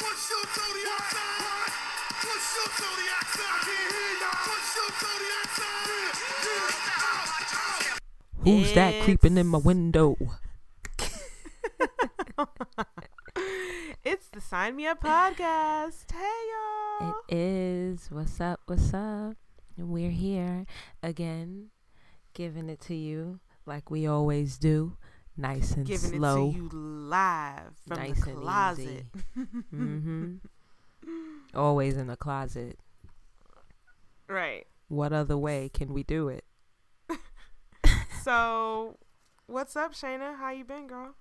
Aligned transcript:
What's 0.00 0.30
your 0.30 0.44
zodiac 0.54 1.04
sign? 1.10 1.70
What's 2.22 2.48
your 2.56 2.68
zodiac 2.78 3.26
sign? 3.34 3.50
I 3.50 3.58
can't 3.66 3.92
hear 3.94 4.12
y'all. 4.22 4.46
What's 4.48 4.70
your 4.76 4.90
zodiac 5.02 5.48
sign? 5.58 5.86
Yeah, 5.88 6.46
yeah. 6.46 6.94
Ow, 6.94 7.24
ow. 7.52 8.44
Who's 8.44 8.70
that 8.74 9.02
creeping 9.02 9.36
in 9.38 9.46
my 9.46 9.58
window? 9.58 10.16
It's 14.04 14.28
the 14.28 14.40
Sign 14.40 14.76
Me 14.76 14.86
Up 14.86 15.02
podcast. 15.02 16.10
Hey 16.12 16.40
y'all. 17.00 17.14
It 17.28 17.36
is. 17.36 18.08
What's 18.10 18.40
up? 18.40 18.60
What's 18.66 18.94
up? 18.94 19.36
We're 19.76 20.10
here 20.10 20.64
again, 21.02 21.70
giving 22.34 22.68
it 22.70 22.80
to 22.82 22.94
you 22.94 23.40
like 23.66 23.90
we 23.90 24.06
always 24.06 24.56
do, 24.58 24.96
nice 25.38 25.72
and 25.72 25.86
Giving 25.86 26.18
slow. 26.18 26.48
it 26.48 26.52
to 26.52 26.56
you 26.58 26.68
live 26.72 27.72
from 27.86 27.96
Nice 27.98 28.24
the 28.24 28.32
closet. 28.32 29.04
mm-hmm. 29.74 30.34
Always 31.54 31.96
in 31.96 32.06
the 32.08 32.16
closet. 32.16 32.78
Right. 34.28 34.66
What 34.88 35.12
other 35.12 35.38
way 35.38 35.70
can 35.72 35.94
we 35.94 36.02
do 36.02 36.28
it? 36.28 36.44
So, 38.22 38.98
what's 39.46 39.74
up, 39.74 39.94
Shayna? 39.94 40.36
How 40.36 40.50
you 40.50 40.64
been, 40.64 40.86
girl? 40.86 41.14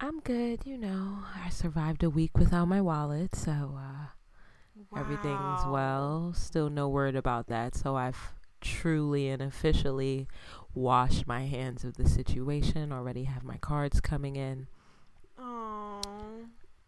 I'm 0.00 0.18
good. 0.20 0.66
You 0.66 0.76
know, 0.76 1.18
I 1.44 1.48
survived 1.50 2.02
a 2.02 2.10
week 2.10 2.36
without 2.36 2.66
my 2.66 2.80
wallet, 2.80 3.36
so 3.36 3.78
uh, 3.78 4.98
everything's 4.98 5.64
well. 5.66 6.32
Still 6.34 6.70
no 6.70 6.88
word 6.88 7.14
about 7.14 7.46
that, 7.48 7.76
so 7.76 7.94
I've 7.94 8.32
truly 8.60 9.28
and 9.28 9.40
officially 9.40 10.26
washed 10.74 11.26
my 11.26 11.46
hands 11.46 11.84
of 11.84 11.96
the 11.96 12.08
situation. 12.08 12.92
Already 12.92 13.24
have 13.24 13.44
my 13.44 13.56
cards 13.58 14.00
coming 14.00 14.36
in. 14.36 14.66
Oh. 15.38 16.00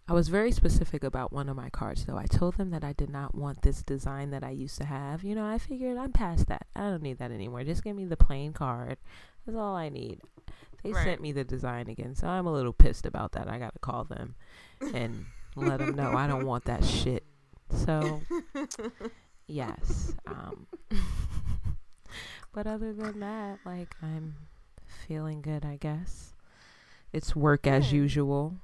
I 0.09 0.12
was 0.12 0.29
very 0.29 0.51
specific 0.51 1.05
about 1.05 1.33
one 1.33 1.48
of 1.48 1.56
my 1.56 1.70
cards, 1.70 2.05
though. 2.05 2.16
I 2.19 2.27
told 2.27 2.56
them 2.56 2.70
that 2.70 2.83
I 2.83 2.93
did 2.93 3.11
not 3.11 3.34
want 3.34 3.62
this 3.62 3.83
design 3.84 4.31
that 4.31 4.42
I 4.42 4.51
used 4.51 4.77
to 4.78 4.84
have. 4.84 5.23
You 5.23 5.36
know, 5.36 5.47
I 5.47 5.58
figured 5.58 5.97
I'm 5.97 6.12
past 6.12 6.48
that. 6.48 6.67
I 6.75 6.81
don't 6.91 7.03
need 7.03 7.19
that 7.19 7.31
anymore. 7.31 7.62
Just 7.62 7.84
give 7.84 7.95
me 7.95 8.05
the 8.06 8.17
plain 8.17 8.53
card. 8.53 8.98
That's 9.47 9.56
all 9.56 9.77
I 9.77 9.89
need. 9.89 10.20
They 10.83 10.92
Right. 10.92 11.05
sent 11.05 11.20
me 11.20 11.31
the 11.31 11.45
design 11.45 11.89
again, 11.89 12.14
so 12.17 12.27
I'm 12.27 12.47
a 12.47 12.53
little 12.53 12.73
pissed 12.73 13.06
about 13.06 13.33
that. 13.33 13.48
I 13.48 13.58
got 13.58 13.73
to 13.75 13.78
call 13.78 14.05
them 14.05 14.34
and 14.95 15.27
let 15.55 15.78
them 15.78 15.95
know 15.95 16.17
I 16.17 16.27
don't 16.27 16.47
want 16.47 16.64
that 16.64 16.84
shit. 16.84 17.25
So, 17.70 18.20
yes. 19.47 20.14
Um, 20.27 20.67
but 22.53 22.67
other 22.67 22.93
than 22.93 23.20
that, 23.20 23.59
like, 23.65 23.95
I'm 24.03 24.34
feeling 25.06 25.41
good, 25.43 25.65
I 25.65 25.77
guess. 25.77 26.34
It's 27.12 27.34
work 27.34 27.67
as 27.67 27.92
usual. 27.92 28.57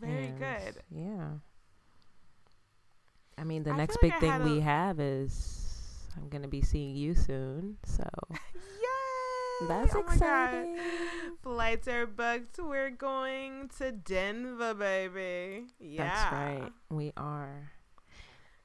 Very 0.00 0.26
And, 0.26 0.38
good. 0.38 0.82
Yeah. 0.90 1.28
I 3.38 3.44
mean, 3.44 3.62
the 3.62 3.70
I 3.72 3.76
next 3.76 3.98
big 4.00 4.12
like 4.12 4.20
thing 4.20 4.44
we 4.44 4.60
have 4.60 5.00
is 5.00 6.08
I'm 6.16 6.28
going 6.28 6.42
to 6.42 6.48
be 6.48 6.62
seeing 6.62 6.94
you 6.96 7.14
soon. 7.14 7.78
So 7.84 8.08
Yay! 8.30 9.68
that's 9.68 9.94
oh 9.94 10.00
exciting. 10.00 10.78
Flights 11.42 11.88
are 11.88 12.06
booked. 12.06 12.58
We're 12.58 12.90
going 12.90 13.70
to 13.78 13.92
Denver, 13.92 14.74
baby. 14.74 15.66
Yeah. 15.80 16.04
That's 16.04 16.32
right. 16.32 16.72
We 16.90 17.12
are. 17.16 17.72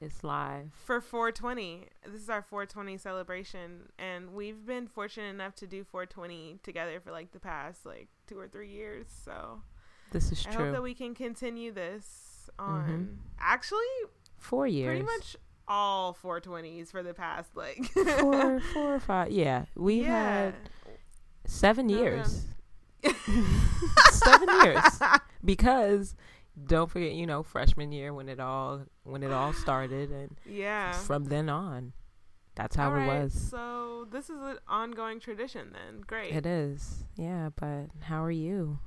It's 0.00 0.22
live. 0.22 0.70
For 0.84 1.00
420. 1.00 1.86
This 2.06 2.22
is 2.22 2.30
our 2.30 2.42
420 2.42 2.98
celebration. 2.98 3.90
And 3.98 4.32
we've 4.32 4.64
been 4.64 4.86
fortunate 4.86 5.28
enough 5.30 5.54
to 5.56 5.66
do 5.66 5.82
420 5.84 6.60
together 6.62 7.00
for 7.00 7.10
like 7.10 7.32
the 7.32 7.40
past 7.40 7.84
like 7.84 8.08
two 8.28 8.38
or 8.38 8.46
three 8.46 8.68
years. 8.70 9.06
So 9.24 9.60
This 10.12 10.30
is 10.30 10.46
I 10.46 10.52
hope 10.52 10.72
that 10.72 10.82
we 10.82 10.94
can 10.94 11.14
continue 11.14 11.72
this 11.72 12.48
on 12.58 12.88
Mhm. 12.88 13.16
actually 13.40 13.80
Four 14.36 14.66
years. 14.68 14.86
pretty 15.00 15.04
much 15.04 15.36
all 15.66 16.14
420s 16.14 16.90
for 16.92 17.02
the 17.02 17.12
past 17.12 17.56
like 17.56 17.84
Four, 18.20 18.60
four 18.60 18.94
or 18.94 19.00
five. 19.00 19.32
Yeah. 19.32 19.64
We've 19.74 20.04
yeah. 20.04 20.42
had 20.44 20.54
seven 21.44 21.88
years. 21.88 22.46
seven 24.12 24.48
years. 24.64 25.00
Because 25.44 26.16
don't 26.66 26.90
forget, 26.90 27.12
you 27.12 27.26
know, 27.26 27.42
freshman 27.42 27.92
year 27.92 28.12
when 28.12 28.28
it 28.28 28.40
all 28.40 28.84
when 29.04 29.22
it 29.22 29.32
all 29.32 29.52
started 29.52 30.10
and 30.10 30.36
Yeah. 30.46 30.92
from 30.92 31.24
then 31.26 31.48
on. 31.48 31.92
That's 32.54 32.74
how 32.74 32.90
All 32.90 32.96
it 32.96 33.06
right, 33.06 33.22
was. 33.22 33.32
So 33.50 34.06
this 34.10 34.28
is 34.28 34.40
an 34.40 34.58
ongoing 34.66 35.20
tradition 35.20 35.72
then. 35.72 36.00
Great. 36.06 36.34
It 36.34 36.44
is. 36.44 37.04
Yeah, 37.16 37.50
but 37.54 37.86
how 38.00 38.24
are 38.24 38.32
you? 38.32 38.80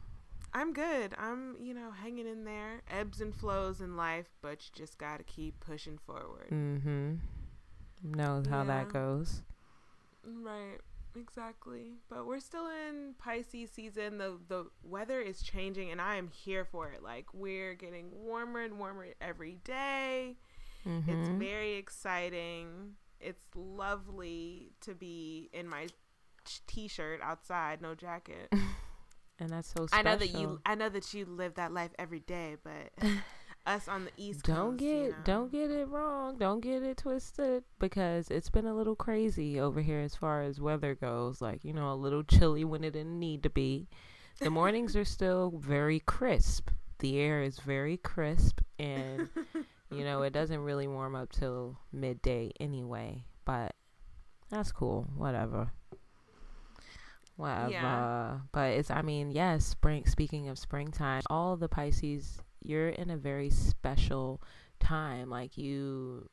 I'm 0.53 0.73
good. 0.73 1.13
I'm, 1.17 1.55
you 1.57 1.73
know, 1.73 1.91
hanging 1.91 2.27
in 2.27 2.43
there. 2.43 2.81
Ebbs 2.91 3.21
and 3.21 3.33
flows 3.33 3.79
in 3.79 3.95
life, 3.95 4.27
but 4.41 4.61
you 4.65 4.71
just 4.75 4.97
got 4.97 5.19
to 5.19 5.23
keep 5.23 5.61
pushing 5.61 5.97
forward. 5.97 6.49
Mm-hmm. 6.51 7.13
Knows 8.03 8.47
how 8.47 8.59
Yeah. 8.63 8.65
that 8.65 8.89
goes. 8.89 9.41
Right. 10.25 10.79
Exactly. 11.16 11.94
But 12.09 12.25
we're 12.25 12.39
still 12.39 12.67
in 12.67 13.16
Pisces 13.17 13.72
season. 13.72 14.17
The 14.17 14.38
the 14.47 14.66
weather 14.83 15.19
is 15.19 15.41
changing 15.41 15.91
and 15.91 16.01
I 16.01 16.16
am 16.16 16.27
here 16.29 16.66
for 16.66 16.89
it. 16.91 17.03
Like 17.03 17.27
we're 17.33 17.73
getting 17.73 18.09
warmer 18.11 18.61
and 18.61 18.79
warmer 18.79 19.07
every 19.19 19.55
day. 19.63 20.38
It's 20.85 21.27
Mhm. 21.29 21.38
very 21.38 21.75
exciting. 21.75 22.95
It's 23.19 23.44
lovely 23.55 24.71
to 24.81 24.95
be 24.95 25.50
in 25.53 25.67
my 25.67 25.88
t- 26.44 26.59
t-shirt 26.66 27.19
outside, 27.21 27.81
no 27.81 27.94
jacket. 27.94 28.51
and 29.39 29.50
that's 29.50 29.67
so 29.71 29.85
special. 29.85 30.00
I 30.00 30.01
know 30.11 30.17
that 30.17 30.29
you 30.29 30.59
I 30.66 30.75
know 30.75 30.89
that 30.89 31.13
you 31.13 31.25
live 31.25 31.55
that 31.55 31.71
life 31.71 31.91
every 32.00 32.21
day, 32.21 32.57
but 32.63 32.91
us 33.66 33.88
on 33.88 34.05
the 34.05 34.11
East 34.17 34.44
don't 34.44 34.72
Coast, 34.72 34.79
get 34.79 34.88
you 34.88 35.09
know. 35.09 35.16
don't 35.23 35.51
get 35.51 35.72
it 35.72 35.88
wrong. 35.88 36.38
Don't 36.38 36.61
get 36.61 36.83
it 36.83 36.97
twisted 36.97 37.63
because 37.79 38.29
it's 38.29 38.49
been 38.49 38.66
a 38.66 38.73
little 38.73 38.95
crazy 38.95 39.59
over 39.59 39.81
here 39.81 39.99
as 39.99 40.16
far 40.16 40.41
as 40.41 40.59
weather 40.59 40.95
goes. 40.95 41.41
Like 41.41 41.63
you 41.63 41.73
know, 41.73 41.91
a 41.91 41.95
little 41.95 42.23
chilly 42.23 42.63
when 42.63 42.83
it 42.83 42.91
didn't 42.91 43.19
need 43.19 43.44
to 43.44 43.50
be. 43.50 43.88
The 44.39 44.50
mornings 44.50 44.95
are 44.95 45.05
still 45.05 45.53
very 45.59 46.00
crisp. 46.00 46.71
The 47.00 47.19
air 47.19 47.44
is 47.44 47.59
very 47.59 47.97
crisp, 47.97 48.61
and 48.79 49.29
you 49.91 50.03
know 50.03 50.23
it 50.23 50.33
doesn't 50.33 50.59
really 50.59 50.88
warm 50.88 51.16
up 51.16 51.31
till 51.31 51.77
midday 51.91 52.51
anyway. 52.59 53.25
But 53.45 53.75
that's 54.50 54.71
cool. 54.71 55.07
Whatever. 55.16 55.71
Whatever. 57.38 57.71
Yeah. 57.71 58.38
But 58.51 58.71
it's 58.71 58.91
I 58.91 59.01
mean, 59.01 59.31
yes, 59.31 59.66
spring 59.66 60.05
speaking 60.05 60.50
of 60.50 60.57
springtime, 60.57 61.21
all 61.29 61.55
the 61.57 61.69
Pisces, 61.69 62.41
you're 62.63 62.89
in 62.89 63.09
a 63.09 63.17
very 63.17 63.49
special 63.49 64.41
time. 64.79 65.29
Like 65.29 65.57
you 65.57 66.29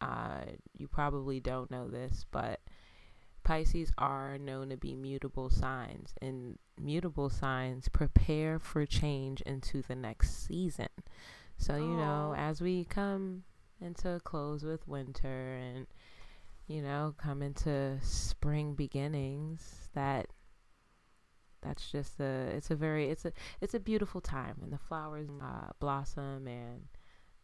uh 0.00 0.44
you 0.76 0.88
probably 0.88 1.40
don't 1.40 1.70
know 1.70 1.88
this, 1.88 2.24
but 2.30 2.60
Pisces 3.44 3.92
are 3.96 4.36
known 4.38 4.68
to 4.70 4.76
be 4.76 4.94
mutable 4.94 5.48
signs 5.50 6.12
and 6.20 6.58
mutable 6.78 7.30
signs 7.30 7.88
prepare 7.88 8.58
for 8.58 8.84
change 8.86 9.40
into 9.42 9.82
the 9.82 9.94
next 9.94 10.46
season. 10.46 10.88
So, 11.56 11.76
you 11.76 11.96
know, 11.96 12.32
Oh. 12.32 12.38
as 12.38 12.60
we 12.60 12.84
come 12.84 13.44
into 13.80 14.10
a 14.10 14.20
close 14.20 14.62
with 14.64 14.86
winter 14.86 15.54
and 15.56 15.86
you 16.66 16.82
know, 16.82 17.14
come 17.16 17.40
into 17.42 17.98
spring 18.02 18.74
beginnings, 18.74 19.88
that 19.94 20.26
that's 21.62 21.90
just 21.90 22.20
a 22.20 22.50
it's 22.54 22.70
a 22.70 22.76
very 22.76 23.10
it's 23.10 23.24
a 23.24 23.32
it's 23.60 23.74
a 23.74 23.80
beautiful 23.80 24.20
time 24.20 24.54
when 24.58 24.70
the 24.70 24.78
flowers 24.78 25.28
uh, 25.42 25.70
blossom 25.80 26.46
and 26.46 26.86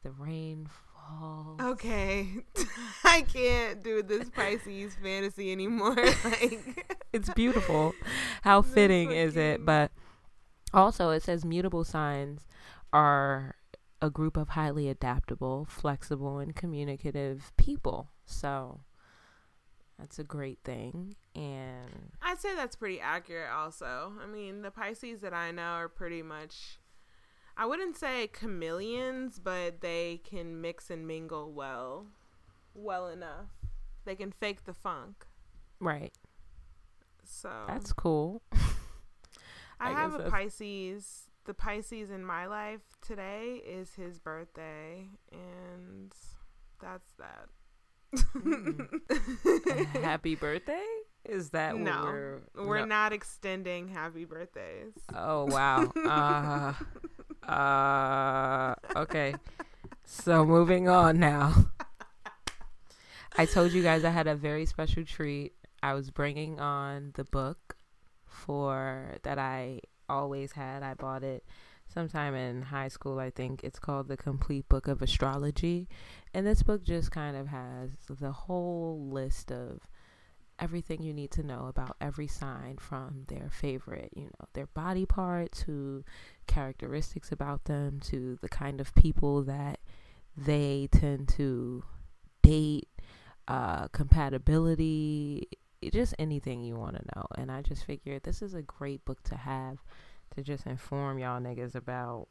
the 0.04 0.10
rain 0.10 0.68
falls. 0.68 1.60
Okay. 1.60 2.28
I 3.04 3.22
can't 3.22 3.82
do 3.82 4.02
this 4.02 4.28
Pisces 4.28 4.94
fantasy 5.02 5.50
anymore. 5.50 5.96
like 6.24 7.00
it's 7.12 7.30
beautiful. 7.30 7.94
How 8.42 8.62
fitting 8.62 9.08
so 9.08 9.14
is 9.14 9.36
it? 9.36 9.64
But 9.64 9.90
also, 10.72 11.10
it 11.10 11.22
says 11.22 11.44
mutable 11.44 11.84
signs 11.84 12.46
are 12.92 13.56
a 14.02 14.10
group 14.10 14.36
of 14.36 14.50
highly 14.50 14.88
adaptable, 14.88 15.66
flexible, 15.68 16.38
and 16.38 16.54
communicative 16.54 17.52
people. 17.56 18.10
So 18.26 18.80
that's 19.98 20.18
a 20.18 20.24
great 20.24 20.58
thing. 20.64 21.14
And 21.34 22.12
I'd 22.22 22.40
say 22.40 22.54
that's 22.54 22.76
pretty 22.76 23.00
accurate 23.00 23.50
also. 23.50 24.12
I 24.22 24.26
mean, 24.26 24.62
the 24.62 24.70
Pisces 24.70 25.20
that 25.20 25.32
I 25.34 25.50
know 25.50 25.62
are 25.62 25.88
pretty 25.88 26.22
much 26.22 26.78
I 27.56 27.66
wouldn't 27.66 27.96
say 27.96 28.26
chameleons, 28.28 29.38
but 29.38 29.80
they 29.80 30.20
can 30.24 30.60
mix 30.60 30.90
and 30.90 31.06
mingle 31.06 31.52
well. 31.52 32.06
Well 32.74 33.06
enough. 33.08 33.50
They 34.04 34.16
can 34.16 34.32
fake 34.32 34.64
the 34.64 34.74
funk. 34.74 35.24
right, 35.80 36.12
So 37.24 37.50
that's 37.68 37.92
cool. 37.92 38.42
I, 38.52 39.90
I 39.90 39.90
have 39.92 40.14
a 40.14 40.18
that's- 40.18 40.32
Pisces. 40.32 41.30
The 41.46 41.54
Pisces 41.54 42.10
in 42.10 42.24
my 42.24 42.46
life 42.46 42.80
today 43.02 43.60
is 43.66 43.94
his 43.94 44.18
birthday, 44.18 45.08
and 45.30 46.10
that's 46.80 47.12
that. 47.18 47.48
Happy 50.02 50.34
birthday? 50.34 50.84
Is 51.24 51.50
that 51.50 51.76
no, 51.76 51.90
what 51.90 52.04
we're? 52.04 52.40
we're 52.54 52.78
no. 52.80 52.84
not 52.84 53.12
extending 53.12 53.88
happy 53.88 54.24
birthdays. 54.24 54.92
Oh 55.14 55.46
wow. 55.46 55.90
Uh, 57.46 57.50
uh, 57.50 58.74
Okay. 58.96 59.34
So 60.04 60.44
moving 60.44 60.88
on 60.88 61.18
now. 61.18 61.66
I 63.36 63.46
told 63.46 63.72
you 63.72 63.82
guys 63.82 64.04
I 64.04 64.10
had 64.10 64.26
a 64.26 64.34
very 64.34 64.64
special 64.66 65.04
treat. 65.04 65.52
I 65.82 65.94
was 65.94 66.10
bringing 66.10 66.60
on 66.60 67.12
the 67.14 67.24
book 67.24 67.76
for 68.26 69.16
that 69.22 69.38
I 69.38 69.80
always 70.08 70.52
had. 70.52 70.82
I 70.82 70.94
bought 70.94 71.22
it 71.22 71.44
sometime 71.94 72.34
in 72.34 72.62
high 72.62 72.88
school, 72.88 73.18
I 73.20 73.30
think. 73.30 73.62
It's 73.62 73.78
called 73.78 74.08
The 74.08 74.16
Complete 74.16 74.68
Book 74.68 74.88
of 74.88 75.00
Astrology. 75.00 75.88
And 76.34 76.46
this 76.46 76.62
book 76.62 76.82
just 76.82 77.12
kind 77.12 77.36
of 77.36 77.46
has 77.46 77.90
the 78.10 78.32
whole 78.32 79.08
list 79.10 79.52
of 79.52 79.80
everything 80.58 81.02
you 81.02 81.12
need 81.12 81.30
to 81.32 81.42
know 81.42 81.66
about 81.66 81.96
every 82.00 82.26
sign 82.26 82.76
from 82.78 83.24
their 83.28 83.48
favorite, 83.50 84.10
you 84.14 84.24
know, 84.24 84.46
their 84.52 84.66
body 84.66 85.06
part 85.06 85.52
to 85.52 86.04
characteristics 86.46 87.32
about 87.32 87.64
them 87.64 88.00
to 88.00 88.38
the 88.40 88.48
kind 88.48 88.80
of 88.80 88.94
people 88.94 89.42
that 89.42 89.78
they 90.36 90.88
tend 90.92 91.28
to 91.28 91.82
date, 92.42 92.88
uh, 93.48 93.88
compatibility, 93.88 95.48
just 95.92 96.14
anything 96.18 96.62
you 96.62 96.76
want 96.76 96.96
to 96.96 97.02
know. 97.14 97.26
And 97.36 97.50
I 97.50 97.62
just 97.62 97.84
figured 97.84 98.22
this 98.22 98.42
is 98.42 98.54
a 98.54 98.62
great 98.62 99.04
book 99.04 99.22
to 99.24 99.36
have 99.36 99.78
to 100.36 100.42
just 100.42 100.66
inform 100.66 101.18
y'all 101.18 101.40
niggas 101.40 101.74
about 101.74 102.28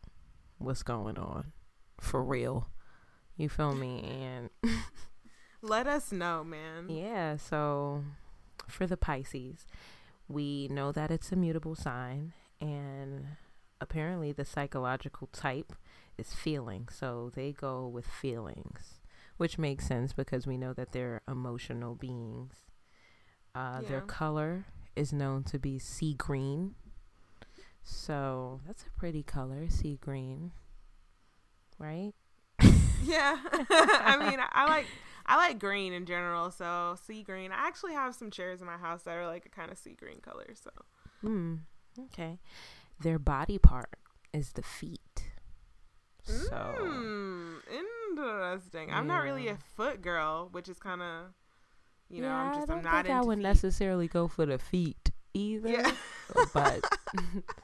what's 0.57 0.83
going 0.83 1.17
on 1.17 1.51
for 1.99 2.23
real. 2.23 2.67
You 3.37 3.49
feel 3.49 3.73
me? 3.75 4.03
And 4.03 4.49
Let 5.61 5.87
us 5.87 6.11
know, 6.11 6.43
man. 6.43 6.89
yeah, 6.89 7.37
so 7.37 8.03
for 8.67 8.85
the 8.85 8.97
Pisces, 8.97 9.65
we 10.27 10.67
know 10.69 10.91
that 10.91 11.09
it's 11.11 11.31
a 11.31 11.35
mutable 11.35 11.75
sign, 11.75 12.33
and 12.59 13.25
apparently 13.79 14.31
the 14.31 14.45
psychological 14.45 15.27
type 15.31 15.73
is 16.17 16.33
feeling. 16.33 16.87
So 16.91 17.31
they 17.33 17.51
go 17.53 17.87
with 17.87 18.05
feelings, 18.05 18.99
which 19.37 19.57
makes 19.57 19.87
sense 19.87 20.13
because 20.13 20.45
we 20.45 20.57
know 20.57 20.73
that 20.73 20.91
they're 20.91 21.21
emotional 21.27 21.95
beings. 21.95 22.53
Uh, 23.55 23.81
Their 23.81 24.01
color 24.01 24.65
is 24.95 25.13
known 25.13 25.43
to 25.45 25.59
be 25.59 25.79
sea 25.79 26.13
green. 26.13 26.75
So 27.83 28.61
that's 28.65 28.83
a 28.83 28.89
pretty 28.99 29.23
color, 29.23 29.69
sea 29.69 29.97
green. 30.01 30.51
Right? 31.77 32.13
Yeah. 33.05 33.37
I 33.51 34.15
mean, 34.29 34.39
I 34.53 34.65
like 34.69 34.85
I 35.25 35.35
like 35.35 35.59
green 35.59 35.91
in 35.91 36.05
general, 36.05 36.51
so 36.51 36.95
sea 37.05 37.21
green. 37.21 37.51
I 37.51 37.67
actually 37.67 37.91
have 37.95 38.15
some 38.15 38.31
chairs 38.31 38.61
in 38.61 38.65
my 38.67 38.77
house 38.77 39.03
that 39.03 39.17
are 39.17 39.27
like 39.27 39.45
a 39.45 39.49
kind 39.49 39.69
of 39.71 39.77
sea 39.77 39.93
green 39.99 40.21
color, 40.21 40.47
so 40.53 40.69
Hmm. 41.19 41.55
Okay. 41.99 42.39
Their 43.01 43.19
body 43.19 43.57
part 43.57 43.89
is 44.31 44.53
the 44.53 44.61
feet. 44.61 45.31
So 46.23 46.55
Mm, 46.79 47.55
interesting. 48.07 48.89
I'm 48.93 49.07
not 49.07 49.21
really 49.23 49.49
a 49.49 49.57
foot 49.75 50.01
girl, 50.01 50.47
which 50.53 50.69
is 50.69 50.79
kind 50.79 51.01
of 51.01 51.25
you 52.09 52.21
know, 52.21 52.29
yeah, 52.29 52.35
I'm 52.35 52.53
just 52.53 52.69
I 52.69 52.73
don't 52.75 52.77
I'm 52.77 52.83
not 52.93 53.05
think 53.05 53.17
I 53.17 53.21
would 53.21 53.39
feet. 53.39 53.43
necessarily 53.43 54.07
go 54.07 54.29
for 54.29 54.45
the 54.45 54.57
feet 54.59 55.11
either. 55.33 55.67
Yeah. 55.69 55.91
but 56.53 56.79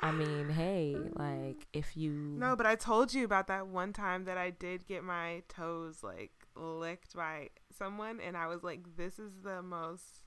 I 0.00 0.10
mean, 0.12 0.48
hey, 0.48 0.96
like 1.16 1.66
if 1.72 1.96
you 1.96 2.10
No, 2.36 2.56
but 2.56 2.66
I 2.66 2.74
told 2.74 3.14
you 3.14 3.24
about 3.24 3.46
that 3.48 3.66
one 3.68 3.92
time 3.92 4.24
that 4.24 4.36
I 4.36 4.50
did 4.50 4.86
get 4.86 5.02
my 5.04 5.42
toes 5.48 6.02
like 6.02 6.32
licked 6.56 7.14
by 7.16 7.48
someone 7.76 8.20
and 8.20 8.36
I 8.36 8.46
was 8.46 8.62
like 8.62 8.96
this 8.96 9.18
is 9.18 9.32
the 9.42 9.60
most 9.62 10.20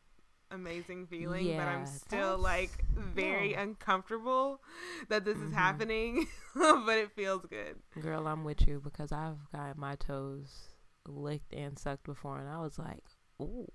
amazing 0.51 1.05
feeling 1.07 1.55
but 1.57 1.67
I'm 1.67 1.85
still 1.85 2.37
like 2.37 2.83
very 2.95 3.53
no. 3.53 3.59
uncomfortable 3.61 4.61
that 5.09 5.23
this 5.25 5.37
is 5.37 5.51
Mhm. 5.51 5.53
happening 5.53 6.27
but 6.55 6.97
it 6.97 7.11
feels 7.13 7.45
good. 7.45 7.77
girl, 8.01 8.27
I'm 8.27 8.43
with 8.43 8.67
you 8.67 8.79
because 8.83 9.11
I've 9.11 9.49
got 9.53 9.77
my 9.77 9.95
toes 9.95 10.69
licked 11.07 11.53
and 11.53 11.77
sucked 11.79 12.03
before, 12.03 12.39
and 12.39 12.49
I 12.49 12.59
was 12.59 12.77
like, 12.79 13.03
ooh, 13.41 13.67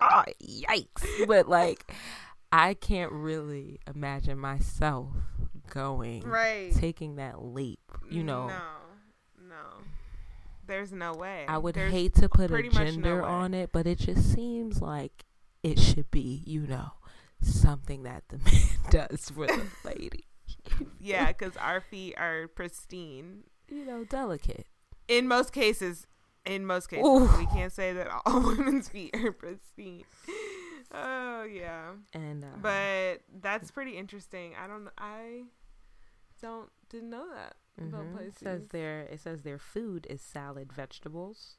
oh, 0.00 0.24
yikes! 0.42 1.26
But 1.26 1.48
like, 1.48 1.92
I 2.52 2.74
can't 2.74 3.12
really 3.12 3.80
imagine 3.86 4.38
myself 4.38 5.08
going 5.68 6.22
Right. 6.22 6.72
taking 6.74 7.16
that 7.16 7.42
leap. 7.44 7.80
You 8.10 8.22
know, 8.22 8.46
No. 8.48 8.62
No. 9.48 9.56
There's 10.66 10.92
no 10.92 11.12
way. 11.14 11.44
I 11.48 11.58
would 11.58 11.74
There's 11.76 11.92
hate 11.92 12.14
to 12.16 12.28
put 12.28 12.50
a 12.50 12.54
much 12.54 12.72
no 12.72 12.84
gender 12.84 13.22
on 13.22 13.54
it, 13.54 13.70
but 13.72 13.86
it 13.86 13.98
just 13.98 14.32
seems 14.32 14.80
like 14.82 15.24
it 15.62 15.78
should 15.78 16.10
be, 16.10 16.42
you 16.46 16.66
know, 16.66 16.90
something 17.40 18.02
that 18.04 18.24
the 18.28 18.38
man 18.44 18.62
does 18.90 19.30
for 19.30 19.46
the 19.46 19.66
lady. 19.84 20.24
Yeah, 21.00 21.32
cuz 21.32 21.56
our 21.56 21.80
feet 21.80 22.14
are 22.18 22.48
pristine. 22.48 23.44
You 23.68 23.84
know, 23.84 24.04
delicate. 24.04 24.66
In 25.08 25.28
most 25.28 25.52
cases, 25.52 26.06
in 26.44 26.66
most 26.66 26.88
cases, 26.88 27.04
Ooh. 27.06 27.28
we 27.38 27.46
can't 27.46 27.72
say 27.72 27.92
that 27.92 28.08
all 28.26 28.40
women's 28.56 28.88
feet 28.88 29.14
are 29.14 29.32
pristine. 29.32 30.04
Oh 30.92 31.44
yeah, 31.44 31.92
And 32.12 32.44
uh, 32.44 32.48
but 32.60 33.22
that's 33.40 33.70
pretty 33.70 33.96
interesting. 33.96 34.52
I 34.62 34.66
don't, 34.66 34.88
I 34.98 35.42
don't, 36.40 36.70
didn't 36.88 37.10
know 37.10 37.26
that 37.34 37.56
about 37.78 38.14
mhm, 38.14 38.20
it 38.28 38.38
says 38.38 38.68
their 38.68 39.02
it 39.02 39.20
says 39.20 39.42
their 39.42 39.58
food 39.58 40.06
is 40.08 40.20
salad 40.20 40.72
vegetables. 40.72 41.56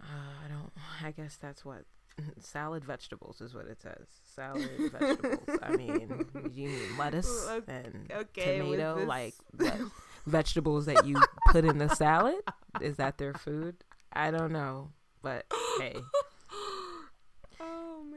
Uh, 0.00 0.44
I 0.44 0.48
don't. 0.48 0.72
I 1.02 1.10
guess 1.12 1.36
that's 1.36 1.64
what 1.64 1.84
salad 2.40 2.84
vegetables 2.84 3.40
is 3.40 3.54
what 3.54 3.66
it 3.66 3.80
says. 3.80 4.06
Salad 4.34 4.68
vegetables. 4.92 5.48
I 5.62 5.76
mean, 5.76 6.26
you 6.52 6.68
need 6.68 6.98
lettuce 6.98 7.44
Well, 7.46 7.62
and 7.66 8.10
okay, 8.12 8.58
tomato, 8.58 9.04
like 9.06 9.34
vegetables 10.26 10.86
that 10.86 11.06
you 11.06 11.16
put 11.50 11.64
in 11.64 11.78
the 11.78 11.88
salad. 11.88 12.36
Is 12.80 12.96
that 12.96 13.18
their 13.18 13.34
food? 13.34 13.76
I 14.12 14.30
don't 14.30 14.52
know, 14.52 14.90
but 15.22 15.46
hey. 15.78 15.96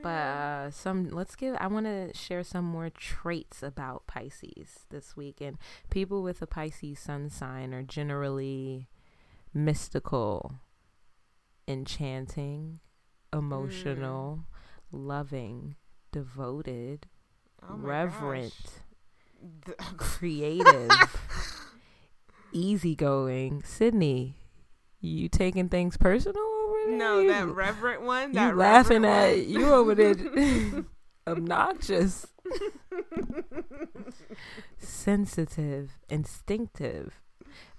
But 0.07 0.13
uh, 0.13 0.71
some 0.71 1.09
let's 1.09 1.36
give. 1.36 1.57
I 1.59 1.68
want 1.68 1.86
to 1.86 2.13
share 2.13 2.42
some 2.42 2.63
more 2.63 2.89
traits 2.89 3.62
about 3.62 4.07
Pisces 4.07 4.86
this 4.89 5.18
week. 5.18 5.42
And 5.42 5.57
people 5.89 6.24
with 6.24 6.42
a 6.42 6.48
Pisces 6.48 6.98
sun 6.98 7.30
sign 7.30 7.74
are 7.74 7.83
generally 7.83 8.88
mystical, 9.54 10.62
enchanting, 11.68 12.80
emotional, 13.33 14.45
loving, 14.94 15.75
devoted, 16.13 17.07
Oh 17.62 17.75
reverent, 17.75 18.53
creative, 19.98 20.89
easygoing. 22.53 23.62
Sydney, 23.65 24.38
you 25.00 25.30
taking 25.30 25.70
things 25.70 25.98
personal 25.98 26.42
over 26.42 26.77
there? 26.88 26.98
no, 26.98 27.27
that 27.27 27.48
reverent 27.48 28.01
one. 28.04 28.30
you 28.30 28.34
That 28.36 28.56
laughing 28.58 29.04
reverent 29.04 29.39
at 29.39 29.48
you 29.48 29.66
over 29.74 29.94
there 29.96 30.16
obnoxious 31.27 32.25
sensitive 34.77 35.98
instinctive 36.10 37.22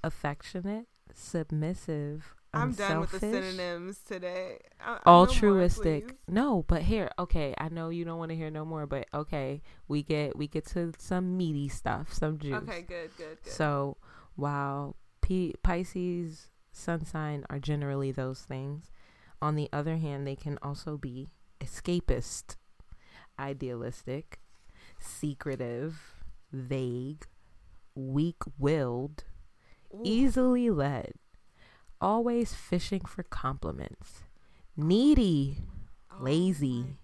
affectionate 0.05 0.87
submissive 1.15 2.35
I'm 2.55 2.73
done 2.73 3.01
with 3.01 3.11
the 3.11 3.21
synonyms 3.21 3.99
today. 4.07 4.59
I- 4.81 4.85
I- 4.85 4.95
no 4.95 5.01
more, 5.05 5.15
altruistic 5.17 6.17
no 6.29 6.65
but 6.67 6.83
here 6.83 7.11
okay 7.19 7.55
i 7.59 7.69
know 7.69 7.89
you 7.91 8.05
don't 8.05 8.19
want 8.19 8.31
to 8.31 8.37
hear 8.37 8.51
no 8.51 8.65
more 8.65 8.87
but 8.87 9.07
okay 9.13 9.63
we 9.87 10.03
get 10.03 10.37
we 10.37 10.47
get 10.49 10.67
to 10.69 10.93
some 10.99 11.37
meaty 11.37 11.69
stuff 11.69 12.13
some 12.13 12.39
juice 12.39 12.55
Okay, 12.55 12.83
good, 12.83 13.11
good, 13.17 13.39
good. 13.43 13.53
so 13.53 13.97
while 14.37 14.97
P- 15.21 15.55
Pisces 15.63 16.49
sun 16.79 17.05
sign 17.05 17.45
are 17.51 17.59
generally 17.59 18.13
those 18.13 18.41
things, 18.43 18.91
on 19.41 19.55
the 19.55 19.69
other 19.73 19.97
hand, 19.97 20.27
they 20.27 20.37
can 20.37 20.59
also 20.63 20.97
be 20.97 21.29
escapist, 21.61 22.57
idealistic, 23.39 24.41
secretive, 24.99 26.23
vague, 26.53 27.27
weak-willed, 27.95 29.25
easily 30.05 30.71
led, 30.71 31.13
always 32.01 32.55
fishing 32.55 33.01
for 33.05 33.23
compliments, 33.23 34.23
needy, 34.77 35.59
Oh 36.11 36.23
lazy. 36.25 36.99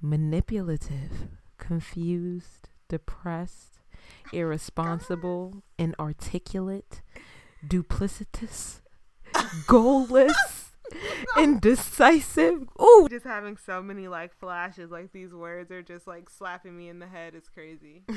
manipulative, 0.00 1.28
confused, 1.58 2.68
depressed, 2.88 3.78
irresponsible, 4.32 5.62
inarticulate, 5.78 7.02
duplicitous, 7.66 8.80
goalless, 9.66 10.32
indecisive. 11.38 12.68
Ooh. 12.80 13.06
Just 13.10 13.24
having 13.24 13.56
so 13.56 13.82
many 13.82 14.08
like 14.08 14.34
flashes, 14.38 14.90
like 14.90 15.12
these 15.12 15.32
words 15.32 15.70
are 15.70 15.82
just 15.82 16.06
like 16.06 16.28
slapping 16.30 16.76
me 16.76 16.88
in 16.88 16.98
the 16.98 17.06
head. 17.06 17.34
It's 17.34 17.48
crazy. 17.48 18.02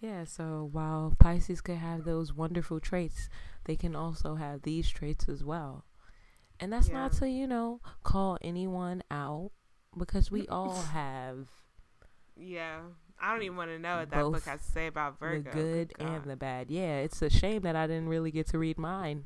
Yeah, 0.00 0.24
so 0.24 0.68
while 0.70 1.14
Pisces 1.18 1.62
could 1.62 1.76
have 1.78 2.04
those 2.04 2.30
wonderful 2.32 2.78
traits, 2.78 3.30
they 3.64 3.74
can 3.74 3.96
also 3.96 4.34
have 4.34 4.60
these 4.62 4.90
traits 4.90 5.30
as 5.30 5.42
well. 5.42 5.86
And 6.60 6.70
that's 6.72 6.90
not 6.90 7.12
to, 7.14 7.28
you 7.30 7.46
know, 7.46 7.80
call 8.02 8.36
anyone 8.42 9.02
out 9.10 9.52
because 9.96 10.30
we 10.30 10.46
all 10.48 10.82
have 10.92 11.48
Yeah, 12.36 12.80
I 13.18 13.32
don't 13.32 13.44
even 13.44 13.56
want 13.56 13.70
to 13.70 13.78
know 13.78 13.98
what 14.00 14.10
that 14.10 14.22
book 14.24 14.44
has 14.44 14.66
to 14.66 14.72
say 14.72 14.86
about 14.88 15.18
Virgo. 15.18 15.50
the 15.50 15.56
good 15.56 15.92
and 15.98 16.24
the 16.24 16.36
bad. 16.36 16.70
Yeah, 16.70 16.98
it's 16.98 17.22
a 17.22 17.30
shame 17.30 17.62
that 17.62 17.76
I 17.76 17.86
didn't 17.86 18.08
really 18.08 18.30
get 18.30 18.48
to 18.48 18.58
read 18.58 18.76
mine 18.76 19.24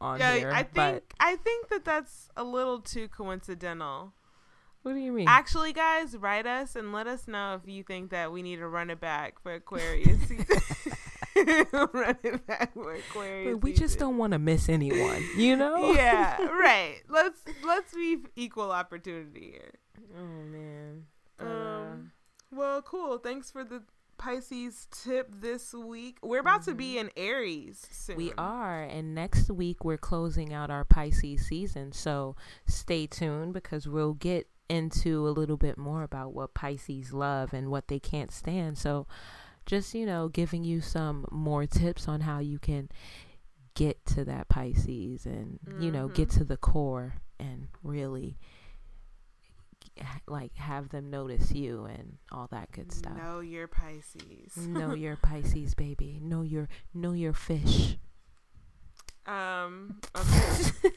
on 0.00 0.18
yeah, 0.20 0.34
here. 0.36 0.50
I 0.52 0.62
think 0.62 1.02
I 1.20 1.36
think 1.36 1.68
that 1.68 1.84
that's 1.84 2.28
a 2.36 2.44
little 2.44 2.80
too 2.80 3.08
coincidental. 3.08 4.12
what 4.82 4.92
do 4.94 4.98
you 4.98 5.12
mean? 5.12 5.26
Actually, 5.28 5.72
guys, 5.72 6.16
write 6.16 6.46
us 6.46 6.76
and 6.76 6.92
let 6.92 7.06
us 7.06 7.26
know 7.26 7.58
if 7.62 7.68
you 7.70 7.82
think 7.82 8.10
that 8.10 8.32
we 8.32 8.42
need 8.42 8.56
to 8.56 8.68
run 8.68 8.90
it 8.90 9.00
back 9.00 9.40
for 9.42 9.54
Aquarius 9.54 10.20
season. 10.28 10.46
run 11.92 12.16
it 12.22 12.46
back 12.46 12.72
for 12.74 12.94
Aquarius. 12.94 13.54
But 13.54 13.62
we 13.62 13.72
just 13.72 13.98
don't 13.98 14.16
want 14.16 14.32
to 14.32 14.38
miss 14.38 14.68
anyone, 14.68 15.22
you 15.36 15.56
know? 15.62 15.92
Yeah, 15.92 16.40
right. 16.46 17.00
Let's 17.08 17.40
let's 17.64 17.94
be 17.94 18.18
equal 18.36 18.70
opportunity 18.72 19.52
here. 19.52 19.74
Oh 20.18 20.44
man. 20.50 21.04
Um, 21.38 22.12
Well, 22.50 22.80
cool. 22.80 23.18
Thanks 23.18 23.50
for 23.50 23.64
the 23.64 23.82
Pisces 24.18 24.86
tip 24.90 25.28
this 25.30 25.72
week. 25.74 26.18
We're 26.22 26.40
about 26.40 26.62
to 26.64 26.74
be 26.74 26.98
in 26.98 27.10
Aries 27.16 27.86
soon. 27.90 28.16
we 28.16 28.32
are, 28.38 28.82
and 28.82 29.14
next 29.14 29.50
week 29.50 29.84
we're 29.84 29.96
closing 29.98 30.52
out 30.52 30.70
our 30.70 30.84
Pisces 30.84 31.46
season. 31.46 31.92
So 31.92 32.36
stay 32.66 33.06
tuned 33.06 33.52
because 33.52 33.86
we'll 33.88 34.14
get 34.14 34.48
into 34.68 35.28
a 35.28 35.30
little 35.30 35.56
bit 35.56 35.78
more 35.78 36.02
about 36.02 36.32
what 36.34 36.54
Pisces 36.54 37.12
love 37.12 37.52
and 37.52 37.70
what 37.70 37.88
they 37.88 37.98
can't 38.00 38.32
stand. 38.32 38.78
So 38.78 39.06
just 39.64 39.94
you 39.94 40.06
know, 40.06 40.28
giving 40.28 40.64
you 40.64 40.80
some 40.80 41.24
more 41.30 41.66
tips 41.66 42.08
on 42.08 42.22
how 42.22 42.38
you 42.40 42.58
can 42.58 42.88
get 43.74 44.04
to 44.06 44.24
that 44.24 44.48
Pisces 44.48 45.26
and 45.26 45.58
you 45.78 45.90
know 45.92 46.08
get 46.08 46.28
Mhm. 46.30 46.38
to 46.38 46.44
the 46.44 46.56
core 46.56 47.16
and 47.38 47.68
really 47.82 48.38
like 50.26 50.54
have 50.56 50.88
them 50.90 51.10
notice 51.10 51.52
you 51.52 51.84
and 51.84 52.18
all 52.32 52.48
that 52.50 52.70
good 52.72 52.92
stuff. 52.92 53.16
Know 53.16 53.40
your 53.40 53.66
Pisces. 53.66 54.56
know 54.56 54.94
your 54.94 55.16
Pisces, 55.16 55.74
baby. 55.74 56.18
Know 56.22 56.42
your 56.42 56.68
know 56.94 57.12
your 57.12 57.32
fish. 57.32 57.96
Um. 59.26 60.00
Okay. 60.16 60.90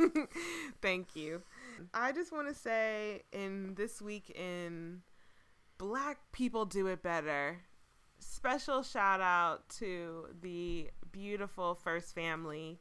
Thank 0.82 1.16
you. 1.16 1.42
I 1.92 2.12
just 2.12 2.32
want 2.32 2.48
to 2.48 2.54
say, 2.54 3.22
in 3.32 3.74
this 3.74 4.00
week 4.00 4.30
in 4.30 5.02
Black 5.76 6.18
People 6.32 6.64
Do 6.64 6.86
It 6.86 7.02
Better, 7.02 7.58
special 8.20 8.82
shout 8.82 9.20
out 9.20 9.68
to 9.78 10.26
the 10.40 10.90
beautiful 11.12 11.74
first 11.74 12.14
family. 12.14 12.80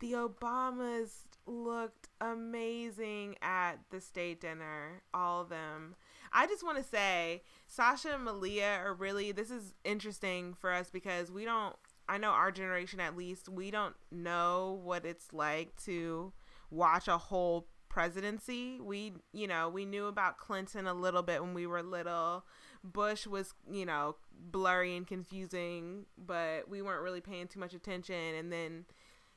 The 0.00 0.12
Obamas 0.12 1.10
looked 1.46 2.08
amazing 2.20 3.36
at 3.42 3.76
the 3.90 4.00
state 4.00 4.40
dinner, 4.40 5.02
all 5.12 5.42
of 5.42 5.48
them. 5.48 5.96
I 6.32 6.46
just 6.46 6.64
want 6.64 6.78
to 6.78 6.84
say, 6.84 7.42
Sasha 7.66 8.14
and 8.14 8.24
Malia 8.24 8.78
are 8.82 8.94
really, 8.94 9.32
this 9.32 9.50
is 9.50 9.74
interesting 9.84 10.54
for 10.54 10.72
us 10.72 10.90
because 10.90 11.30
we 11.30 11.44
don't, 11.44 11.74
I 12.08 12.18
know 12.18 12.30
our 12.30 12.50
generation 12.50 13.00
at 13.00 13.16
least, 13.16 13.48
we 13.48 13.70
don't 13.70 13.94
know 14.10 14.80
what 14.82 15.04
it's 15.04 15.32
like 15.32 15.74
to 15.84 16.32
watch 16.70 17.08
a 17.08 17.18
whole 17.18 17.66
presidency. 17.88 18.78
We, 18.80 19.14
you 19.32 19.46
know, 19.46 19.68
we 19.68 19.84
knew 19.84 20.06
about 20.06 20.38
Clinton 20.38 20.86
a 20.86 20.94
little 20.94 21.22
bit 21.22 21.42
when 21.42 21.54
we 21.54 21.66
were 21.66 21.82
little. 21.82 22.44
Bush 22.82 23.26
was, 23.26 23.52
you 23.70 23.84
know, 23.84 24.16
blurry 24.32 24.96
and 24.96 25.06
confusing, 25.06 26.06
but 26.16 26.68
we 26.68 26.80
weren't 26.80 27.02
really 27.02 27.20
paying 27.20 27.48
too 27.48 27.60
much 27.60 27.74
attention. 27.74 28.34
And 28.36 28.52
then, 28.52 28.84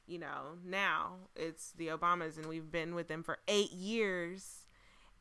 you 0.06 0.20
know, 0.20 0.58
now 0.66 1.16
it's 1.36 1.72
the 1.72 1.88
Obamas, 1.88 2.38
and 2.38 2.48
we've 2.48 2.72
been 2.72 2.96
with 2.96 3.08
them 3.08 3.24
for 3.24 3.40
eight 3.48 3.72
years. 3.72 4.68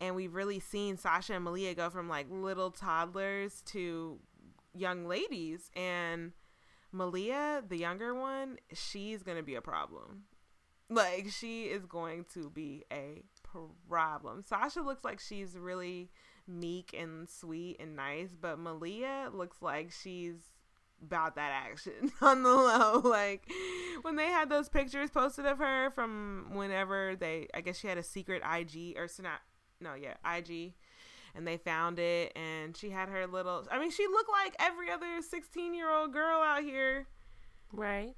And 0.01 0.17
we've 0.17 0.35
really 0.35 0.59
seen 0.59 0.97
Sasha 0.97 1.35
and 1.35 1.45
Malia 1.45 1.75
go 1.75 1.89
from 1.89 2.09
like 2.09 2.27
little 2.29 2.73
toddlers 2.73 3.63
to 3.67 4.19
young 4.75 5.07
ladies. 5.07 5.71
And 5.77 6.33
Malia, 6.91 7.63
the 7.67 7.79
younger 7.79 8.15
one, 8.15 8.59
she's 8.73 9.23
going 9.23 9.37
to 9.37 9.45
be 9.45 9.55
a 9.55 9.61
problem. 9.61 10.25
Like, 10.91 11.29
she 11.31 11.65
is 11.65 11.87
going 11.87 12.27
to 12.35 12.51
be 12.51 12.85
a 12.93 13.23
problem. 13.89 14.43
Sasha 14.47 14.83
looks 14.83 15.05
like 15.05 15.21
she's 15.21 15.57
really 15.57 16.11
meek 16.47 16.95
and 16.99 17.29
sweet 17.29 17.77
and 17.81 17.97
nice, 17.97 18.31
but 18.39 18.59
Malia 18.59 19.31
looks 19.33 19.63
like 19.63 19.93
she's 19.93 20.52
about 21.03 21.35
that 21.37 21.53
action 21.67 22.13
on 22.21 22.43
the 22.43 22.51
low. 22.51 23.01
Like 23.05 23.51
when 24.03 24.17
they 24.17 24.27
had 24.27 24.49
those 24.49 24.69
pictures 24.69 25.11
posted 25.11 25.47
of 25.47 25.59
her 25.59 25.91
from 25.91 26.51
whenever 26.53 27.17
they, 27.17 27.49
I 27.55 27.61
guess 27.61 27.79
she 27.79 27.89
had 27.89 27.99
a 27.99 28.03
secret 28.03 28.43
IG 28.45 28.97
or 28.97 29.09
snap, 29.09 29.41
no, 29.81 29.95
yeah, 29.95 30.15
IG, 30.37 30.75
and 31.35 31.47
they 31.47 31.57
found 31.57 31.99
it, 31.99 32.33
and 32.37 32.77
she 32.77 32.91
had 32.91 33.09
her 33.09 33.27
little. 33.27 33.67
I 33.71 33.79
mean, 33.79 33.91
she 33.91 34.07
looked 34.07 34.31
like 34.31 34.55
every 34.59 34.91
other 34.91 35.21
sixteen-year-old 35.23 36.13
girl 36.13 36.41
out 36.41 36.63
here, 36.63 37.07
Right. 37.73 38.15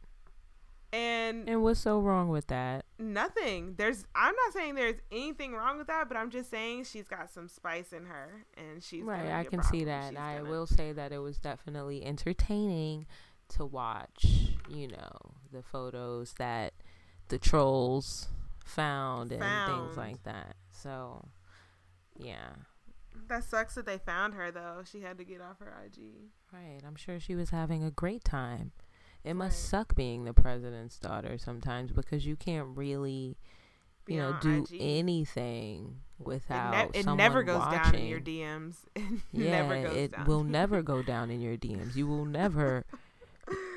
And 0.94 1.48
And 1.48 1.62
what's 1.62 1.80
so 1.80 2.00
wrong 2.00 2.28
with 2.28 2.46
that? 2.46 2.84
nothing. 2.98 3.74
There's. 3.76 4.06
I'm 4.14 4.34
not 4.34 4.52
saying 4.52 4.74
there's 4.76 5.00
anything 5.10 5.52
wrong 5.54 5.78
with 5.78 5.88
that, 5.88 6.08
but 6.08 6.16
I'm 6.16 6.30
just 6.30 6.50
saying 6.50 6.84
she's 6.84 7.08
got 7.08 7.30
some 7.30 7.48
spice 7.48 7.92
in 7.92 8.06
her, 8.06 8.44
and 8.56 8.82
she's 8.82 9.02
right. 9.02 9.30
I 9.32 9.44
can 9.44 9.62
see 9.62 9.84
that. 9.84 10.08
And 10.08 10.18
I 10.18 10.38
gonna- 10.38 10.50
will 10.50 10.66
say 10.66 10.92
that 10.92 11.12
it 11.12 11.18
was 11.18 11.38
definitely 11.38 12.04
entertaining 12.04 13.06
to 13.48 13.66
watch, 13.66 14.54
you 14.68 14.88
know, 14.88 15.12
the 15.52 15.62
photos 15.62 16.34
that 16.34 16.72
the 17.28 17.38
trolls 17.38 18.28
found 18.64 19.32
and 19.32 19.42
Found. 19.42 19.84
things 19.86 19.96
like 19.96 20.22
that. 20.22 20.56
So, 20.70 21.28
yeah. 22.16 22.50
That 23.28 23.44
sucks 23.44 23.74
that 23.74 23.86
they 23.86 23.98
found 23.98 24.34
her 24.34 24.50
though. 24.50 24.82
She 24.90 25.00
had 25.02 25.18
to 25.18 25.24
get 25.24 25.40
off 25.40 25.58
her 25.60 25.72
IG. 25.84 26.30
Right. 26.52 26.80
I'm 26.86 26.96
sure 26.96 27.20
she 27.20 27.34
was 27.34 27.50
having 27.50 27.82
a 27.84 27.90
great 27.90 28.24
time. 28.24 28.72
It 29.24 29.34
must 29.34 29.56
Right. 29.56 29.70
suck 29.70 29.94
being 29.94 30.24
the 30.24 30.34
president's 30.34 30.98
daughter 30.98 31.38
sometimes 31.38 31.90
because 31.92 32.26
you 32.26 32.36
can't 32.36 32.76
really, 32.76 33.36
you 34.06 34.18
know, 34.18 34.36
do 34.42 34.64
IG. 34.70 34.76
anything 34.80 36.00
It, 36.20 36.26
without 36.26 36.92
ne- 36.92 37.00
it 37.00 37.06
never 37.06 37.42
goes 37.42 37.58
watching. 37.60 37.82
down 37.82 37.94
in 37.94 38.06
your 38.06 38.20
DMs. 38.20 38.76
It 38.94 39.22
Yeah, 39.32 39.62
never 39.62 39.82
goes 39.82 39.96
it 39.96 40.12
down. 40.12 40.24
will 40.26 40.44
never 40.60 40.82
go 40.82 41.02
down 41.02 41.30
in 41.30 41.40
your 41.40 41.56
DMs. 41.56 41.96
You 41.96 42.06
will 42.06 42.26
never 42.26 42.84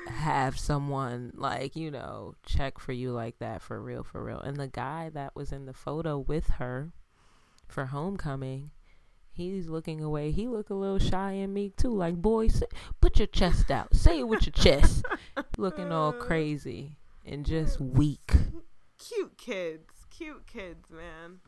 have 0.08 0.58
someone 0.58 1.30
like 1.34 1.76
you 1.76 1.90
know 1.90 2.34
check 2.44 2.78
for 2.78 2.92
you 2.92 3.12
like 3.12 3.38
that 3.38 3.60
for 3.62 3.80
real, 3.80 4.02
for 4.02 4.22
real. 4.24 4.40
And 4.40 4.56
the 4.56 4.68
guy 4.68 5.10
that 5.10 5.34
was 5.36 5.52
in 5.52 5.66
the 5.66 5.74
photo 5.74 6.18
with 6.18 6.48
her 6.58 6.92
for 7.66 7.86
homecoming, 7.86 8.70
he's 9.38 9.68
looking 9.68 10.02
away. 10.02 10.30
He 10.32 10.46
look 10.46 10.68
a 10.68 10.74
little 10.74 10.98
shy 10.98 11.32
and 11.32 11.54
meek 11.54 11.76
too. 11.76 11.94
Like, 11.94 12.16
boy, 12.16 12.48
say, 12.48 12.66
put 13.00 13.18
your 13.18 13.28
chest 13.28 13.70
out. 13.70 13.94
Say 13.94 14.18
it 14.18 14.28
with 14.28 14.44
your 14.44 14.52
chest. 14.52 15.04
looking 15.56 15.92
all 15.92 16.10
uh. 16.10 16.12
crazy 16.12 16.96
and 17.24 17.46
just 17.46 17.80
weak. 17.80 18.32
Cute 18.98 19.38
kids, 19.38 20.06
cute 20.10 20.46
kids, 20.46 20.90
man. 20.90 21.38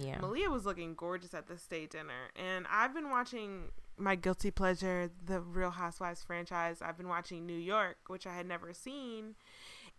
Yeah. 0.00 0.18
Malia 0.20 0.50
was 0.50 0.64
looking 0.66 0.94
gorgeous 0.94 1.34
at 1.34 1.46
the 1.46 1.58
state 1.58 1.90
dinner, 1.90 2.30
and 2.36 2.66
I've 2.70 2.94
been 2.94 3.10
watching 3.10 3.70
my 3.96 4.14
guilty 4.14 4.50
pleasure, 4.50 5.10
the 5.24 5.40
Real 5.40 5.70
Housewives 5.70 6.22
franchise. 6.22 6.82
I've 6.82 6.96
been 6.96 7.08
watching 7.08 7.46
New 7.46 7.56
York, 7.56 7.96
which 8.06 8.26
I 8.26 8.34
had 8.34 8.46
never 8.46 8.72
seen, 8.72 9.34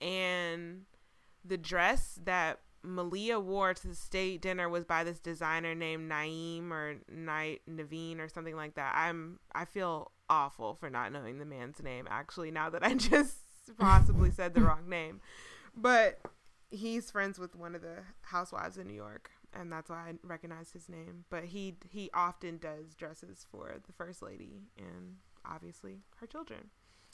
and 0.01 0.85
the 1.43 1.57
dress 1.57 2.19
that 2.23 2.59
Malia 2.83 3.39
wore 3.39 3.73
to 3.73 3.87
the 3.87 3.95
state 3.95 4.41
dinner 4.41 4.69
was 4.69 4.85
by 4.85 5.03
this 5.03 5.19
designer 5.19 5.75
named 5.75 6.09
Naeem 6.09 6.71
or 6.71 6.95
Night 7.09 7.61
Naveen 7.69 8.19
or 8.19 8.29
something 8.29 8.55
like 8.55 8.75
that. 8.75 8.93
I'm 8.95 9.39
I 9.53 9.65
feel 9.65 10.11
awful 10.29 10.75
for 10.75 10.89
not 10.89 11.11
knowing 11.11 11.39
the 11.39 11.45
man's 11.45 11.81
name 11.81 12.07
actually 12.09 12.51
now 12.51 12.69
that 12.69 12.83
I 12.83 12.93
just 12.95 13.37
possibly 13.77 14.31
said 14.31 14.53
the 14.53 14.61
wrong 14.61 14.87
name. 14.89 15.19
But 15.75 16.19
he's 16.71 17.09
friends 17.11 17.39
with 17.39 17.55
one 17.55 17.75
of 17.75 17.81
the 17.81 17.97
housewives 18.21 18.77
in 18.77 18.87
New 18.87 18.93
York 18.93 19.31
and 19.53 19.71
that's 19.71 19.89
why 19.89 19.97
I 20.09 20.13
recognize 20.23 20.71
his 20.71 20.87
name. 20.89 21.25
But 21.29 21.45
he 21.45 21.75
he 21.89 22.09
often 22.13 22.57
does 22.57 22.95
dresses 22.95 23.45
for 23.51 23.75
the 23.85 23.93
first 23.93 24.21
lady 24.21 24.61
and 24.77 25.15
obviously 25.45 26.01
her 26.17 26.27
children. 26.27 26.69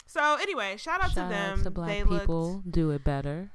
So 0.06 0.36
anyway, 0.40 0.76
shout 0.76 1.02
out 1.02 1.10
Shout 1.12 1.30
to 1.30 1.34
them. 1.34 1.58
out 1.58 1.64
to 1.64 1.70
black 1.70 1.88
they 1.88 2.02
people. 2.04 2.52
looked 2.54 2.70
Do 2.70 2.90
it 2.90 3.02
better. 3.02 3.50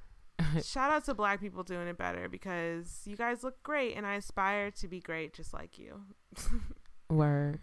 shout 0.64 0.92
out 0.92 1.06
to 1.06 1.14
black 1.14 1.40
people 1.40 1.64
doing 1.64 1.88
it 1.88 1.98
better 1.98 2.28
because 2.30 3.02
you 3.06 3.16
guys 3.16 3.44
look 3.44 3.62
great 3.64 3.96
and 3.96 4.06
I 4.06 4.16
aspire 4.16 4.72
to 4.72 4.88
be 4.88 5.00
great 5.00 5.34
just 5.34 5.54
like 5.54 5.78
you. 5.80 6.02
Word. 7.10 7.60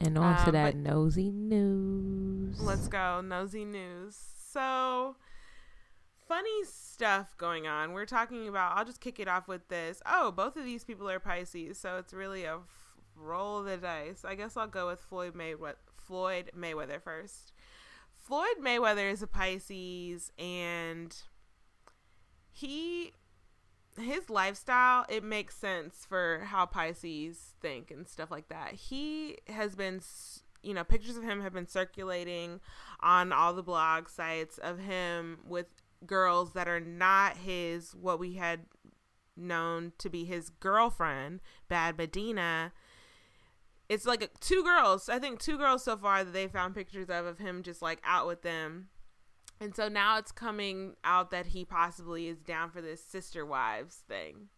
And 0.00 0.16
on 0.16 0.36
to 0.44 0.46
Um, 0.46 0.52
that 0.52 0.76
nosy 0.76 1.30
news. 1.30 2.58
Let's 2.60 2.88
go. 2.88 3.20
Nosy 3.20 3.64
news. 3.66 4.16
So, 4.50 5.16
funny 6.26 6.64
stuff 6.64 7.36
going 7.36 7.66
on. 7.66 7.92
We're 7.92 8.06
talking 8.06 8.48
about, 8.48 8.76
I'll 8.78 8.84
just 8.86 9.00
kick 9.00 9.20
it 9.20 9.28
off 9.28 9.46
with 9.46 9.68
this. 9.68 10.00
Oh, 10.06 10.30
both 10.30 10.56
of 10.56 10.64
these 10.64 10.84
people 10.84 11.08
are 11.10 11.20
Pisces. 11.20 11.78
So, 11.78 11.98
it's 11.98 12.14
really 12.14 12.44
a 12.44 12.54
f- 12.54 12.96
roll 13.14 13.58
of 13.58 13.66
the 13.66 13.76
dice. 13.76 14.24
I 14.24 14.34
guess 14.36 14.56
I'll 14.56 14.66
go 14.66 14.86
with 14.86 15.00
Floyd, 15.00 15.34
Maywe- 15.34 15.74
Floyd 15.98 16.50
Mayweather 16.58 17.00
first. 17.02 17.52
Floyd 18.14 18.56
Mayweather 18.62 19.10
is 19.12 19.22
a 19.22 19.26
Pisces 19.26 20.32
and 20.38 21.14
he 22.52 23.12
his 23.98 24.30
lifestyle 24.30 25.04
it 25.08 25.22
makes 25.22 25.56
sense 25.56 26.06
for 26.08 26.42
how 26.46 26.64
Pisces 26.64 27.54
think 27.60 27.90
and 27.90 28.08
stuff 28.08 28.30
like 28.30 28.48
that. 28.48 28.72
He 28.72 29.38
has 29.48 29.74
been 29.74 30.00
you 30.62 30.74
know, 30.74 30.84
pictures 30.84 31.16
of 31.16 31.22
him 31.22 31.40
have 31.40 31.52
been 31.52 31.66
circulating 31.66 32.60
on 33.00 33.32
all 33.32 33.54
the 33.54 33.62
blog 33.62 34.08
sites 34.08 34.58
of 34.58 34.78
him 34.78 35.38
with 35.46 35.66
girls 36.06 36.52
that 36.52 36.68
are 36.68 36.80
not 36.80 37.36
his 37.38 37.94
what 37.94 38.18
we 38.18 38.34
had 38.34 38.60
known 39.36 39.92
to 39.98 40.10
be 40.10 40.24
his 40.24 40.50
girlfriend, 40.50 41.40
Bad 41.68 41.96
Medina. 41.96 42.72
It's 43.88 44.06
like 44.06 44.38
two 44.40 44.62
girls, 44.62 45.08
I 45.08 45.18
think 45.18 45.40
two 45.40 45.58
girls 45.58 45.82
so 45.82 45.96
far 45.96 46.24
that 46.24 46.32
they 46.32 46.46
found 46.46 46.74
pictures 46.74 47.08
of 47.08 47.26
of 47.26 47.38
him 47.38 47.62
just 47.62 47.82
like 47.82 48.00
out 48.04 48.26
with 48.26 48.42
them. 48.42 48.88
And 49.60 49.76
so 49.76 49.88
now 49.88 50.16
it's 50.18 50.32
coming 50.32 50.94
out 51.04 51.30
that 51.30 51.48
he 51.48 51.64
possibly 51.64 52.28
is 52.28 52.38
down 52.38 52.70
for 52.70 52.80
this 52.80 53.04
sister 53.04 53.44
wives 53.44 54.02
thing. 54.08 54.48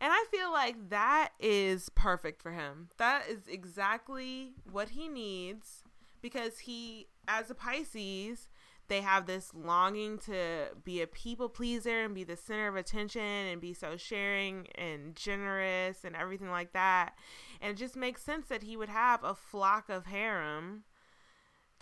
And 0.00 0.12
I 0.12 0.24
feel 0.30 0.50
like 0.50 0.90
that 0.90 1.30
is 1.38 1.88
perfect 1.90 2.42
for 2.42 2.50
him. 2.50 2.88
That 2.98 3.28
is 3.28 3.46
exactly 3.48 4.54
what 4.70 4.90
he 4.90 5.06
needs 5.06 5.84
because 6.20 6.60
he, 6.60 7.06
as 7.28 7.50
a 7.50 7.54
Pisces, 7.54 8.48
they 8.88 9.00
have 9.00 9.26
this 9.26 9.52
longing 9.54 10.18
to 10.18 10.70
be 10.82 11.02
a 11.02 11.06
people 11.06 11.48
pleaser 11.48 12.04
and 12.04 12.14
be 12.14 12.24
the 12.24 12.36
center 12.36 12.66
of 12.66 12.74
attention 12.74 13.22
and 13.22 13.60
be 13.60 13.72
so 13.72 13.96
sharing 13.96 14.66
and 14.74 15.14
generous 15.14 16.04
and 16.04 16.16
everything 16.16 16.50
like 16.50 16.72
that. 16.72 17.14
And 17.60 17.70
it 17.70 17.76
just 17.76 17.96
makes 17.96 18.22
sense 18.22 18.48
that 18.48 18.64
he 18.64 18.76
would 18.76 18.88
have 18.88 19.22
a 19.22 19.34
flock 19.34 19.88
of 19.88 20.06
harem 20.06 20.82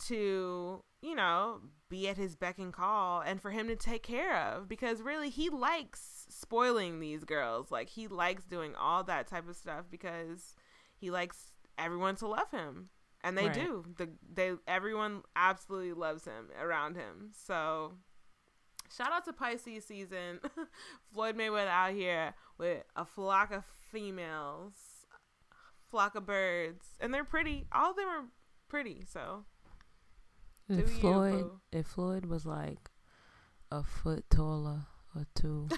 to, 0.08 0.82
you 1.02 1.14
know, 1.14 1.60
be 1.88 2.08
at 2.08 2.16
his 2.16 2.36
beck 2.36 2.58
and 2.58 2.72
call 2.72 3.20
and 3.20 3.40
for 3.40 3.50
him 3.50 3.66
to 3.68 3.76
take 3.76 4.02
care 4.02 4.36
of 4.36 4.68
because 4.68 5.02
really 5.02 5.30
he 5.30 5.48
likes 5.50 6.26
spoiling 6.28 7.00
these 7.00 7.24
girls. 7.24 7.70
Like 7.70 7.88
he 7.90 8.06
likes 8.08 8.44
doing 8.44 8.74
all 8.74 9.02
that 9.04 9.26
type 9.26 9.48
of 9.48 9.56
stuff 9.56 9.86
because 9.90 10.54
he 10.96 11.10
likes 11.10 11.52
everyone 11.78 12.16
to 12.16 12.28
love 12.28 12.50
him. 12.50 12.90
And 13.22 13.36
they 13.36 13.46
Right. 13.46 13.54
do. 13.54 13.84
The 13.98 14.08
they 14.32 14.52
everyone 14.66 15.22
absolutely 15.36 15.92
loves 15.92 16.24
him 16.24 16.48
around 16.58 16.96
him. 16.96 17.32
So 17.34 17.94
shout 18.96 19.12
out 19.12 19.24
to 19.26 19.32
Pisces 19.34 19.84
season. 19.84 20.40
Floyd 21.12 21.36
Mayweather 21.36 21.68
out 21.68 21.92
here 21.92 22.34
with 22.56 22.82
a 22.96 23.04
flock 23.04 23.50
of 23.52 23.64
females, 23.90 24.72
flock 25.90 26.14
of 26.14 26.24
birds, 26.24 26.86
and 27.00 27.12
they're 27.12 27.24
pretty. 27.24 27.66
All 27.72 27.90
of 27.90 27.96
them 27.96 28.08
are 28.08 28.24
pretty. 28.68 29.04
So 29.06 29.44
If 30.70 30.86
Do 30.86 31.00
Floyd, 31.00 31.42
boo. 31.42 31.60
if 31.72 31.86
Floyd 31.88 32.24
was 32.26 32.46
like 32.46 32.90
a 33.72 33.82
foot 33.82 34.24
taller 34.30 34.86
or 35.16 35.26
two, 35.34 35.68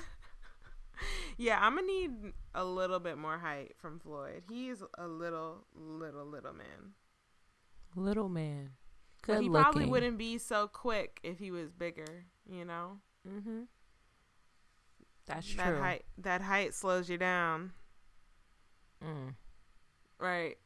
yeah, 1.39 1.59
I'm 1.61 1.75
gonna 1.77 1.87
need 1.87 2.11
a 2.55 2.65
little 2.65 3.01
bit 3.01 3.17
more 3.19 3.39
height 3.39 3.73
from 3.81 3.99
Floyd. 4.01 4.43
He's 4.51 4.83
a 4.99 5.07
little, 5.09 5.65
little, 5.75 6.27
little 6.27 6.53
man. 6.53 6.93
little 7.97 8.29
man, 8.29 8.71
But 9.27 9.41
he 9.43 9.49
looking. 9.49 9.63
probably 9.63 9.87
wouldn't 9.87 10.19
be 10.19 10.37
so 10.39 10.69
quick 10.69 11.21
if 11.23 11.39
he 11.39 11.51
was 11.51 11.71
bigger. 11.73 12.27
You 12.47 12.65
know, 12.67 12.99
Mm-hmm. 13.29 13.61
That's 15.27 15.55
that 15.55 15.69
true. 15.69 15.81
height 15.81 16.05
that 16.19 16.43
height 16.43 16.75
slows 16.75 17.09
you 17.09 17.17
down. 17.17 17.73
Mm. 19.03 19.35
Right. 20.19 20.57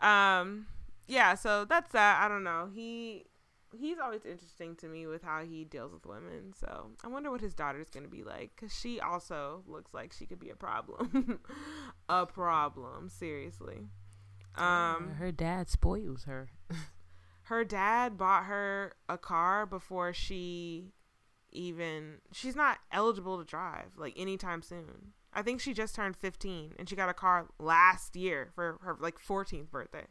Um 0.00 0.66
yeah, 1.06 1.34
so 1.34 1.64
that's 1.66 1.92
that. 1.92 2.22
I 2.22 2.28
don't 2.28 2.44
know. 2.44 2.70
He 2.74 3.26
he's 3.78 3.98
always 3.98 4.24
interesting 4.24 4.76
to 4.76 4.88
me 4.88 5.06
with 5.06 5.22
how 5.22 5.42
he 5.44 5.64
deals 5.64 5.92
with 5.92 6.06
women. 6.06 6.52
So, 6.58 6.90
I 7.02 7.08
wonder 7.08 7.30
what 7.30 7.40
his 7.40 7.54
daughter's 7.54 7.90
going 7.90 8.04
to 8.04 8.10
be 8.10 8.22
like 8.22 8.56
cuz 8.56 8.72
she 8.72 9.00
also 9.00 9.62
looks 9.66 9.92
like 9.94 10.12
she 10.12 10.26
could 10.26 10.40
be 10.40 10.50
a 10.50 10.56
problem. 10.56 11.40
a 12.08 12.26
problem, 12.26 13.08
seriously. 13.08 13.88
Um 14.56 15.14
her 15.18 15.32
dad 15.32 15.68
spoils 15.68 16.24
her. 16.24 16.50
her 17.44 17.64
dad 17.64 18.16
bought 18.16 18.44
her 18.44 18.94
a 19.08 19.18
car 19.18 19.66
before 19.66 20.12
she 20.12 20.92
even 21.50 22.18
she's 22.32 22.56
not 22.56 22.78
eligible 22.90 23.38
to 23.38 23.44
drive 23.44 23.96
like 23.96 24.14
anytime 24.16 24.62
soon. 24.62 25.12
I 25.32 25.42
think 25.42 25.60
she 25.60 25.74
just 25.74 25.94
turned 25.94 26.16
15 26.16 26.74
and 26.78 26.88
she 26.88 26.94
got 26.94 27.08
a 27.08 27.14
car 27.14 27.48
last 27.58 28.14
year 28.14 28.50
for 28.54 28.78
her 28.82 28.96
like 29.00 29.18
14th 29.18 29.70
birthday. 29.70 30.06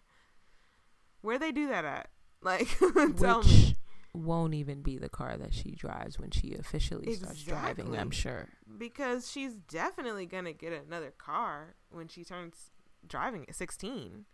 Where 1.22 1.40
they 1.40 1.52
do 1.52 1.68
that 1.70 1.86
at? 1.86 2.10
Like 2.44 2.68
tell 3.18 3.40
which 3.40 3.48
me. 3.48 3.76
won't 4.14 4.54
even 4.54 4.82
be 4.82 4.98
the 4.98 5.10
car 5.10 5.38
that 5.38 5.54
she 5.54 5.72
drives 5.72 6.20
when 6.20 6.32
she 6.32 6.54
officially 6.54 7.14
starts 7.16 7.44
driving. 7.44 7.96
I'm 7.98 8.12
sure. 8.12 8.50
Because 8.78 9.32
she's 9.32 9.54
definitely 9.56 10.26
going 10.26 10.46
to 10.46 10.54
get 10.54 10.74
another 10.74 11.12
car 11.12 11.76
when 11.90 12.08
she 12.08 12.24
turns 12.24 12.72
driving 13.08 13.46
at 13.48 13.56
16. 13.56 14.26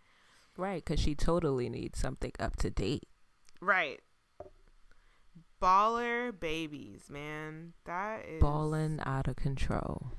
Right, 0.58 0.84
because 0.84 1.00
she 1.00 1.15
totally 1.15 1.69
needs 1.69 2.00
something 2.00 2.32
up 2.39 2.58
to 2.58 2.69
date. 2.69 3.08
Right. 3.62 4.02
Baller 5.62 6.38
babies, 6.38 7.10
man. 7.10 7.74
That 7.86 8.26
is 8.28 8.41
Balling 8.41 9.00
out 9.06 9.28
of 9.28 9.36
control. 9.36 10.13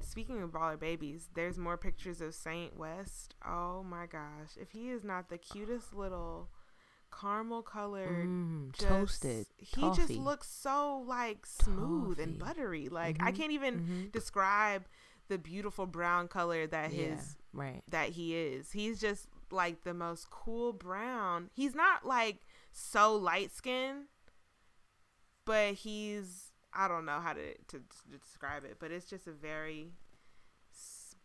Speaking 0.00 0.42
of 0.42 0.50
baller 0.50 0.78
babies, 0.78 1.28
there's 1.34 1.58
more 1.58 1.76
pictures 1.76 2.20
of 2.20 2.34
Saint 2.34 2.76
West. 2.76 3.34
Oh 3.46 3.82
my 3.82 4.06
gosh. 4.06 4.50
If 4.60 4.70
he 4.70 4.90
is 4.90 5.04
not 5.04 5.28
the 5.28 5.38
cutest 5.38 5.94
little 5.94 6.48
caramel 7.12 7.62
colored 7.62 8.26
Mm, 8.28 8.72
just- 8.72 8.86
toasted. 8.88 9.46
He 9.56 9.80
just 9.92 10.10
looks 10.10 10.48
so 10.48 10.98
like 11.06 11.46
smooth 11.46 12.20
and 12.20 12.38
buttery. 12.38 12.88
Like 12.88 13.22
I 13.22 13.32
Mhm, 13.32 13.36
can't 13.36 13.52
even 13.52 13.80
mhm. 13.80 14.12
describe 14.12 14.86
the 15.28 15.38
beautiful 15.38 15.86
brown 15.86 16.28
color 16.28 16.66
that 16.66 16.92
Yeah, 16.92 17.14
his 17.16 17.36
right. 17.52 17.82
that 17.88 18.10
he 18.10 18.34
is. 18.36 18.72
He's 18.72 19.00
just 19.00 19.26
like 19.50 19.82
the 19.84 19.94
most 19.94 20.30
cool 20.30 20.72
brown. 20.72 21.50
He's 21.54 21.74
not 21.74 22.04
like 22.04 22.40
so 22.72 23.14
light 23.16 23.50
skinned, 23.52 24.06
but 25.44 25.74
he's 25.74 26.47
I 26.78 26.86
don't 26.86 27.04
know 27.04 27.18
how 27.18 27.32
to, 27.32 27.54
to 27.54 27.78
to 27.78 28.18
describe 28.18 28.64
it, 28.64 28.76
but 28.78 28.92
it's 28.92 29.10
just 29.10 29.26
a 29.26 29.32
very 29.32 29.94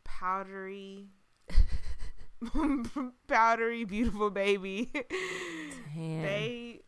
powdery 0.03 1.09
powdery 3.27 3.83
beautiful 3.83 4.31
baby. 4.31 4.89
Damn. 5.95 6.21
they 6.23 6.79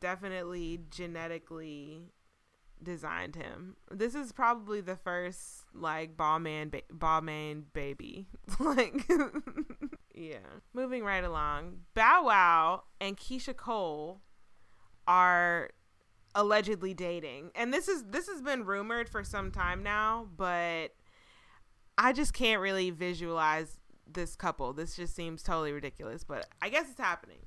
definitely 0.00 0.80
genetically 0.88 2.12
designed 2.80 3.34
him. 3.34 3.76
This 3.90 4.14
is 4.14 4.30
probably 4.30 4.80
the 4.80 4.96
first 4.96 5.64
like 5.74 6.16
ball 6.16 6.38
man 6.38 6.68
ba- 6.68 6.82
ball 6.92 7.22
man 7.22 7.64
baby. 7.72 8.28
like 8.60 9.04
yeah. 10.14 10.38
Moving 10.72 11.02
right 11.02 11.24
along. 11.24 11.78
Bow 11.94 12.26
Wow 12.26 12.84
and 13.00 13.16
Keyshia 13.16 13.56
Cole 13.56 14.20
are 15.08 15.70
allegedly 16.34 16.94
dating. 16.94 17.50
And 17.54 17.72
this 17.72 17.88
is 17.88 18.04
this 18.04 18.28
has 18.28 18.42
been 18.42 18.64
rumored 18.64 19.08
for 19.08 19.24
some 19.24 19.50
time 19.50 19.82
now, 19.82 20.28
but 20.36 20.88
I 21.98 22.12
just 22.12 22.32
can't 22.32 22.60
really 22.60 22.90
visualize 22.90 23.78
this 24.10 24.34
couple. 24.36 24.72
This 24.72 24.96
just 24.96 25.14
seems 25.14 25.42
totally 25.42 25.72
ridiculous, 25.72 26.24
but 26.24 26.46
I 26.60 26.68
guess 26.68 26.90
it's 26.90 27.00
happening. 27.00 27.38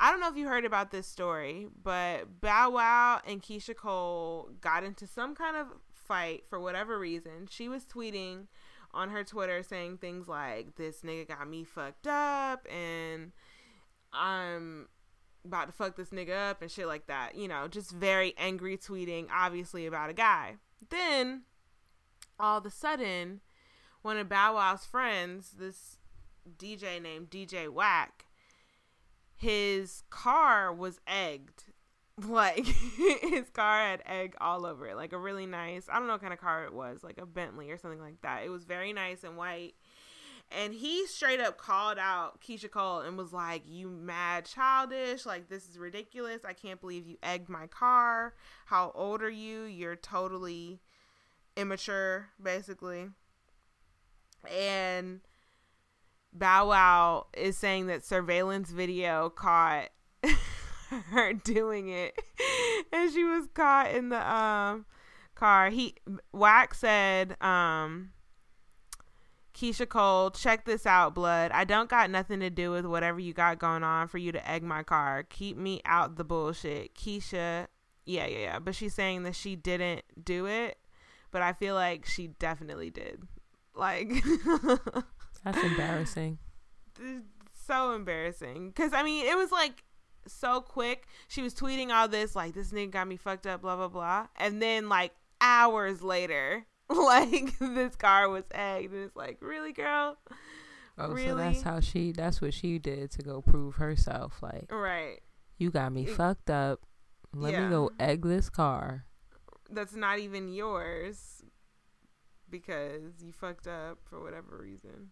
I 0.00 0.10
don't 0.10 0.20
know 0.20 0.28
if 0.28 0.36
you 0.36 0.46
heard 0.46 0.64
about 0.64 0.92
this 0.92 1.08
story, 1.08 1.66
but 1.82 2.40
Bow 2.40 2.70
Wow 2.70 3.20
and 3.26 3.42
Keyshia 3.42 3.74
Cole 3.74 4.50
got 4.60 4.84
into 4.84 5.06
some 5.06 5.34
kind 5.34 5.56
of 5.56 5.66
fight 5.92 6.44
for 6.48 6.60
whatever 6.60 6.98
reason. 6.98 7.48
She 7.50 7.68
was 7.68 7.84
tweeting 7.84 8.46
on 8.94 9.10
her 9.10 9.24
Twitter 9.24 9.62
saying 9.62 9.98
things 9.98 10.28
like, 10.28 10.76
This 10.76 11.00
nigga 11.00 11.28
got 11.28 11.48
me 11.48 11.64
fucked 11.64 12.06
up 12.06 12.66
and 12.72 13.32
I'm 14.12 14.88
about 15.48 15.66
to 15.66 15.72
fuck 15.72 15.96
this 15.96 16.10
nigga 16.10 16.50
up 16.50 16.62
and 16.62 16.70
shit 16.70 16.86
like 16.86 17.06
that. 17.06 17.34
You 17.34 17.48
know, 17.48 17.68
just 17.68 17.90
very 17.90 18.34
angry 18.38 18.76
tweeting, 18.76 19.26
obviously, 19.32 19.86
about 19.86 20.10
a 20.10 20.14
guy. 20.14 20.56
Then, 20.90 21.42
all 22.38 22.58
of 22.58 22.66
a 22.66 22.70
sudden, 22.70 23.40
one 24.02 24.16
of 24.16 24.28
Bow 24.28 24.54
Wow's 24.54 24.86
friends, 24.86 25.54
this 25.58 25.98
DJ 26.56 27.02
named 27.02 27.30
DJ 27.30 27.68
Whack, 27.68 28.26
his 29.34 30.02
car 30.10 30.72
was 30.72 31.00
egged. 31.06 31.64
Like 32.28 32.66
his 32.66 33.48
car 33.50 33.78
had 33.80 34.02
egg 34.04 34.34
all 34.40 34.66
over 34.66 34.88
it, 34.88 34.96
like 34.96 35.12
a 35.12 35.18
really 35.18 35.46
nice. 35.46 35.88
I 35.88 36.00
don't 36.00 36.08
know 36.08 36.14
what 36.14 36.20
kind 36.20 36.32
of 36.32 36.40
car 36.40 36.64
it 36.64 36.74
was, 36.74 37.04
like 37.04 37.18
a 37.18 37.24
Bentley 37.24 37.70
or 37.70 37.78
something 37.78 38.00
like 38.00 38.20
that. 38.22 38.42
It 38.44 38.48
was 38.48 38.64
very 38.64 38.92
nice 38.92 39.22
and 39.22 39.36
white. 39.36 39.74
And 40.50 40.72
he 40.72 41.06
straight 41.06 41.40
up 41.40 41.58
called 41.58 41.98
out 41.98 42.40
Keyshia 42.40 42.70
Cole 42.70 43.00
and 43.00 43.18
was 43.18 43.32
like, 43.32 43.62
"You 43.66 43.90
mad 43.90 44.46
childish? 44.46 45.26
Like 45.26 45.48
this 45.48 45.68
is 45.68 45.78
ridiculous. 45.78 46.44
I 46.44 46.54
can't 46.54 46.80
believe 46.80 47.06
you 47.06 47.18
egged 47.22 47.48
my 47.48 47.66
car. 47.66 48.34
How 48.66 48.92
old 48.94 49.22
are 49.22 49.30
you? 49.30 49.64
You're 49.64 49.96
totally 49.96 50.80
immature, 51.56 52.28
basically." 52.42 53.08
And 54.50 55.20
Bow 56.32 56.68
Wow 56.68 57.26
is 57.36 57.58
saying 57.58 57.88
that 57.88 58.04
surveillance 58.04 58.70
video 58.70 59.28
caught 59.28 59.90
her 61.10 61.34
doing 61.34 61.90
it, 61.90 62.18
and 62.92 63.12
she 63.12 63.24
was 63.24 63.48
caught 63.52 63.90
in 63.90 64.08
the 64.08 64.32
um 64.34 64.86
car. 65.38 65.70
He 65.70 65.94
Wax 66.32 66.78
said, 66.78 67.36
um, 67.42 68.10
Keyshia 69.58 69.88
Cole, 69.88 70.30
check 70.30 70.64
this 70.64 70.86
out, 70.86 71.14
blood. 71.14 71.50
I 71.50 71.64
don't 71.64 71.90
got 71.90 72.10
nothing 72.10 72.38
to 72.40 72.50
do 72.50 72.70
with 72.70 72.86
whatever 72.86 73.18
you 73.18 73.32
got 73.32 73.58
going 73.58 73.82
on 73.82 74.06
for 74.06 74.18
you 74.18 74.30
to 74.30 74.48
egg 74.50 74.62
my 74.62 74.84
car. 74.84 75.24
Keep 75.28 75.56
me 75.56 75.80
out 75.84 76.14
the 76.14 76.22
bullshit. 76.22 76.94
Keyshia, 76.94 77.66
yeah, 78.06 78.26
yeah, 78.26 78.38
yeah. 78.38 78.58
But 78.60 78.76
she's 78.76 78.94
saying 78.94 79.24
that 79.24 79.34
she 79.34 79.56
didn't 79.56 80.02
do 80.22 80.46
it, 80.46 80.78
but 81.32 81.42
I 81.42 81.54
feel 81.54 81.74
like 81.74 82.06
she 82.06 82.28
definitely 82.28 82.90
did. 82.90 83.24
Like, 83.74 84.12
That's 85.44 85.58
embarrassing. 85.58 86.38
so 87.66 87.94
embarrassing. 87.94 88.68
Because, 88.68 88.92
I 88.92 89.02
mean, 89.02 89.26
it 89.26 89.36
was 89.36 89.50
like 89.50 89.82
so 90.28 90.60
quick. 90.60 91.08
She 91.26 91.42
was 91.42 91.52
tweeting 91.52 91.90
all 91.90 92.06
this, 92.06 92.36
like, 92.36 92.54
this 92.54 92.70
nigga 92.70 92.92
got 92.92 93.08
me 93.08 93.16
fucked 93.16 93.48
up, 93.48 93.62
blah, 93.62 93.74
blah, 93.74 93.88
blah. 93.88 94.28
And 94.36 94.62
then, 94.62 94.88
like, 94.88 95.14
hours 95.40 96.00
later, 96.00 96.64
like, 96.96 97.58
this 97.58 97.96
car 97.96 98.28
was 98.28 98.44
egged. 98.50 98.92
And 98.92 99.04
it's 99.04 99.16
like, 99.16 99.38
really, 99.40 99.72
girl? 99.72 100.16
Oh, 101.00 101.10
Really? 101.12 101.28
so 101.28 101.36
that's 101.36 101.62
how 101.62 101.80
she. 101.80 102.10
That's 102.12 102.40
what 102.40 102.52
she 102.54 102.78
did 102.78 103.10
to 103.12 103.22
go 103.22 103.40
prove 103.40 103.76
herself. 103.76 104.42
Like 104.42 104.66
Right. 104.72 105.20
you 105.56 105.70
got 105.70 105.92
me 105.92 106.04
It- 106.06 106.16
fucked 106.16 106.50
up. 106.50 106.80
Let 107.32 107.52
Yeah. 107.52 107.64
me 107.64 107.70
go 107.70 107.90
egg 108.00 108.22
this 108.22 108.48
car. 108.50 109.04
That's 109.70 109.94
not 109.94 110.18
even 110.18 110.48
yours 110.48 111.44
because 112.50 113.22
you 113.22 113.32
fucked 113.32 113.66
up 113.66 113.98
for 114.08 114.22
whatever 114.22 114.56
reason. 114.58 115.10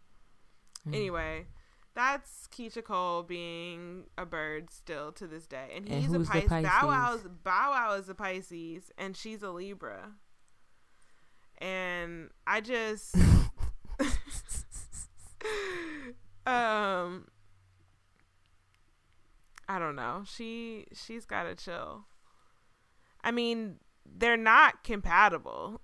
Mm. 0.88 0.94
Anyway, 0.94 1.46
that's 1.94 2.46
Keyshia 2.48 2.82
Cole 2.82 3.22
being 3.22 4.04
a 4.16 4.24
bird 4.26 4.70
still 4.70 5.12
to 5.12 5.26
this 5.26 5.46
day, 5.46 5.72
and 5.74 5.86
And 5.88 6.02
he's 6.02 6.12
a 6.12 6.18
who's 6.18 6.28
the 6.28 6.42
Pisces. 6.42 6.68
Bow 6.70 6.86
Wow's 6.86 7.22
Bow 7.44 7.70
Wow 7.72 7.92
is 7.94 8.08
a 8.08 8.14
Pisces, 8.14 8.90
and 8.96 9.16
she's 9.16 9.42
a 9.42 9.50
Libra. 9.50 10.12
And 11.58 12.30
I 12.46 12.60
just, 12.60 13.16
um, 16.46 17.26
I 19.68 19.78
don't 19.78 19.96
know. 19.96 20.22
She 20.26 20.86
she's 20.92 21.24
got 21.24 21.44
to 21.44 21.54
chill. 21.54 22.04
I 23.22 23.30
mean, 23.30 23.76
they're 24.04 24.36
not 24.36 24.84
compatible. 24.84 25.80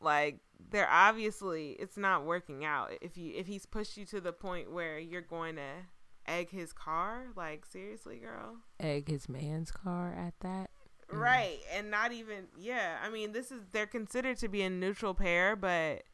Like 0.00 0.40
they're 0.70 0.90
obviously 0.90 1.70
it's 1.72 1.96
not 1.96 2.24
working 2.24 2.64
out. 2.64 2.92
If 3.00 3.16
you 3.16 3.32
if 3.34 3.46
he's 3.46 3.66
pushed 3.66 3.96
you 3.96 4.04
to 4.06 4.20
the 4.20 4.32
point 4.32 4.72
where 4.72 4.98
you're 4.98 5.20
going 5.20 5.56
to 5.56 5.86
egg 6.26 6.50
his 6.50 6.72
car, 6.72 7.26
like 7.36 7.66
seriously, 7.66 8.18
girl. 8.18 8.58
egg 8.78 9.08
his 9.08 9.28
man's 9.28 9.70
car 9.70 10.12
at 10.12 10.34
that. 10.40 10.70
Mm. 11.12 11.18
Right. 11.20 11.58
And 11.72 11.90
not 11.90 12.12
even 12.12 12.46
yeah, 12.58 12.96
I 13.02 13.10
mean 13.10 13.32
this 13.32 13.50
is 13.50 13.60
they're 13.72 13.86
considered 13.86 14.38
to 14.38 14.48
be 14.48 14.62
a 14.62 14.70
neutral 14.70 15.14
pair, 15.14 15.56
but 15.56 16.04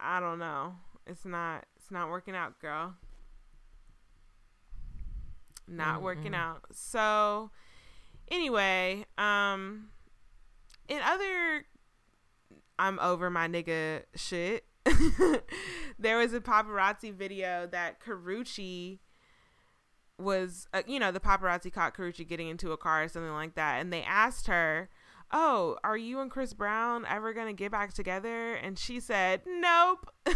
I 0.00 0.20
don't 0.20 0.38
know. 0.38 0.76
It's 1.06 1.24
not 1.24 1.66
it's 1.76 1.90
not 1.90 2.08
working 2.08 2.36
out, 2.36 2.60
girl. 2.60 2.94
Not 5.68 6.02
working 6.02 6.32
Mm-mm. 6.32 6.36
out. 6.36 6.64
So 6.72 7.50
anyway, 8.28 9.06
um 9.18 9.88
in 10.88 11.00
other 11.02 11.66
I'm 12.78 12.98
over 13.00 13.30
my 13.30 13.48
nigga 13.48 14.02
shit. 14.14 14.64
there 15.98 16.18
was 16.18 16.34
a 16.34 16.40
paparazzi 16.40 17.12
video 17.14 17.68
that 17.70 18.00
Karrueche 18.00 18.98
was, 20.18 20.66
uh, 20.72 20.82
you 20.86 20.98
know, 20.98 21.10
the 21.10 21.20
paparazzi 21.20 21.72
caught 21.72 21.94
Karrueche 21.96 22.26
getting 22.28 22.48
into 22.48 22.72
a 22.72 22.76
car 22.76 23.04
or 23.04 23.08
something 23.08 23.32
like 23.32 23.54
that, 23.54 23.80
and 23.80 23.92
they 23.92 24.02
asked 24.02 24.46
her, 24.46 24.88
"Oh, 25.32 25.76
are 25.82 25.96
you 25.96 26.20
and 26.20 26.30
Chris 26.30 26.52
Brown 26.52 27.04
ever 27.08 27.32
gonna 27.32 27.52
get 27.52 27.72
back 27.72 27.92
together?" 27.92 28.54
And 28.54 28.78
she 28.78 29.00
said, 29.00 29.42
"Nope." 29.46 30.10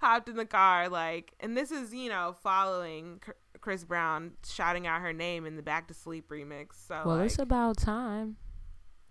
Hopped 0.00 0.28
in 0.28 0.36
the 0.36 0.44
car, 0.46 0.88
like, 0.88 1.34
and 1.40 1.56
this 1.56 1.70
is, 1.72 1.92
you 1.92 2.08
know, 2.08 2.36
following 2.42 3.20
C- 3.26 3.32
Chris 3.60 3.84
Brown 3.84 4.32
shouting 4.46 4.86
out 4.86 5.00
her 5.00 5.12
name 5.12 5.46
in 5.46 5.56
the 5.56 5.62
Back 5.62 5.88
to 5.88 5.94
Sleep 5.94 6.28
remix. 6.28 6.74
So, 6.86 7.02
Well, 7.04 7.16
like, 7.16 7.26
it's 7.26 7.38
about 7.38 7.78
time. 7.78 8.36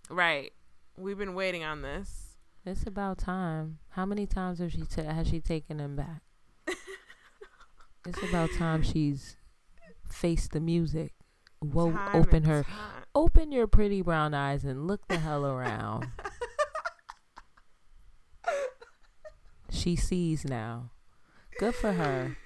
right, 0.08 0.52
we've 0.96 1.18
been 1.18 1.34
waiting 1.34 1.64
on 1.64 1.82
this. 1.82 2.36
It's 2.64 2.86
about 2.86 3.18
time. 3.18 3.78
How 3.90 4.04
many 4.06 4.26
times 4.26 4.58
have 4.58 4.72
she 4.72 4.82
ta- 4.82 5.02
has 5.12 5.28
she 5.28 5.40
taken 5.40 5.78
him 5.80 5.96
back? 5.96 6.22
it's 8.06 8.22
about 8.22 8.50
time 8.52 8.82
she's 8.82 9.36
faced 10.12 10.52
the 10.52 10.60
music. 10.60 11.12
Whoa, 11.60 11.90
Time 11.92 12.16
open 12.16 12.44
her, 12.44 12.62
time. 12.62 13.02
open 13.14 13.50
your 13.52 13.66
pretty 13.66 14.00
brown 14.02 14.32
eyes 14.34 14.64
and 14.64 14.86
look 14.86 15.08
the 15.08 15.18
hell 15.18 15.44
around. 15.44 16.06
she 19.70 19.96
sees 19.96 20.44
now. 20.44 20.90
Good 21.58 21.74
for 21.74 21.92
her. 21.92 22.36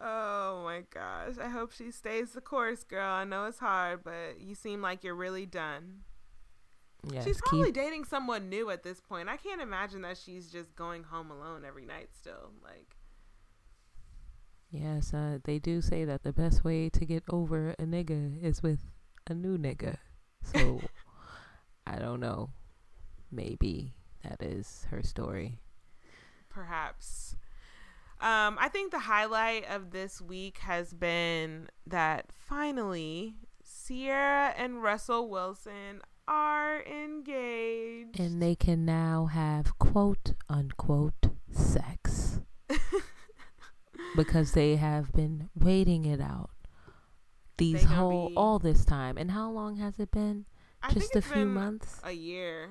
Oh 0.00 0.62
my 0.64 0.82
gosh. 0.90 1.34
I 1.42 1.48
hope 1.48 1.72
she 1.72 1.90
stays 1.90 2.32
the 2.32 2.40
course, 2.40 2.84
girl. 2.84 3.10
I 3.10 3.24
know 3.24 3.46
it's 3.46 3.58
hard, 3.58 4.04
but 4.04 4.40
you 4.40 4.54
seem 4.54 4.80
like 4.82 5.02
you're 5.02 5.14
really 5.14 5.46
done. 5.46 6.00
Yes, 7.08 7.24
she's 7.24 7.40
keep 7.40 7.50
probably 7.50 7.72
dating 7.72 8.04
someone 8.04 8.48
new 8.48 8.70
at 8.70 8.82
this 8.82 9.00
point. 9.00 9.28
I 9.28 9.36
can't 9.36 9.60
imagine 9.60 10.02
that 10.02 10.16
she's 10.18 10.50
just 10.50 10.74
going 10.74 11.04
home 11.04 11.30
alone 11.30 11.64
every 11.66 11.84
night 11.86 12.08
still. 12.18 12.50
Like, 12.64 12.95
Yes, 14.70 15.14
uh, 15.14 15.38
they 15.44 15.58
do 15.58 15.80
say 15.80 16.04
that 16.04 16.22
the 16.22 16.32
best 16.32 16.64
way 16.64 16.88
to 16.90 17.04
get 17.06 17.22
over 17.30 17.70
a 17.78 17.84
nigga 17.84 18.42
is 18.42 18.62
with 18.62 18.80
a 19.26 19.34
new 19.34 19.56
nigga. 19.56 19.96
So, 20.42 20.80
I 21.86 21.96
don't 21.98 22.20
know. 22.20 22.50
Maybe 23.30 23.94
that 24.22 24.42
is 24.42 24.86
her 24.90 25.02
story. 25.02 25.60
perhaps. 26.48 27.36
Um, 28.18 28.56
I 28.58 28.68
think 28.70 28.92
the 28.92 28.98
highlight 29.00 29.68
of 29.68 29.90
this 29.90 30.22
week 30.22 30.58
has 30.58 30.94
been 30.94 31.68
that 31.86 32.30
finally 32.32 33.34
Ciara 33.86 34.54
and 34.56 34.82
Russell 34.82 35.28
Wilson 35.28 36.00
are 36.26 36.82
engaged. 36.82 38.18
And 38.18 38.40
they 38.40 38.54
can 38.54 38.86
now 38.86 39.26
have 39.26 39.78
quote 39.78 40.32
unquote 40.48 41.26
sex 41.52 42.40
because 44.14 44.52
they 44.52 44.76
have 44.76 45.12
been 45.12 45.48
waiting 45.54 46.04
it 46.04 46.20
out. 46.20 46.50
These 47.58 47.80
They 47.88 47.94
whole 47.94 48.28
be- 48.30 48.34
all 48.36 48.58
this 48.58 48.84
time. 48.84 49.16
And 49.16 49.30
how 49.30 49.50
long 49.50 49.76
has 49.76 49.98
it 49.98 50.10
been? 50.10 50.44
I 50.82 50.92
Just 50.92 51.16
a 51.16 51.22
few 51.22 51.46
months? 51.46 52.00
A 52.04 52.12
year. 52.12 52.70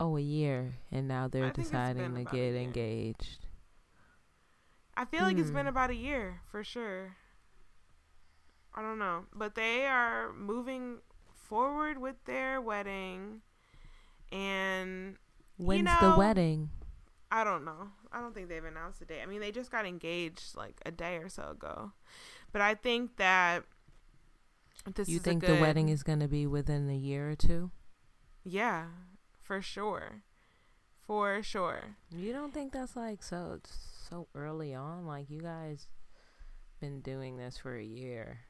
Oh, 0.00 0.16
a 0.16 0.20
year. 0.20 0.74
And 0.90 1.06
now 1.08 1.28
they're 1.28 1.50
deciding 1.50 2.14
to 2.16 2.24
get 2.24 2.54
engaged. 2.54 3.46
I 4.96 5.04
feel 5.04 5.22
like 5.22 5.38
it's 5.38 5.50
been 5.50 5.62
Hmm. 5.66 5.68
about 5.68 5.90
a 5.90 5.94
year 5.94 6.40
for 6.50 6.62
sure. 6.64 7.16
I 8.74 8.82
don't 8.82 8.98
know, 8.98 9.26
but 9.32 9.54
they 9.54 9.86
are 9.86 10.32
moving 10.32 10.98
forward 11.32 11.98
with 11.98 12.16
their 12.24 12.60
wedding, 12.60 13.42
and 14.32 15.16
When's 15.56 15.84
know- 15.84 16.12
the 16.12 16.18
wedding? 16.18 16.70
I 17.34 17.42
don't 17.42 17.64
know. 17.64 17.88
I 18.12 18.20
don't 18.20 18.32
think 18.32 18.48
they've 18.48 18.64
announced 18.64 19.02
a 19.02 19.06
date. 19.06 19.20
I 19.20 19.26
mean, 19.26 19.40
they 19.40 19.50
just 19.50 19.72
got 19.72 19.84
engaged 19.86 20.56
like 20.56 20.80
a 20.86 20.92
day 20.92 21.16
or 21.16 21.28
so 21.28 21.50
ago, 21.50 21.90
but 22.52 22.62
I 22.62 22.76
think 22.76 23.16
that 23.16 23.64
this 24.94 25.08
you 25.08 25.18
think 25.18 25.44
the 25.44 25.56
wedding 25.56 25.88
is 25.88 26.04
going 26.04 26.20
to 26.20 26.28
be 26.28 26.46
within 26.46 26.88
a 26.88 26.96
year 26.96 27.28
or 27.28 27.34
two? 27.34 27.72
Yeah, 28.44 28.84
for 29.42 29.60
sure, 29.60 30.22
for 31.04 31.42
sure. 31.42 31.96
You 32.08 32.32
don't 32.32 32.54
think 32.54 32.72
that's 32.72 32.94
like 32.94 33.20
so 33.20 33.58
so 34.08 34.28
early 34.36 34.72
on? 34.72 35.04
Like 35.04 35.28
you 35.28 35.40
guys 35.40 35.88
been 36.80 37.00
doing 37.00 37.36
this 37.36 37.58
for 37.58 37.76
a 37.76 37.84
year. 37.84 38.42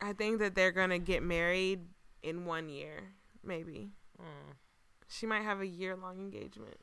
I 0.00 0.14
think 0.14 0.38
that 0.38 0.54
they're 0.54 0.72
gonna 0.72 0.98
get 0.98 1.22
married 1.22 1.80
in 2.22 2.46
one 2.46 2.70
year, 2.70 3.12
maybe. 3.44 3.90
Mm. 4.18 4.54
She 5.06 5.26
might 5.26 5.42
have 5.42 5.60
a 5.60 5.66
year 5.66 5.94
long 5.94 6.18
engagement. 6.18 6.78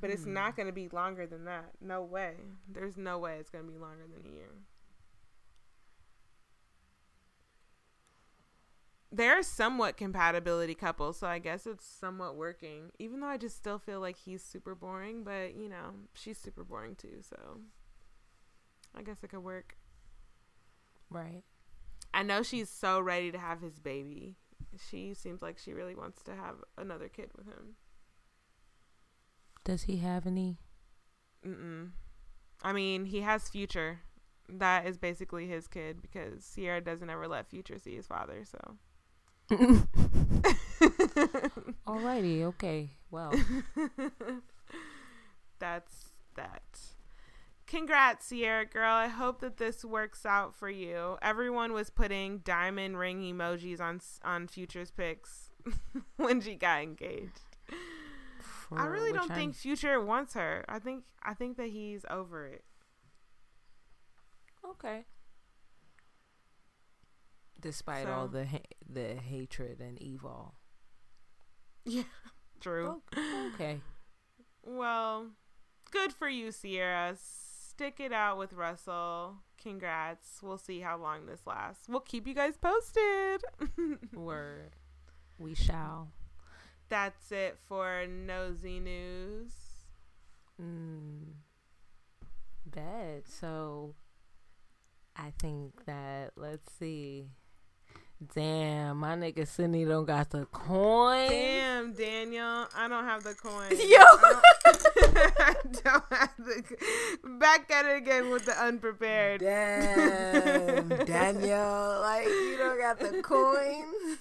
But 0.00 0.10
it's 0.10 0.24
Hmm. 0.24 0.34
not 0.34 0.56
going 0.56 0.66
to 0.68 0.72
be 0.72 0.88
longer 0.88 1.26
than 1.26 1.44
that. 1.46 1.72
No 1.80 2.02
way. 2.02 2.36
There's 2.68 2.96
no 2.96 3.18
way 3.18 3.38
it's 3.38 3.50
going 3.50 3.64
to 3.66 3.70
be 3.72 3.78
longer 3.78 4.06
than 4.06 4.24
a 4.30 4.34
year. 4.34 4.50
They're 9.10 9.42
somewhat 9.42 9.96
compatibility 9.96 10.74
couples, 10.74 11.18
so 11.18 11.26
I 11.26 11.38
guess 11.38 11.66
it's 11.66 11.84
somewhat 11.86 12.36
working. 12.36 12.90
Even 12.98 13.20
though 13.20 13.26
I 13.26 13.38
just 13.38 13.56
still 13.56 13.78
feel 13.78 14.00
like 14.00 14.16
he's 14.18 14.42
super 14.44 14.74
boring, 14.74 15.24
but 15.24 15.54
you 15.56 15.68
know, 15.68 15.94
she's 16.12 16.36
super 16.38 16.62
boring 16.62 16.94
too, 16.94 17.22
so 17.22 17.60
I 18.94 19.02
guess 19.02 19.24
it 19.24 19.28
could 19.30 19.42
work. 19.42 19.78
Right. 21.08 21.42
I 22.12 22.22
know 22.22 22.42
she's 22.42 22.68
so 22.68 23.00
ready 23.00 23.32
to 23.32 23.38
have 23.38 23.62
his 23.62 23.78
baby. 23.78 24.36
She 24.90 25.14
seems 25.14 25.40
like 25.40 25.56
she 25.58 25.72
really 25.72 25.94
wants 25.94 26.22
to 26.24 26.34
have 26.34 26.56
another 26.76 27.08
kid 27.08 27.30
with 27.34 27.46
him. 27.46 27.76
Does 29.68 29.82
he 29.82 29.98
have 29.98 30.26
any? 30.26 30.56
Mm-mm. 31.46 31.90
I 32.62 32.72
mean, 32.72 33.04
he 33.04 33.20
has 33.20 33.50
Future. 33.50 34.00
That 34.48 34.86
is 34.86 34.96
basically 34.96 35.46
his 35.46 35.66
kid 35.66 36.00
because 36.00 36.50
Ciara 36.54 36.80
doesn't 36.80 37.10
ever 37.10 37.28
let 37.28 37.50
Future 37.50 37.78
see 37.78 37.94
his 37.94 38.06
father. 38.06 38.46
So 38.46 38.76
Alrighty, 41.86 42.44
okay. 42.44 42.92
Well, 43.10 43.34
That's 45.58 46.12
that. 46.34 46.80
Congrats, 47.66 48.30
Ciara 48.30 48.64
girl. 48.64 48.94
I 48.94 49.08
hope 49.08 49.42
that 49.42 49.58
this 49.58 49.84
works 49.84 50.24
out 50.24 50.54
for 50.54 50.70
you. 50.70 51.18
Everyone 51.20 51.74
was 51.74 51.90
putting 51.90 52.38
diamond 52.38 52.98
ring 52.98 53.20
emojis 53.20 53.82
on 53.82 54.00
on 54.24 54.48
Future's 54.48 54.90
pics 54.90 55.50
when 56.16 56.40
she 56.40 56.54
got 56.54 56.80
engaged. 56.80 57.40
I 58.76 58.84
really 58.86 59.12
don't 59.12 59.32
think 59.32 59.54
Future 59.54 60.00
wants 60.00 60.34
her. 60.34 60.64
I 60.68 60.78
think 60.78 61.04
I 61.22 61.34
think 61.34 61.56
that 61.56 61.68
he's 61.68 62.04
over 62.10 62.46
it. 62.46 62.64
Okay. 64.68 65.04
Despite 67.60 68.06
all 68.08 68.28
the 68.28 68.46
ha- 68.46 68.58
the 68.88 69.14
hatred 69.14 69.80
and 69.80 70.00
evil. 70.00 70.54
Yeah, 71.84 72.02
true. 72.60 73.02
Oh, 73.16 73.50
okay. 73.54 73.80
Well, 74.64 75.28
good 75.90 76.12
for 76.12 76.28
you, 76.28 76.52
Ciara. 76.52 77.16
Stick 77.16 77.98
it 78.00 78.12
out 78.12 78.38
with 78.38 78.52
Russell. 78.52 79.36
Congrats. 79.60 80.40
We'll 80.42 80.58
see 80.58 80.80
how 80.80 80.98
long 80.98 81.26
this 81.26 81.40
lasts. 81.46 81.88
We'll 81.88 82.00
keep 82.00 82.26
you 82.26 82.34
guys 82.34 82.56
posted. 82.56 83.42
Word. 84.14 84.76
We 85.38 85.54
shall. 85.54 86.10
That's 86.88 87.30
it 87.32 87.58
for 87.66 88.06
Nosy 88.06 88.80
News. 88.80 89.52
Mm. 90.60 91.34
Bad. 92.66 93.28
So 93.28 93.94
I 95.16 95.32
think 95.38 95.84
that 95.86 96.32
let's 96.36 96.72
see. 96.78 97.26
Damn, 98.34 98.96
my 98.98 99.14
nigga 99.14 99.46
Sydney 99.46 99.84
don't 99.84 100.04
got 100.04 100.30
the 100.30 100.44
coin. 100.46 101.28
Damn, 101.28 101.92
Daniel. 101.92 102.66
I 102.76 102.88
don't 102.88 103.04
have 103.04 103.22
the 103.22 103.34
coin. 103.34 103.68
Yo. 103.70 103.78
I 103.78 104.40
don't, 104.72 105.32
I 105.40 105.54
don't 105.84 106.04
have 106.10 106.34
the. 106.36 106.76
Back 107.38 107.70
at 107.70 107.86
it 107.86 107.96
again 107.98 108.30
with 108.30 108.44
the 108.44 108.60
unprepared. 108.60 109.40
Damn, 109.40 110.88
Daniel, 111.04 112.00
like 112.00 112.26
you 112.26 112.56
don't 112.58 112.80
got 112.80 112.98
the 112.98 113.22
coins. 113.22 114.18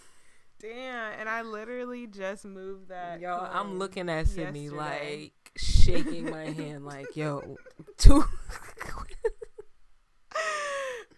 Damn, 0.60 1.20
and 1.20 1.30
I 1.30 1.44
literally 1.44 2.08
just 2.08 2.44
moved 2.46 2.90
that. 2.90 3.20
Yo, 3.20 3.32
I'm 3.52 3.78
looking 3.78 4.10
at 4.10 4.28
Sydney 4.28 4.64
yesterday. 4.66 5.20
like 5.22 5.52
shaking 5.56 6.30
my 6.30 6.46
hand, 6.52 6.86
like 6.86 7.16
yo, 7.16 7.58
two. 7.98 8.24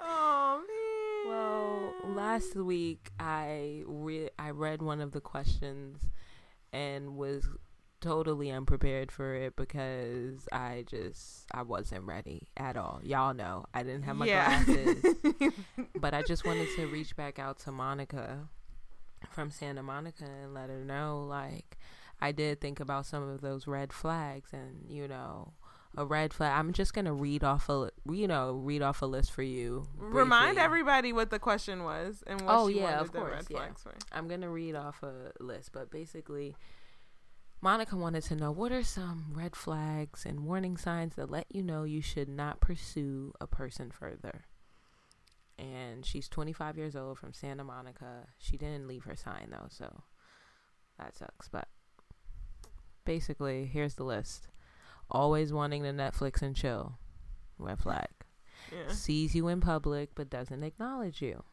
Oh 0.01 0.61
man. 1.25 1.31
Well, 1.31 2.15
last 2.15 2.55
week 2.55 3.11
I 3.19 3.83
re- 3.85 4.29
I 4.39 4.49
read 4.51 4.81
one 4.81 5.01
of 5.01 5.11
the 5.11 5.21
questions 5.21 6.01
and 6.73 7.15
was 7.17 7.47
totally 8.01 8.49
unprepared 8.49 9.11
for 9.11 9.35
it 9.35 9.55
because 9.55 10.47
I 10.51 10.85
just 10.87 11.45
I 11.53 11.63
wasn't 11.63 12.05
ready 12.05 12.47
at 12.57 12.77
all. 12.77 13.01
Y'all 13.03 13.33
know 13.33 13.65
I 13.73 13.83
didn't 13.83 14.03
have 14.03 14.15
my 14.15 14.25
glasses, 14.25 15.03
but 15.99 16.13
I 16.13 16.21
just 16.23 16.45
wanted 16.45 16.69
to 16.77 16.87
reach 16.87 17.15
back 17.15 17.39
out 17.39 17.59
to 17.59 17.71
Monica 17.71 18.47
from 19.31 19.51
Santa 19.51 19.83
Monica 19.83 20.25
and 20.25 20.53
let 20.53 20.69
her 20.69 20.83
know 20.83 21.25
like 21.27 21.77
I 22.21 22.31
did 22.31 22.59
think 22.61 22.79
about 22.79 23.05
some 23.05 23.27
of 23.27 23.41
those 23.41 23.67
red 23.67 23.93
flags 23.93 24.51
and 24.53 24.85
you 24.89 25.07
know 25.07 25.53
a 25.97 26.05
red 26.05 26.33
flag. 26.33 26.51
I'm 26.57 26.71
just 26.73 26.93
gonna 26.93 27.13
read 27.13 27.43
off 27.43 27.67
a 27.69 27.89
you 28.09 28.27
know 28.27 28.53
read 28.53 28.81
off 28.81 29.01
a 29.01 29.05
list 29.05 29.31
for 29.31 29.41
you. 29.43 29.87
Remind 29.97 30.57
everybody 30.57 31.11
what 31.13 31.29
the 31.31 31.39
question 31.39 31.83
was 31.83 32.23
and 32.27 32.41
what 32.41 32.53
Oh, 32.55 32.69
she 32.69 32.77
yeah, 32.77 32.83
wanted 32.83 32.99
of 33.01 33.11
the 33.11 33.19
course, 33.19 33.33
red 33.33 33.45
yeah. 33.49 33.57
flags 33.57 33.83
for. 33.83 33.95
I'm 34.11 34.27
gonna 34.27 34.49
read 34.49 34.75
off 34.75 35.01
a 35.03 35.31
list, 35.39 35.71
but 35.73 35.89
basically, 35.89 36.55
Monica 37.61 37.95
wanted 37.97 38.23
to 38.23 38.35
know 38.35 38.51
what 38.51 38.71
are 38.71 38.83
some 38.83 39.31
red 39.33 39.55
flags 39.55 40.25
and 40.25 40.41
warning 40.45 40.77
signs 40.77 41.15
that 41.15 41.29
let 41.29 41.45
you 41.53 41.61
know 41.63 41.83
you 41.83 42.01
should 42.01 42.29
not 42.29 42.61
pursue 42.61 43.33
a 43.41 43.47
person 43.47 43.91
further. 43.91 44.45
And 45.59 46.05
she's 46.05 46.29
25 46.29 46.77
years 46.77 46.95
old 46.95 47.17
from 47.19 47.33
Santa 47.33 47.63
Monica. 47.65 48.27
She 48.37 48.55
didn't 48.57 48.87
leave 48.87 49.03
her 49.03 49.15
sign 49.15 49.49
though, 49.51 49.67
so 49.69 50.03
that 50.97 51.15
sucks. 51.17 51.49
But 51.49 51.67
basically, 53.03 53.65
here's 53.65 53.95
the 53.95 54.05
list: 54.05 54.47
always 55.11 55.51
wanting 55.51 55.83
to 55.83 55.89
Netflix 55.89 56.41
and 56.41 56.55
chill, 56.55 56.97
red 57.57 57.79
flag 57.79 58.07
Yeah. 58.71 58.87
sees 58.93 59.35
you 59.35 59.47
in 59.49 59.59
public 59.59 60.15
but 60.15 60.29
doesn't 60.29 60.63
acknowledge 60.63 61.21
you, 61.21 61.43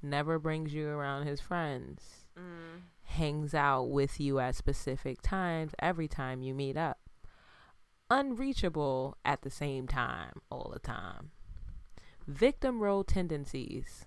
never 0.00 0.38
brings 0.38 0.72
you 0.72 0.88
around 0.88 1.26
his 1.26 1.40
friends, 1.40 2.24
Mm. 2.36 2.82
hangs 3.02 3.52
out 3.54 3.84
with 3.90 4.20
you 4.20 4.38
at 4.38 4.54
specific 4.54 5.20
times 5.22 5.74
every 5.80 6.06
time 6.06 6.40
you 6.42 6.54
meet 6.54 6.76
up, 6.76 7.00
unreachable 8.10 9.16
at 9.24 9.42
the 9.42 9.50
same 9.50 9.86
time 9.88 10.40
all 10.50 10.70
the 10.72 10.78
time, 10.78 11.30
victim 12.28 12.80
role 12.80 13.02
tendencies, 13.02 14.04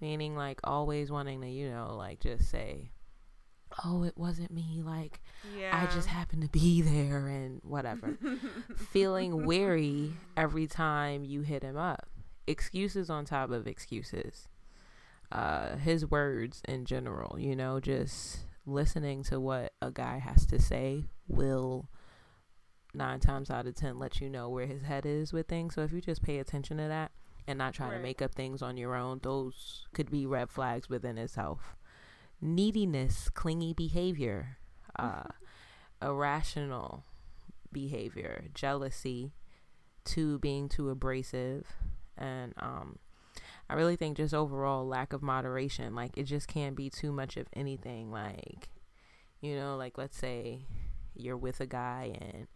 meaning 0.00 0.36
like 0.36 0.60
always 0.64 1.10
wanting 1.10 1.40
to, 1.40 1.48
you 1.48 1.70
know, 1.70 1.94
like 1.96 2.20
just 2.20 2.50
say, 2.50 2.90
oh, 3.84 4.02
it 4.02 4.18
wasn't 4.18 4.50
me, 4.50 4.82
like 4.84 5.20
Yeah. 5.58 5.70
I 5.72 5.92
just 5.94 6.08
happened 6.08 6.42
to 6.42 6.48
be 6.48 6.82
there 6.82 7.28
and 7.28 7.60
whatever. 7.64 8.18
Feeling 8.76 9.46
weary 9.46 10.12
every 10.36 10.66
time 10.66 11.24
you 11.24 11.40
hit 11.42 11.62
him 11.62 11.76
up. 11.76 12.08
Excuses 12.46 13.08
on 13.08 13.24
top 13.24 13.50
of 13.50 13.66
excuses. 13.66 14.48
Uh, 15.30 15.76
his 15.76 16.04
words 16.04 16.60
in 16.68 16.84
general, 16.84 17.38
you 17.38 17.56
know, 17.56 17.80
just 17.80 18.40
listening 18.66 19.22
to 19.24 19.40
what 19.40 19.72
a 19.80 19.90
guy 19.90 20.18
has 20.18 20.44
to 20.46 20.60
say 20.60 21.04
will 21.26 21.88
nine 22.94 23.20
times 23.20 23.50
out 23.50 23.66
of 23.66 23.74
ten 23.74 23.98
let 23.98 24.20
you 24.20 24.28
know 24.28 24.48
where 24.48 24.66
his 24.66 24.82
head 24.82 25.06
is 25.06 25.32
with 25.32 25.48
things. 25.48 25.74
So 25.74 25.82
if 25.82 25.92
you 25.92 26.00
just 26.00 26.22
pay 26.22 26.38
attention 26.38 26.78
to 26.78 26.88
that 26.88 27.12
and 27.46 27.58
not 27.58 27.74
try 27.74 27.90
to 27.90 27.98
make 27.98 28.22
up 28.22 28.34
things 28.34 28.62
on 28.62 28.76
your 28.76 28.94
own, 28.94 29.20
those 29.22 29.86
could 29.94 30.10
be 30.10 30.26
red 30.26 30.50
flags 30.50 30.88
within 30.88 31.18
itself. 31.18 31.76
Neediness, 32.40 33.28
clingy 33.30 33.72
behavior, 33.72 34.58
uh, 34.98 35.24
irrational 36.02 37.04
behavior, 37.72 38.44
jealousy, 38.54 39.32
to 40.04 40.38
being 40.40 40.68
too 40.68 40.90
abrasive, 40.90 41.66
and 42.18 42.52
um, 42.56 42.98
I 43.70 43.74
really 43.74 43.96
think 43.96 44.16
just 44.16 44.34
overall 44.34 44.86
lack 44.86 45.12
of 45.12 45.22
moderation. 45.22 45.94
Like 45.94 46.18
it 46.18 46.24
just 46.24 46.48
can't 46.48 46.76
be 46.76 46.90
too 46.90 47.12
much 47.12 47.36
of 47.36 47.46
anything. 47.54 48.10
Like 48.10 48.68
you 49.40 49.56
know, 49.56 49.76
like 49.76 49.96
let's 49.98 50.18
say 50.18 50.66
you're 51.14 51.36
with 51.36 51.60
a 51.60 51.66
guy 51.66 52.16
and 52.20 52.46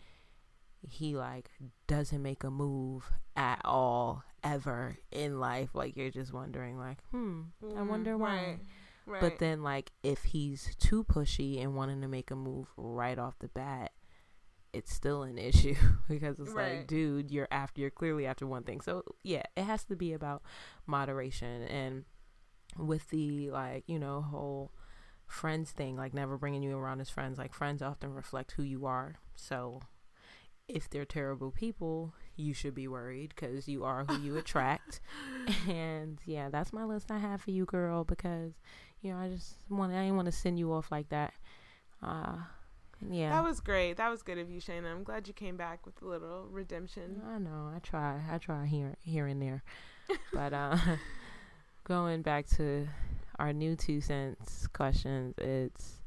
he 0.82 1.16
like 1.16 1.50
doesn't 1.86 2.22
make 2.22 2.44
a 2.44 2.50
move 2.50 3.10
at 3.36 3.60
all 3.64 4.24
ever 4.42 4.98
in 5.10 5.40
life 5.40 5.70
like 5.74 5.96
you're 5.96 6.10
just 6.10 6.32
wondering 6.32 6.78
like 6.78 6.98
hmm 7.10 7.42
i 7.76 7.82
Mm, 7.82 7.88
wonder 7.88 8.16
why 8.16 8.58
Right. 9.06 9.20
Right. 9.20 9.20
but 9.20 9.38
then, 9.38 9.62
like, 9.62 9.92
if 10.02 10.24
he's 10.24 10.74
too 10.78 11.04
pushy 11.04 11.62
and 11.62 11.74
wanting 11.74 12.00
to 12.02 12.08
make 12.08 12.30
a 12.30 12.36
move 12.36 12.68
right 12.76 13.18
off 13.18 13.38
the 13.38 13.48
bat, 13.48 13.92
it's 14.72 14.92
still 14.94 15.22
an 15.22 15.38
issue 15.50 15.74
because 16.08 16.38
it's 16.40 16.54
Right. 16.54 16.78
like, 16.78 16.86
dude, 16.86 17.30
you're 17.30 17.48
after, 17.50 17.80
you're 17.80 17.90
clearly 17.90 18.26
after 18.26 18.46
one 18.46 18.64
thing. 18.64 18.80
So 18.80 19.04
yeah, 19.22 19.42
it 19.56 19.64
has 19.64 19.84
to 19.84 19.96
be 19.96 20.12
about 20.12 20.42
moderation 20.86 21.62
and 21.64 22.04
with 22.78 23.08
the 23.10 23.50
like, 23.50 23.84
you 23.86 23.98
know, 23.98 24.22
whole 24.22 24.72
friends 25.26 25.70
thing, 25.72 25.96
like 25.96 26.14
never 26.14 26.36
bringing 26.36 26.62
you 26.62 26.76
around 26.76 27.00
as 27.00 27.10
friends. 27.10 27.38
Like 27.38 27.54
friends 27.54 27.82
often 27.82 28.14
reflect 28.14 28.52
who 28.52 28.62
you 28.62 28.86
are. 28.86 29.16
So 29.34 29.80
if 30.68 30.90
they're 30.90 31.04
terrible 31.04 31.50
people, 31.50 32.14
you 32.34 32.52
should 32.52 32.74
be 32.74 32.88
worried 32.88 33.32
because 33.34 33.68
you 33.68 33.84
are 33.84 34.04
who 34.04 34.20
you 34.20 34.36
attract. 34.36 35.00
and 35.68 36.18
yeah, 36.24 36.48
that's 36.48 36.72
my 36.72 36.84
list 36.84 37.10
I 37.10 37.18
have 37.18 37.40
for 37.40 37.50
you, 37.50 37.64
girl, 37.64 38.04
because 38.04 38.52
you 39.00 39.12
know 39.12 39.18
I 39.18 39.28
just 39.28 39.56
want 39.68 39.92
I 39.92 40.02
didn't 40.02 40.16
want 40.16 40.26
to 40.26 40.32
send 40.32 40.58
you 40.58 40.72
off 40.72 40.90
like 40.90 41.08
that. 41.10 41.34
Uh, 42.02 42.36
yeah, 43.10 43.30
That 43.30 43.44
was 43.44 43.60
great. 43.60 43.96
That 43.98 44.10
was 44.10 44.22
good 44.22 44.38
of 44.38 44.50
you, 44.50 44.60
Shayna. 44.60 44.90
I'm 44.90 45.04
glad 45.04 45.28
you 45.28 45.34
came 45.34 45.56
back 45.56 45.84
with 45.84 46.00
a 46.02 46.06
little 46.06 46.46
redemption. 46.50 47.20
I 47.28 47.38
know. 47.38 47.70
I 47.74 47.78
try. 47.80 48.20
I 48.30 48.38
try 48.38 48.66
here, 48.66 48.96
here 49.02 49.26
and 49.26 49.40
there. 49.40 49.62
but 50.32 50.52
uh, 50.52 50.76
going 51.84 52.22
back 52.22 52.48
to 52.56 52.88
our 53.38 53.52
new 53.52 53.76
two 53.76 54.00
cents 54.00 54.66
questions, 54.68 55.34
it's 55.38 56.00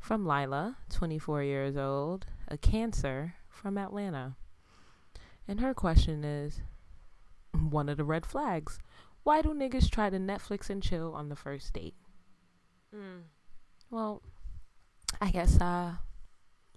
from 0.00 0.26
Lila, 0.26 0.76
24 0.90 1.42
years 1.44 1.76
old, 1.76 2.26
a 2.48 2.56
Cancer 2.56 3.34
from 3.58 3.76
Atlanta, 3.76 4.36
and 5.46 5.60
her 5.60 5.74
question 5.74 6.24
is, 6.24 6.60
one 7.52 7.88
of 7.88 7.96
the 7.96 8.04
red 8.04 8.24
flags. 8.24 8.78
Why 9.24 9.42
do 9.42 9.50
niggas 9.50 9.90
try 9.90 10.10
to 10.10 10.18
Netflix 10.18 10.70
and 10.70 10.82
chill 10.82 11.12
on 11.14 11.28
the 11.28 11.36
first 11.36 11.72
date? 11.72 11.94
Mm. 12.94 13.22
Well, 13.90 14.22
I 15.20 15.30
guess, 15.30 15.60
uh, 15.60 15.94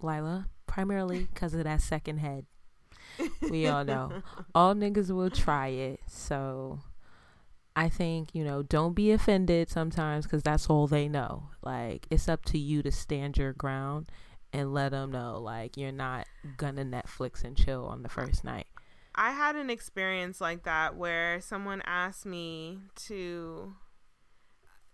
Lila, 0.00 0.48
primarily 0.66 1.28
because 1.32 1.54
of 1.54 1.64
that 1.64 1.80
second 1.80 2.18
head. 2.18 2.46
We 3.42 3.66
all 3.66 3.84
know. 3.84 4.22
All 4.54 4.74
niggas 4.74 5.10
will 5.10 5.28
try 5.28 5.68
it. 5.68 6.00
So, 6.06 6.80
I 7.76 7.90
think, 7.90 8.34
you 8.34 8.42
know, 8.42 8.62
don't 8.62 8.94
be 8.94 9.12
offended 9.12 9.68
sometimes 9.68 10.24
because 10.24 10.42
that's 10.42 10.70
all 10.70 10.86
they 10.86 11.08
know. 11.08 11.50
Like, 11.62 12.06
it's 12.10 12.26
up 12.28 12.44
to 12.46 12.58
you 12.58 12.82
to 12.82 12.90
stand 12.90 13.36
your 13.36 13.52
ground 13.52 14.06
and 14.52 14.72
let 14.72 14.90
them 14.90 15.10
know, 15.10 15.38
like, 15.38 15.76
you're 15.76 15.92
not 15.92 16.26
gonna 16.56 16.84
Netflix 16.84 17.44
and 17.44 17.56
chill 17.56 17.86
on 17.86 18.02
the 18.02 18.08
first 18.08 18.44
night. 18.44 18.66
I 19.14 19.32
had 19.32 19.56
an 19.56 19.70
experience 19.70 20.40
like 20.40 20.64
that 20.64 20.96
where 20.96 21.40
someone 21.40 21.82
asked 21.84 22.24
me 22.24 22.80
to 23.06 23.74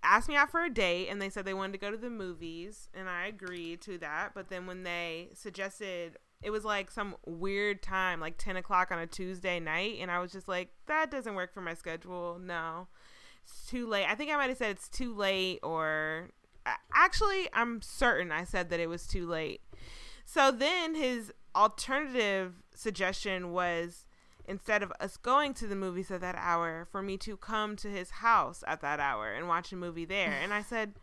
asked 0.02 0.28
me 0.28 0.36
out 0.36 0.50
for 0.50 0.62
a 0.62 0.70
date 0.70 1.08
and 1.08 1.20
they 1.20 1.28
said 1.28 1.44
they 1.44 1.54
wanted 1.54 1.72
to 1.72 1.78
go 1.78 1.90
to 1.90 1.96
the 1.96 2.10
movies 2.10 2.88
and 2.94 3.08
I 3.08 3.26
agreed 3.26 3.80
to 3.82 3.98
that. 3.98 4.32
But 4.34 4.48
then 4.48 4.66
when 4.66 4.84
they 4.84 5.30
suggested 5.34 6.16
it 6.42 6.50
was 6.50 6.64
like 6.64 6.90
some 6.90 7.16
weird 7.26 7.82
time, 7.82 8.20
like 8.20 8.38
10 8.38 8.56
o'clock 8.56 8.92
on 8.92 8.98
a 8.98 9.06
Tuesday 9.06 9.58
night. 9.58 9.98
And 10.00 10.10
I 10.10 10.20
was 10.20 10.32
just 10.32 10.48
like, 10.48 10.70
that 10.86 11.10
doesn't 11.10 11.34
work 11.34 11.52
for 11.52 11.60
my 11.60 11.74
schedule. 11.74 12.38
No, 12.40 12.88
it's 13.42 13.66
too 13.66 13.86
late. 13.86 14.06
I 14.08 14.14
think 14.14 14.30
I 14.30 14.36
might 14.36 14.48
have 14.48 14.58
said 14.58 14.70
it's 14.70 14.88
too 14.88 15.14
late, 15.14 15.58
or 15.62 16.30
actually, 16.94 17.48
I'm 17.52 17.82
certain 17.82 18.32
I 18.32 18.44
said 18.44 18.70
that 18.70 18.80
it 18.80 18.88
was 18.88 19.06
too 19.06 19.26
late. 19.26 19.60
So 20.24 20.50
then 20.50 20.94
his 20.94 21.32
alternative 21.54 22.62
suggestion 22.74 23.52
was 23.52 24.06
instead 24.46 24.82
of 24.82 24.92
us 25.00 25.16
going 25.16 25.54
to 25.54 25.66
the 25.66 25.76
movies 25.76 26.10
at 26.10 26.20
that 26.22 26.36
hour, 26.38 26.86
for 26.90 27.02
me 27.02 27.16
to 27.18 27.36
come 27.36 27.76
to 27.76 27.88
his 27.88 28.10
house 28.10 28.64
at 28.66 28.80
that 28.80 28.98
hour 28.98 29.32
and 29.32 29.46
watch 29.46 29.72
a 29.72 29.76
movie 29.76 30.06
there. 30.06 30.34
And 30.42 30.54
I 30.54 30.62
said, 30.62 30.94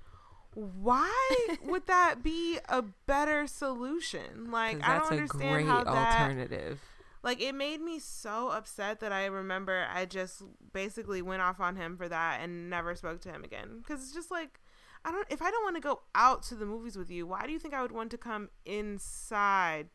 why 0.55 1.35
would 1.63 1.85
that 1.87 2.23
be 2.23 2.57
a 2.67 2.81
better 3.05 3.45
solution? 3.45 4.51
Like 4.51 4.77
I 4.87 4.99
don't 4.99 5.11
understand 5.11 5.67
how 5.67 5.83
that 5.83 6.21
alternative. 6.21 6.79
Like 7.21 7.41
it 7.41 7.53
made 7.55 7.81
me 7.81 7.99
so 7.99 8.49
upset 8.49 8.99
that 9.01 9.11
I 9.11 9.25
remember 9.25 9.85
I 9.93 10.05
just 10.05 10.43
basically 10.73 11.21
went 11.21 11.41
off 11.41 11.59
on 11.59 11.75
him 11.75 11.97
for 11.97 12.07
that 12.07 12.39
and 12.41 12.69
never 12.69 12.95
spoke 12.95 13.21
to 13.21 13.29
him 13.29 13.43
again 13.43 13.83
cuz 13.85 14.01
it's 14.01 14.13
just 14.13 14.31
like 14.31 14.61
I 15.05 15.11
don't 15.11 15.27
if 15.29 15.41
I 15.41 15.49
don't 15.51 15.63
want 15.63 15.77
to 15.77 15.81
go 15.81 16.01
out 16.13 16.43
to 16.43 16.55
the 16.55 16.65
movies 16.65 16.97
with 16.97 17.09
you, 17.09 17.25
why 17.25 17.45
do 17.45 17.53
you 17.53 17.59
think 17.59 17.73
I 17.73 17.81
would 17.81 17.93
want 17.93 18.11
to 18.11 18.17
come 18.17 18.49
inside 18.65 19.87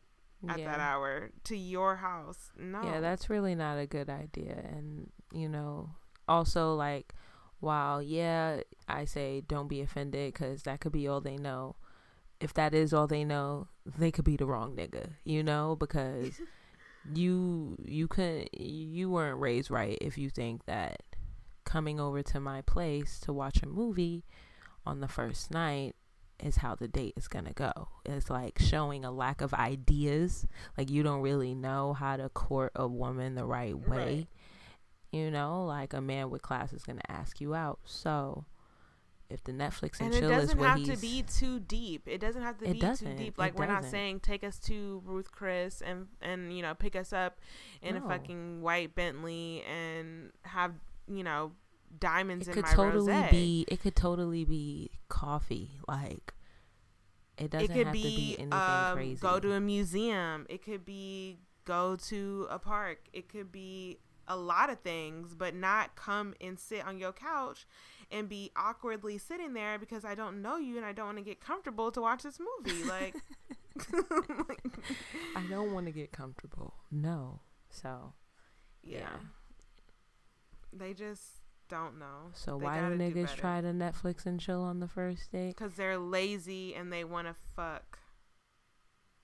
at 0.49 0.57
yeah. 0.57 0.71
that 0.71 0.79
hour 0.79 1.29
to 1.43 1.55
your 1.55 1.97
house? 1.97 2.49
No. 2.57 2.81
Yeah, 2.81 2.99
that's 2.99 3.29
really 3.29 3.53
not 3.53 3.77
a 3.77 3.85
good 3.85 4.09
idea 4.09 4.63
and 4.71 5.11
you 5.33 5.47
know, 5.47 5.91
also 6.27 6.73
like 6.73 7.13
while 7.61 8.01
yeah 8.01 8.59
i 8.89 9.05
say 9.05 9.41
don't 9.47 9.67
be 9.67 9.81
offended 9.81 10.33
because 10.33 10.63
that 10.63 10.79
could 10.79 10.91
be 10.91 11.07
all 11.07 11.21
they 11.21 11.37
know 11.37 11.75
if 12.39 12.53
that 12.53 12.73
is 12.73 12.91
all 12.91 13.07
they 13.07 13.23
know 13.23 13.67
they 13.85 14.11
could 14.11 14.25
be 14.25 14.35
the 14.35 14.45
wrong 14.45 14.75
nigga 14.75 15.11
you 15.23 15.43
know 15.43 15.77
because 15.79 16.41
you 17.13 17.77
you 17.85 18.07
couldn't 18.07 18.49
you 18.59 19.09
weren't 19.09 19.39
raised 19.39 19.69
right 19.69 19.97
if 20.01 20.17
you 20.17 20.29
think 20.29 20.65
that 20.65 21.03
coming 21.63 21.99
over 21.99 22.23
to 22.23 22.39
my 22.39 22.61
place 22.61 23.19
to 23.19 23.31
watch 23.31 23.61
a 23.61 23.67
movie 23.67 24.23
on 24.85 24.99
the 24.99 25.07
first 25.07 25.51
night 25.51 25.95
is 26.39 26.57
how 26.57 26.75
the 26.75 26.87
date 26.87 27.13
is 27.15 27.27
gonna 27.27 27.53
go. 27.53 27.89
It's 28.05 28.29
like 28.29 28.59
showing 28.59 29.05
a 29.05 29.11
lack 29.11 29.41
of 29.41 29.53
ideas. 29.53 30.47
Like 30.77 30.89
you 30.89 31.03
don't 31.03 31.21
really 31.21 31.53
know 31.53 31.93
how 31.93 32.17
to 32.17 32.29
court 32.29 32.71
a 32.75 32.87
woman 32.87 33.35
the 33.35 33.45
right 33.45 33.75
way. 33.75 34.15
Right. 34.15 34.27
You 35.11 35.29
know, 35.29 35.65
like 35.65 35.93
a 35.93 36.01
man 36.01 36.29
with 36.29 36.41
class 36.41 36.73
is 36.73 36.83
gonna 36.83 37.01
ask 37.07 37.41
you 37.41 37.53
out. 37.53 37.79
So 37.85 38.45
if 39.31 39.43
the 39.43 39.51
Netflix 39.51 39.99
and, 39.99 40.13
and 40.13 40.19
chill 40.21 40.31
is 40.31 40.55
what 40.55 40.77
he's, 40.77 40.89
it 40.89 40.91
doesn't 40.91 40.91
have 40.91 40.95
to 40.95 41.01
be 41.01 41.23
too 41.23 41.59
deep. 41.59 42.03
It 42.05 42.19
doesn't 42.19 42.41
have 42.41 42.57
to 42.59 42.65
be 42.65 42.79
too 42.79 43.15
deep. 43.17 43.37
Like 43.37 43.57
we're 43.57 43.67
not 43.67 43.85
saying 43.85 44.21
take 44.21 44.43
us 44.43 44.59
to 44.59 45.01
Ruth 45.05 45.31
Chris 45.31 45.81
and 45.81 46.07
and 46.21 46.55
you 46.55 46.61
know 46.61 46.73
pick 46.73 46.95
us 46.95 47.13
up 47.13 47.39
in 47.81 47.95
no. 47.95 48.03
a 48.03 48.09
fucking 48.09 48.61
white 48.61 48.95
Bentley 48.95 49.63
and 49.63 50.31
have 50.43 50.73
you 51.07 51.23
know 51.23 51.51
diamonds 51.99 52.47
it 52.47 52.51
in 52.51 52.55
could 52.55 52.65
my 52.65 52.73
totally 52.73 53.13
rosé. 53.13 53.31
be 53.31 53.65
it 53.67 53.81
could 53.81 53.95
totally 53.95 54.45
be 54.45 54.91
coffee 55.09 55.71
like 55.87 56.33
it 57.37 57.51
doesn't 57.51 57.71
it 57.71 57.73
could 57.73 57.87
have 57.87 57.93
be, 57.93 58.01
to 58.01 58.07
be 58.07 58.35
anything 58.39 58.53
um, 58.53 58.95
crazy 58.95 59.21
go 59.21 59.39
to 59.39 59.51
a 59.53 59.59
museum 59.59 60.45
it 60.49 60.63
could 60.63 60.85
be 60.85 61.39
go 61.65 61.95
to 61.95 62.47
a 62.49 62.57
park 62.57 62.99
it 63.13 63.29
could 63.29 63.51
be 63.51 63.99
a 64.27 64.35
lot 64.35 64.69
of 64.69 64.79
things, 64.79 65.35
but 65.35 65.53
not 65.53 65.95
come 65.95 66.33
and 66.39 66.57
sit 66.57 66.85
on 66.85 66.97
your 66.97 67.11
couch 67.11 67.67
and 68.09 68.29
be 68.29 68.51
awkwardly 68.55 69.17
sitting 69.17 69.53
there 69.53 69.77
because 69.77 70.05
I 70.05 70.15
don't 70.15 70.41
know 70.41 70.57
you 70.57 70.77
and 70.77 70.85
I 70.85 70.93
don't 70.93 71.07
want 71.07 71.17
to 71.17 71.23
get 71.23 71.41
comfortable 71.41 71.91
to 71.91 72.01
watch 72.01 72.23
this 72.23 72.39
movie. 72.39 72.83
Like, 72.91 73.15
I 75.35 75.43
don't 75.49 75.73
want 75.73 75.85
to 75.85 75.91
get 75.91 76.11
comfortable. 76.11 76.73
No. 76.91 77.39
So, 77.69 78.13
yeah. 78.83 78.99
yeah. 78.99 79.07
They 80.73 80.93
just 80.93 81.40
don't 81.71 81.97
know. 81.97 82.31
So 82.33 82.57
they 82.57 82.65
why 82.65 82.81
do 82.81 82.97
niggas 82.97 83.33
do 83.33 83.39
try 83.39 83.61
to 83.61 83.69
Netflix 83.69 84.25
and 84.25 84.39
chill 84.39 84.61
on 84.61 84.81
the 84.81 84.89
first 84.89 85.31
date? 85.31 85.55
Because 85.55 85.75
they're 85.75 85.97
lazy 85.97 86.75
and 86.75 86.91
they 86.91 87.05
want 87.05 87.27
to 87.27 87.35
fuck. 87.55 87.97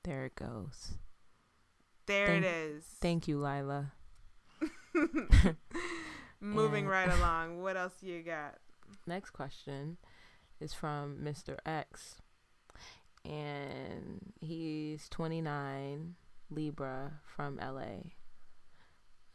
There 0.05 0.25
it 0.25 0.35
goes. 0.35 0.93
There 2.05 2.27
thank, 2.27 2.45
it 2.45 2.47
is. 2.47 2.85
Thank 3.01 3.27
you, 3.27 3.37
Lila. 3.37 3.91
Moving 6.39 6.85
and 6.85 6.89
right 6.89 7.09
along. 7.19 7.61
What 7.61 7.75
else 7.75 7.95
you 8.01 8.23
got? 8.23 8.55
Next 9.05 9.31
question 9.31 9.97
is 10.61 10.73
from 10.73 11.17
Mr. 11.21 11.57
X. 11.65 12.21
And 13.25 14.31
he's 14.39 15.09
29, 15.09 16.15
Libra 16.49 17.19
from 17.25 17.57
LA. 17.57 18.13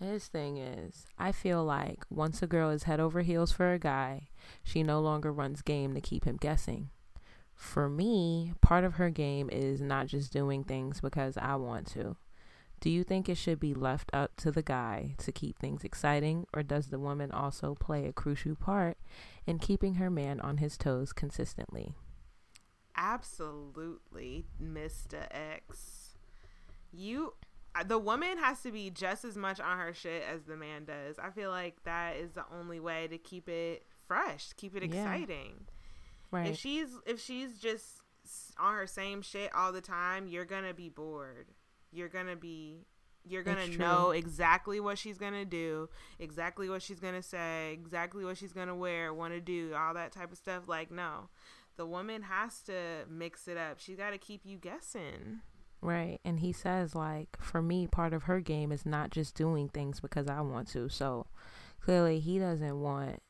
His 0.02 0.26
thing 0.26 0.56
is, 0.56 1.06
I 1.16 1.30
feel 1.30 1.64
like 1.64 2.04
once 2.10 2.42
a 2.42 2.48
girl 2.48 2.70
is 2.70 2.82
head 2.82 2.98
over 2.98 3.20
heels 3.20 3.52
for 3.52 3.72
a 3.72 3.78
guy, 3.78 4.28
she 4.64 4.82
no 4.82 5.00
longer 5.00 5.32
runs 5.32 5.62
game 5.62 5.94
to 5.94 6.00
keep 6.00 6.24
him 6.24 6.38
guessing. 6.40 6.90
For 7.54 7.88
me, 7.88 8.52
part 8.60 8.82
of 8.82 8.94
her 8.94 9.10
game 9.10 9.48
is 9.52 9.80
not 9.80 10.08
just 10.08 10.32
doing 10.32 10.64
things 10.64 11.00
because 11.00 11.36
I 11.36 11.54
want 11.54 11.86
to. 11.92 12.16
Do 12.80 12.90
you 12.90 13.04
think 13.04 13.28
it 13.28 13.36
should 13.36 13.60
be 13.60 13.74
left 13.74 14.10
up 14.12 14.34
to 14.38 14.50
the 14.50 14.62
guy 14.62 15.14
to 15.18 15.30
keep 15.30 15.56
things 15.56 15.84
exciting, 15.84 16.46
or 16.52 16.64
does 16.64 16.88
the 16.88 16.98
woman 16.98 17.30
also 17.30 17.76
play 17.76 18.06
a 18.06 18.12
crucial 18.12 18.56
part 18.56 18.98
in 19.46 19.60
keeping 19.60 19.94
her 19.94 20.10
man 20.10 20.40
on 20.40 20.56
his 20.56 20.76
toes 20.76 21.12
consistently? 21.12 21.94
Absolutely, 22.96 24.46
Mr. 24.60 25.28
X. 25.30 26.16
You 26.90 27.34
the 27.86 27.98
woman 27.98 28.38
has 28.38 28.60
to 28.62 28.70
be 28.70 28.90
just 28.90 29.24
as 29.24 29.36
much 29.36 29.60
on 29.60 29.78
her 29.78 29.94
shit 29.94 30.22
as 30.30 30.42
the 30.44 30.56
man 30.56 30.84
does. 30.84 31.18
I 31.18 31.30
feel 31.30 31.50
like 31.50 31.82
that 31.84 32.16
is 32.16 32.32
the 32.32 32.44
only 32.52 32.80
way 32.80 33.08
to 33.08 33.18
keep 33.18 33.48
it 33.48 33.84
fresh, 34.06 34.52
keep 34.56 34.76
it 34.76 34.82
exciting. 34.82 35.52
Yeah. 35.66 36.38
Right. 36.38 36.48
If 36.48 36.58
she's 36.58 36.88
if 37.06 37.20
she's 37.20 37.58
just 37.58 37.84
on 38.58 38.74
her 38.74 38.86
same 38.86 39.22
shit 39.22 39.54
all 39.54 39.72
the 39.72 39.80
time, 39.80 40.26
you're 40.26 40.44
going 40.44 40.64
to 40.64 40.74
be 40.74 40.88
bored 40.88 41.48
you're 41.92 42.08
gonna 42.08 42.36
be 42.36 42.86
you're 43.24 43.44
gonna 43.44 43.68
know 43.68 44.10
exactly 44.10 44.80
what 44.80 44.98
she's 44.98 45.18
gonna 45.18 45.44
do, 45.44 45.88
exactly 46.18 46.68
what 46.68 46.82
she's 46.82 46.98
gonna 46.98 47.22
say, 47.22 47.72
exactly 47.72 48.24
what 48.24 48.36
she's 48.36 48.52
gonna 48.52 48.74
wear, 48.74 49.14
want 49.14 49.32
to 49.32 49.40
do, 49.40 49.72
all 49.76 49.94
that 49.94 50.10
type 50.10 50.32
of 50.32 50.38
stuff. 50.38 50.66
Like, 50.66 50.90
no, 50.90 51.28
the 51.76 51.86
woman 51.86 52.22
has 52.22 52.60
to 52.62 53.04
mix 53.08 53.46
it 53.46 53.56
up. 53.56 53.78
She's 53.78 53.98
got 53.98 54.10
to 54.10 54.18
keep 54.18 54.44
you 54.44 54.58
guessing. 54.58 55.40
Right. 55.82 56.20
And 56.24 56.40
he 56.40 56.52
says, 56.52 56.94
like, 56.94 57.36
for 57.40 57.60
me, 57.60 57.86
part 57.86 58.14
of 58.14 58.24
her 58.24 58.40
game 58.40 58.72
is 58.72 58.86
not 58.86 59.10
just 59.10 59.34
doing 59.34 59.68
things 59.68 60.00
because 60.00 60.28
I 60.28 60.40
want 60.40 60.68
to. 60.68 60.88
So 60.88 61.26
clearly, 61.80 62.20
he 62.20 62.38
doesn't 62.38 62.80
want 62.80 63.20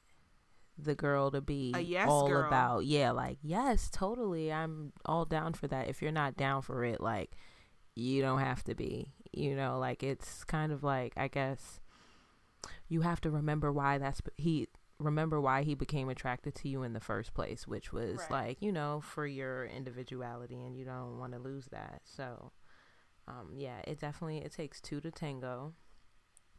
the 0.78 0.94
girl 0.94 1.30
to 1.30 1.40
be 1.40 1.74
yes 1.78 2.08
all 2.08 2.28
girl. 2.28 2.46
about, 2.46 2.84
yeah, 2.84 3.10
like, 3.10 3.38
yes, 3.42 3.90
totally. 3.90 4.52
I'm 4.52 4.92
all 5.06 5.24
down 5.24 5.54
for 5.54 5.66
that. 5.68 5.88
If 5.88 6.02
you're 6.02 6.12
not 6.12 6.36
down 6.36 6.62
for 6.62 6.84
it, 6.84 7.00
like, 7.00 7.32
you 7.94 8.22
don't 8.22 8.40
have 8.40 8.64
to 8.64 8.74
be 8.74 9.12
you 9.32 9.54
know 9.56 9.78
like 9.78 10.02
it's 10.02 10.44
kind 10.44 10.72
of 10.72 10.82
like 10.82 11.12
i 11.16 11.28
guess 11.28 11.80
you 12.88 13.00
have 13.00 13.20
to 13.20 13.30
remember 13.30 13.72
why 13.72 13.98
that's 13.98 14.20
he 14.36 14.68
remember 15.02 15.40
why 15.40 15.62
he 15.62 15.74
became 15.74 16.08
attracted 16.08 16.54
to 16.54 16.68
you 16.68 16.82
in 16.82 16.92
the 16.92 17.00
first 17.00 17.34
place 17.34 17.66
which 17.66 17.92
was 17.92 18.18
right. 18.18 18.30
like 18.30 18.56
you 18.60 18.72
know 18.72 19.00
for 19.02 19.26
your 19.26 19.66
individuality 19.66 20.62
and 20.62 20.76
you 20.76 20.84
don't 20.84 21.18
want 21.18 21.32
to 21.32 21.38
lose 21.38 21.66
that. 21.66 22.02
So 22.04 22.52
um 23.28 23.50
yeah 23.54 23.80
it 23.86 24.00
definitely 24.00 24.38
it 24.38 24.52
takes 24.52 24.80
two 24.80 25.00
to 25.00 25.10
tango. 25.10 25.74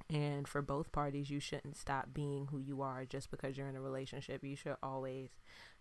And 0.10 0.48
for 0.48 0.62
both 0.62 0.92
parties 0.92 1.30
you 1.30 1.40
shouldn't 1.40 1.78
stop 1.78 2.14
being 2.14 2.48
who 2.48 2.60
you 2.60 2.82
are 2.82 3.06
just 3.06 3.32
because 3.32 3.58
you're 3.58 3.70
in 3.70 3.76
a 3.76 3.82
relationship. 3.82 4.44
You 4.44 4.56
should 4.56 4.76
always 4.84 5.30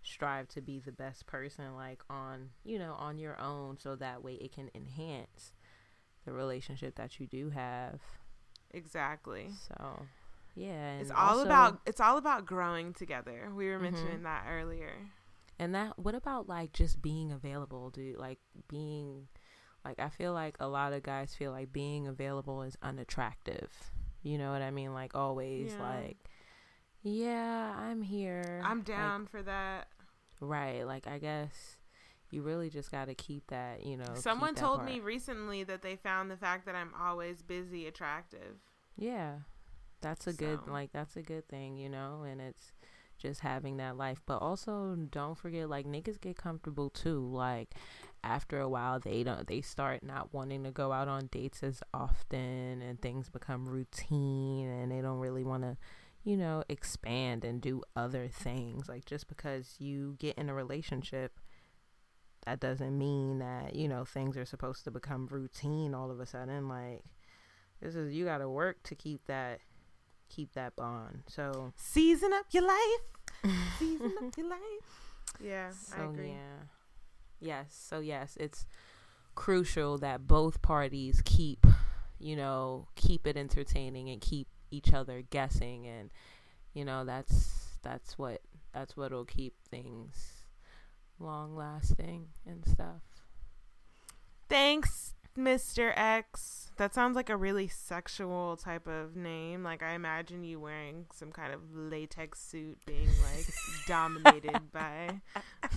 strive 0.03 0.49
to 0.49 0.61
be 0.61 0.79
the 0.79 0.93
best 0.93 1.27
person 1.27 1.75
like 1.75 2.03
on 2.09 2.51
you 2.65 2.79
know 2.79 2.95
on 2.99 3.19
your 3.19 3.41
own 3.41 3.79
so 3.79 3.97
that 3.97 4.23
way 4.23 4.35
it 4.35 4.53
can 4.53 4.71
enhance 4.75 5.53
the 6.25 6.33
relationship 6.33 6.95
that 6.97 7.19
you 7.19 7.27
do 7.27 7.51
have. 7.51 8.01
Exactly. 8.73 9.51
So 9.69 10.07
yeah 10.55 10.99
it's 10.99 11.11
all 11.11 11.39
also, 11.39 11.45
about 11.45 11.81
it's 11.87 12.01
all 12.01 12.19
about 12.19 12.45
growing 12.47 12.93
together 12.93 13.51
we 13.55 13.67
were 13.67 13.75
mm-hmm. 13.75 13.85
mentioning 13.85 14.15
mm-hmm. 14.15 14.25
that 14.25 14.45
earlier 14.49 14.93
and 15.59 15.75
that 15.75 15.99
what 15.99 16.15
about 16.15 16.49
like 16.49 16.73
just 16.73 17.01
being 17.01 17.33
available 17.33 17.91
dude 17.91 18.19
like 18.19 18.39
being 18.69 19.27
like 19.85 19.99
i 19.99 20.09
feel 20.09 20.33
like 20.33 20.57
a 20.61 20.69
lot 20.69 20.93
of 20.93 21.03
guys 21.03 21.35
feel 21.35 21.53
like 21.53 21.73
being 21.73 22.07
available 22.07 22.63
is 22.63 22.77
unattractive 22.83 23.71
you 24.23 24.37
know 24.37 24.53
what 24.53 24.63
i 24.63 24.71
mean 24.71 24.93
like 24.93 25.15
always 25.15 25.73
yeah. 25.73 25.83
like 25.83 26.19
Yeah, 27.03 27.75
I'm 27.77 28.03
here. 28.03 28.63
I'm 28.65 28.79
Like, 28.79 28.87
down 28.87 29.27
for 29.27 29.43
that. 29.43 29.89
right. 30.41 30.87
Like 30.87 31.07
I 31.07 31.19
guess 31.19 31.79
you 32.31 32.43
really 32.43 32.71
just 32.71 32.91
got 32.91 33.07
to 33.07 33.15
keep 33.15 33.49
that, 33.49 33.85
you 33.85 33.97
know. 33.97 34.15
Someone 34.15 34.55
told 34.55 34.85
me 34.85 35.01
recently 35.01 35.65
that 35.65 35.83
they 35.83 35.97
found 35.97 36.31
the 36.31 36.37
fact 36.37 36.65
that 36.67 36.75
I'm 36.75 36.93
always 36.99 37.43
busy 37.43 37.87
attractive. 37.87 38.57
Yeah. 38.97 39.39
That's 40.03 40.27
a 40.27 40.33
good 40.33 40.61
like 40.69 40.93
that's 40.93 41.17
a 41.17 41.23
good 41.23 41.47
thing, 41.47 41.77
you 41.77 41.89
know, 41.89 42.25
and 42.29 42.41
it's 42.41 42.73
just 43.19 43.41
having 43.41 43.79
that 43.79 43.97
life. 43.97 44.21
But 44.27 44.39
also 44.39 44.97
don't 45.11 45.39
forget 45.39 45.71
like 45.71 45.87
niggas 45.87 46.21
get 46.21 46.37
comfortable 46.37 46.91
too. 46.91 47.21
Like 47.21 47.75
after 48.25 48.61
a 48.61 48.69
while 48.69 49.01
they 49.01 49.23
don't 49.23 49.47
they 49.47 49.61
start 49.61 50.03
not 50.03 50.33
wanting 50.33 50.63
to 50.65 50.71
go 50.71 50.93
out 50.93 51.09
on 51.09 51.29
dates 51.33 51.63
as 51.63 51.83
often 51.93 52.81
and 52.81 53.01
things 53.01 53.29
become 53.29 53.67
routine 53.67 54.69
and 54.69 54.93
they 54.93 55.01
don't 55.01 55.19
really 55.19 55.43
want 55.43 55.63
to 55.63 55.77
you 56.23 56.37
know 56.37 56.63
expand 56.69 57.45
and 57.45 57.61
do 57.61 57.83
other 57.97 58.29
things 58.29 58.89
like 58.89 59.05
just 59.05 59.27
because 59.29 59.75
you 59.79 60.15
get 60.21 60.39
in 60.39 60.49
a 60.49 60.55
relationship 60.55 61.41
that 62.47 62.61
doesn't 62.61 62.97
mean 62.97 63.41
that 63.41 63.75
you 63.75 63.89
know 63.89 64.05
things 64.05 64.37
are 64.37 64.45
supposed 64.45 64.85
to 64.85 64.91
become 64.91 65.27
routine 65.29 65.95
all 65.95 66.11
of 66.11 66.21
a 66.21 66.27
sudden 66.27 66.69
like 66.69 67.03
this 67.81 67.97
is 67.97 68.13
you 68.13 68.25
got 68.25 68.39
to 68.39 68.49
work 68.49 68.81
to 68.85 68.95
keep 68.95 69.27
that 69.27 69.59
keep 70.35 70.53
that 70.55 70.75
bond 70.77 71.23
so 71.29 71.73
Season 71.77 72.33
up 72.33 72.47
your 72.53 72.67
life. 72.67 73.05
Season 73.79 74.13
up 74.25 74.37
your 74.37 74.49
life. 74.49 75.13
Yeah, 75.43 75.71
I 75.93 75.97
so 75.97 76.09
agree. 76.11 76.29
yeah 76.29 76.67
yes 77.41 77.77
so 77.89 77.99
yes 78.01 78.37
it's 78.39 78.67
crucial 79.35 79.99
that 79.99 80.29
both 80.29 80.63
parties 80.63 81.21
keep 81.25 81.67
you 82.21 82.37
know 82.37 82.87
keep 82.95 83.27
it 83.27 83.37
entertaining 83.37 84.09
and 84.11 84.21
keep 84.21 84.47
each 84.71 84.93
other 84.93 85.23
guessing 85.31 85.87
and 85.87 86.11
you 86.75 86.85
know 86.85 87.05
that's 87.05 87.79
that's 87.83 88.17
what 88.17 88.41
that's 88.73 88.97
what'll 88.97 89.25
keep 89.25 89.55
things 89.71 90.45
long 91.19 91.57
lasting 91.57 92.27
and 92.47 92.65
stuff 92.67 93.03
Thanks, 94.49 95.15
Mr. 95.37 95.93
X. 95.97 96.59
That 96.79 96.95
sounds 96.95 97.15
like 97.17 97.29
a 97.31 97.37
really 97.37 97.69
sexual 97.69 98.57
type 98.57 98.87
of 98.89 99.15
name. 99.15 99.63
Like 99.63 99.83
I 99.83 99.93
imagine 99.93 100.43
you 100.43 100.59
wearing 100.59 101.07
some 101.15 101.31
kind 101.31 101.53
of 101.53 101.61
latex 101.75 102.41
suit 102.41 102.79
being 102.87 103.09
like 103.23 103.47
dominated 103.87 104.73
by 104.73 105.21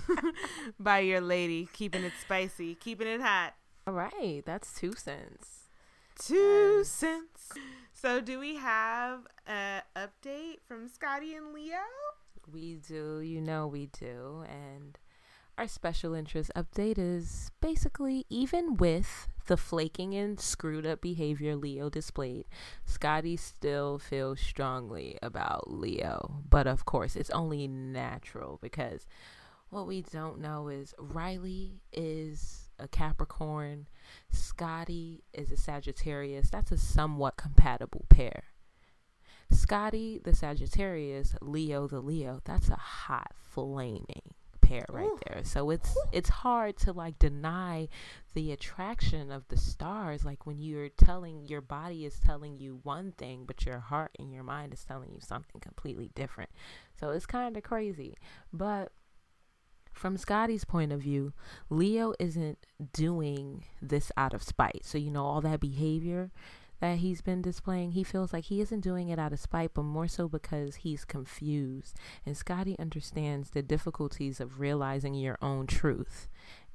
by 0.80 1.00
your 1.00 1.22
lady, 1.22 1.68
keeping 1.74 2.04
it 2.04 2.14
spicy, 2.22 2.76
keeping 2.76 3.08
it 3.08 3.22
hot. 3.22 3.56
all 3.88 3.94
right 3.94 4.42
that's 4.46 4.74
two 4.74 4.94
cents 4.94 5.62
Two 6.18 6.78
Um, 6.80 6.84
cents. 6.86 7.52
So 7.92 8.22
do 8.22 8.40
we 8.40 8.56
have 8.56 9.28
a 9.48 9.82
update 9.98 10.60
from 10.66 10.88
Scotty 10.88 11.36
and 11.36 11.52
Leo? 11.54 11.84
We 12.52 12.76
do, 12.76 13.20
you 13.20 13.42
know 13.42 13.68
we 13.68 13.88
do. 13.88 14.46
And 14.50 14.98
our 15.58 15.68
special 15.68 16.14
interest 16.14 16.52
update 16.56 16.98
is 16.98 17.52
basically 17.62 18.26
even 18.30 18.76
with 18.76 19.28
the 19.48 19.58
flaking 19.58 20.14
and 20.14 20.40
screwed 20.40 20.86
up 20.86 21.02
behavior 21.02 21.56
Leo 21.56 21.90
displayed, 21.90 22.46
Scotty 22.86 23.38
still 23.38 23.98
feels 23.98 24.40
strongly 24.40 25.18
about 25.22 25.72
Leo. 25.72 26.42
But 26.50 26.68
of 26.68 26.86
course, 26.86 27.16
it's 27.16 27.30
only 27.30 27.68
natural 27.68 28.60
because 28.62 29.06
what 29.70 29.88
we 29.88 30.02
don't 30.02 30.40
know 30.40 30.68
is 30.68 30.94
Riley 31.00 31.82
is 31.94 32.70
a 32.78 32.88
Capricorn, 32.88 33.88
Scotty 34.32 35.24
is 35.34 35.52
a 35.52 35.58
Sagittarius. 35.58 36.50
That's 36.50 36.72
a 36.72 36.78
somewhat 36.78 37.38
compatible 37.38 38.06
pair. 38.10 38.46
Scotty 39.52 40.20
the 40.24 40.34
Sagittarius, 40.34 41.36
Leo 41.42 41.88
the 41.88 42.02
Leo. 42.02 42.42
That's 42.44 42.70
a 42.70 42.76
hot 42.76 43.32
flaming 43.38 44.34
pair 44.66 44.86
right 44.90 45.06
Ooh. 45.06 45.20
there. 45.28 45.42
So 45.44 45.70
it's 45.70 45.96
it's 46.12 46.30
hard 46.30 46.78
to 46.78 46.94
like 46.94 47.20
deny 47.20 47.88
the 48.34 48.52
attraction 48.52 49.32
of 49.32 49.48
the 49.48 49.58
stars 49.58 50.26
like 50.26 50.46
when 50.46 50.60
you're 50.60 50.90
telling 50.90 51.46
your 51.48 51.62
body 51.62 52.06
is 52.06 52.20
telling 52.20 52.58
you 52.58 52.80
one 52.84 53.14
thing 53.14 53.46
but 53.46 53.66
your 53.66 53.80
heart 53.80 54.12
and 54.20 54.34
your 54.34 54.44
mind 54.44 54.74
is 54.74 54.84
telling 54.84 55.12
you 55.12 55.20
something 55.22 55.62
completely 55.62 56.12
different. 56.16 56.50
So 57.00 57.10
it's 57.10 57.26
kind 57.26 57.56
of 57.56 57.64
crazy. 57.64 58.16
But 58.52 58.92
from 59.94 60.18
Scotty's 60.18 60.66
point 60.66 60.92
of 60.92 61.02
view, 61.02 61.34
Leo 61.70 62.14
isn't 62.20 62.66
doing 62.92 63.64
this 63.82 64.12
out 64.18 64.34
of 64.34 64.44
spite. 64.44 64.82
So 64.84 64.98
you 64.98 65.10
know 65.10 65.26
all 65.26 65.42
that 65.42 65.62
behavior 65.62 66.32
that 66.86 67.00
he's 67.00 67.22
been 67.22 67.42
displaying, 67.42 67.92
he 67.92 68.04
feels 68.04 68.32
like 68.32 68.46
he 68.46 68.62
isn't 68.62 68.82
doing 68.82 69.10
it 69.10 69.18
out 69.18 69.34
of 69.34 69.40
spite, 69.40 69.74
but 69.74 69.82
more 69.82 70.08
so 70.08 70.28
because 70.28 70.76
he's 70.76 71.04
confused. 71.04 71.98
And 72.26 72.38
Scotty 72.38 72.78
understands 72.78 73.50
the 73.50 73.64
difficulties 73.64 74.40
of 74.40 74.60
realizing 74.60 75.16
your 75.16 75.40
own 75.42 75.66
truth. 75.66 76.28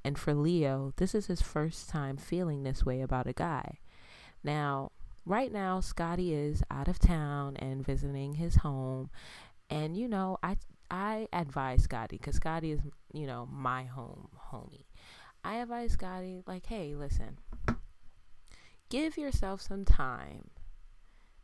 And 0.03 0.19
for 0.19 0.33
Leo, 0.33 0.91
this 0.97 1.15
is 1.15 1.27
his 1.27 1.41
first 1.41 1.89
time 1.89 2.17
feeling 2.17 2.63
this 2.63 2.85
way 2.85 2.99
about 2.99 3.25
a 3.25 3.31
guy. 3.31 3.79
Now, 4.43 4.91
right 5.25 5.51
now, 5.51 5.79
Scotty 5.79 6.33
is 6.33 6.61
out 6.69 6.89
of 6.89 6.99
town 6.99 7.55
and 7.55 7.85
visiting 7.85 8.33
his 8.33 8.55
home. 8.55 9.11
And, 9.69 9.95
you 9.95 10.09
know, 10.09 10.39
I, 10.43 10.57
I 10.89 11.29
advise 11.31 11.83
Scotty, 11.83 12.17
because 12.17 12.35
Scotty 12.35 12.73
is, 12.73 12.81
you 13.13 13.27
know, 13.27 13.47
my 13.49 13.85
home 13.85 14.27
homie. 14.51 14.87
I 15.45 15.55
advise 15.55 15.93
Scotty, 15.93 16.41
like, 16.45 16.65
hey, 16.65 16.95
listen, 16.95 17.37
give 18.91 19.17
yourself 19.17 19.61
some 19.61 19.83
time 19.85 20.49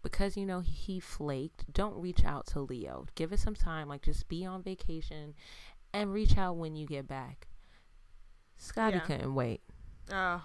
because 0.04 0.38
you 0.38 0.46
know 0.46 0.60
he 0.60 1.00
flaked. 1.00 1.74
Don't 1.74 2.00
reach 2.00 2.24
out 2.24 2.46
to 2.48 2.60
leo. 2.62 3.06
Give 3.16 3.32
it 3.34 3.40
some 3.40 3.56
time. 3.56 3.88
Like 3.90 4.04
just 4.04 4.28
be 4.28 4.46
on 4.46 4.62
vacation 4.62 5.34
and 5.94 6.14
reach 6.14 6.38
out 6.38 6.58
when 6.58 6.76
you 6.76 6.86
get 6.86 7.08
back. 7.08 7.48
Scotty 8.58 8.98
Yeah. 8.98 9.04
couldn't 9.04 9.34
wait. 9.34 9.62
Oh, 10.12 10.44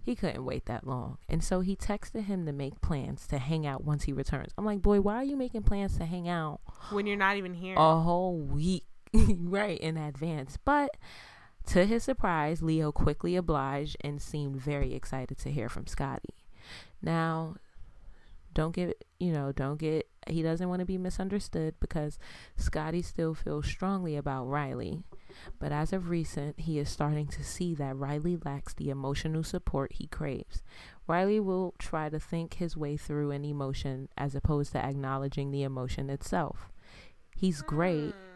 he 0.00 0.14
couldn't 0.14 0.44
wait 0.44 0.66
that 0.66 0.86
long. 0.86 1.18
And 1.28 1.42
so 1.44 1.60
he 1.60 1.74
texted 1.76 2.24
him 2.24 2.46
to 2.46 2.52
make 2.52 2.80
plans 2.80 3.26
to 3.28 3.38
hang 3.38 3.66
out 3.66 3.84
once 3.84 4.04
he 4.04 4.12
returns. 4.12 4.52
I'm 4.56 4.64
like 4.64 4.80
boy 4.82 5.00
why 5.00 5.16
are 5.16 5.24
you 5.24 5.36
making 5.36 5.62
plans 5.64 5.96
to 5.98 6.04
hang 6.04 6.28
out 6.28 6.60
when 6.90 7.06
you're 7.06 7.16
not 7.16 7.36
even 7.36 7.54
here. 7.54 7.76
a 7.76 8.00
whole 8.00 8.38
week? 8.38 8.84
Right 9.14 9.78
in 9.78 9.98
advance. 9.98 10.56
But 10.64 10.96
to 11.66 11.86
his 11.86 12.02
surprise 12.04 12.62
leo 12.62 12.92
quickly 12.92 13.36
obliged 13.36 13.96
and 14.00 14.20
seemed 14.20 14.56
very 14.56 14.94
excited 14.94 15.38
to 15.38 15.50
hear 15.50 15.68
from 15.68 15.86
scotty. 15.86 16.34
Now 17.00 17.56
don't 18.54 18.74
get 18.74 19.02
you 19.18 19.32
know 19.32 19.50
don't 19.52 19.78
get 19.78 20.06
he 20.28 20.42
doesn't 20.42 20.68
want 20.68 20.80
to 20.80 20.86
be 20.86 20.98
misunderstood 20.98 21.74
because 21.80 22.18
scotty 22.56 23.02
still 23.02 23.34
feels 23.34 23.66
strongly 23.66 24.16
about 24.16 24.44
riley. 24.44 25.02
But 25.58 25.72
as 25.72 25.92
of 25.92 26.10
recent 26.10 26.60
he 26.60 26.78
is 26.78 26.88
starting 26.88 27.26
to 27.28 27.42
see 27.44 27.74
that 27.76 27.96
riley 27.96 28.38
lacks 28.44 28.74
the 28.74 28.90
emotional 28.90 29.42
support 29.42 29.92
he 29.94 30.06
craves. 30.06 30.62
Riley 31.06 31.40
will 31.40 31.74
try 31.78 32.08
to 32.08 32.20
think 32.20 32.54
his 32.54 32.76
way 32.76 32.96
through 32.96 33.32
an 33.32 33.44
emotion 33.44 34.08
as 34.16 34.34
opposed 34.34 34.72
to 34.72 34.84
acknowledging 34.84 35.50
the 35.50 35.62
emotion 35.62 36.10
itself. 36.10 36.68
He's 37.34 37.62
great 37.62 38.14
hmm. 38.14 38.31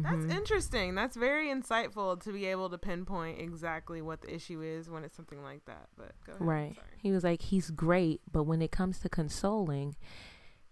That's 0.00 0.24
Mhm. 0.24 0.30
interesting. 0.30 0.94
That's 0.94 1.16
very 1.16 1.48
insightful 1.48 2.20
to 2.22 2.32
be 2.32 2.46
able 2.46 2.70
to 2.70 2.78
pinpoint 2.78 3.38
exactly 3.40 4.00
what 4.00 4.22
the 4.22 4.34
issue 4.34 4.62
is 4.62 4.88
when 4.88 5.04
it's 5.04 5.16
something 5.16 5.42
like 5.42 5.64
that. 5.66 5.88
But 5.96 6.12
go 6.24 6.32
ahead. 6.32 6.46
Right. 6.46 6.74
Sorry. 6.74 6.86
He 6.98 7.10
was 7.12 7.24
like, 7.24 7.42
he's 7.42 7.70
great, 7.70 8.20
but 8.30 8.44
when 8.44 8.62
it 8.62 8.72
comes 8.72 8.98
to 9.00 9.08
consoling, 9.08 9.96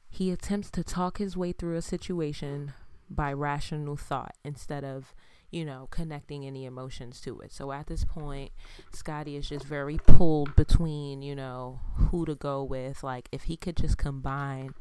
he 0.08 0.30
attempts 0.30 0.70
to 0.72 0.82
talk 0.82 1.18
his 1.18 1.36
way 1.36 1.52
through 1.52 1.76
a 1.76 1.82
situation 1.82 2.72
by 3.08 3.32
rational 3.32 3.96
thought 3.96 4.36
instead 4.44 4.84
of, 4.84 5.14
you 5.50 5.64
know, 5.64 5.88
connecting 5.90 6.46
any 6.46 6.64
emotions 6.64 7.20
to 7.20 7.40
it. 7.40 7.52
So 7.52 7.72
at 7.72 7.88
this 7.88 8.04
point, 8.04 8.52
Scotty 8.92 9.34
is 9.36 9.48
just 9.48 9.64
very 9.66 9.98
pulled 9.98 10.54
between, 10.54 11.20
you 11.22 11.34
know, 11.34 11.80
who 11.96 12.24
to 12.24 12.34
go 12.36 12.62
with. 12.62 13.02
Like, 13.02 13.28
if 13.32 13.44
he 13.44 13.56
could 13.56 13.76
just 13.76 13.98
combine 13.98 14.74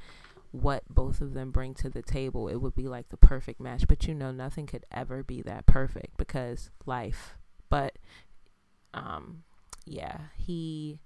what 0.52 0.84
both 0.89 1.22
of 1.22 1.34
them 1.34 1.52
bring 1.52 1.74
to 1.76 1.89
the 1.89 2.02
table, 2.02 2.47
it 2.47 2.58
would 2.58 2.76
be 2.76 2.88
like 2.88 3.10
the 3.10 3.18
perfect 3.18 3.60
match. 3.60 3.88
But 3.88 4.08
you 4.08 4.16
know, 4.16 4.32
nothing 4.32 4.66
could 4.66 4.86
ever 4.91 5.24
be 5.24 5.41
that 5.43 5.66
perfect 5.66 6.18
because 6.18 6.72
life. 6.86 7.36
But, 7.70 7.97
um, 8.93 9.43
yeah, 9.86 10.18
he 10.38 11.00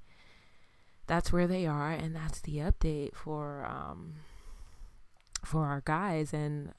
that's 1.08 1.34
where 1.34 1.48
they 1.48 1.66
are 1.66 1.92
and 1.92 2.16
that's 2.16 2.40
the 2.42 2.58
update 2.58 3.14
for 3.14 3.66
um 3.66 4.16
for 5.44 5.66
our 5.66 5.82
guys 5.82 6.34
and 6.34 6.72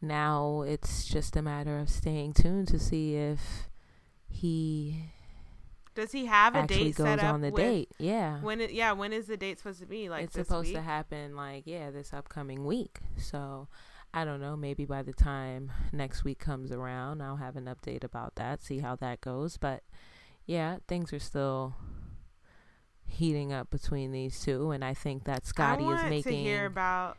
now 0.00 0.62
it's 0.62 1.04
just 1.04 1.34
a 1.34 1.42
matter 1.42 1.78
of 1.78 1.88
staying 1.88 2.32
tuned 2.32 2.68
to 2.68 2.78
see 2.78 3.16
if 3.16 3.68
he 4.28 5.06
Does 5.94 6.12
he 6.12 6.26
have 6.26 6.54
a 6.56 6.66
date 6.66 6.96
goes 6.96 7.06
set 7.06 7.18
up 7.20 7.34
on 7.34 7.40
the 7.40 7.50
with- 7.50 7.62
date 7.62 7.88
yeah 7.98 8.40
When 8.40 8.60
it, 8.60 8.72
yeah, 8.72 8.92
when 8.92 9.12
is 9.12 9.26
the 9.26 9.36
date 9.36 9.58
supposed 9.58 9.80
to 9.80 9.86
be? 9.86 10.08
Like 10.08 10.24
it's 10.24 10.34
supposed 10.34 10.68
week? 10.68 10.76
to 10.76 10.82
happen 10.82 11.36
like 11.36 11.62
yeah 11.66 11.90
this 11.90 12.12
upcoming 12.12 12.64
week 12.64 12.98
so 13.16 13.68
i 14.12 14.24
don't 14.24 14.40
know 14.40 14.56
maybe 14.56 14.84
by 14.84 15.02
the 15.02 15.12
time 15.12 15.70
next 15.92 16.22
week 16.24 16.38
comes 16.38 16.70
around 16.72 17.20
i'll 17.22 17.36
have 17.36 17.56
an 17.56 17.64
update 17.64 18.04
about 18.04 18.34
that 18.36 18.62
see 18.62 18.78
how 18.78 18.94
that 18.96 19.20
goes 19.20 19.56
but 19.56 19.82
yeah 20.46 20.76
things 20.86 21.12
are 21.12 21.18
still 21.18 21.74
heating 23.06 23.52
up 23.52 23.70
between 23.70 24.12
these 24.12 24.40
two 24.40 24.70
and 24.70 24.84
i 24.84 24.94
think 24.94 25.24
that 25.24 25.46
scotty 25.46 25.82
I 25.84 25.86
want 25.86 26.04
is 26.04 26.10
making 26.10 26.32
to 26.32 26.36
hear 26.38 26.66
about. 26.66 27.16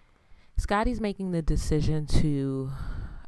Scotty's 0.58 1.02
making 1.02 1.32
the 1.32 1.42
decision 1.42 2.06
to, 2.08 2.70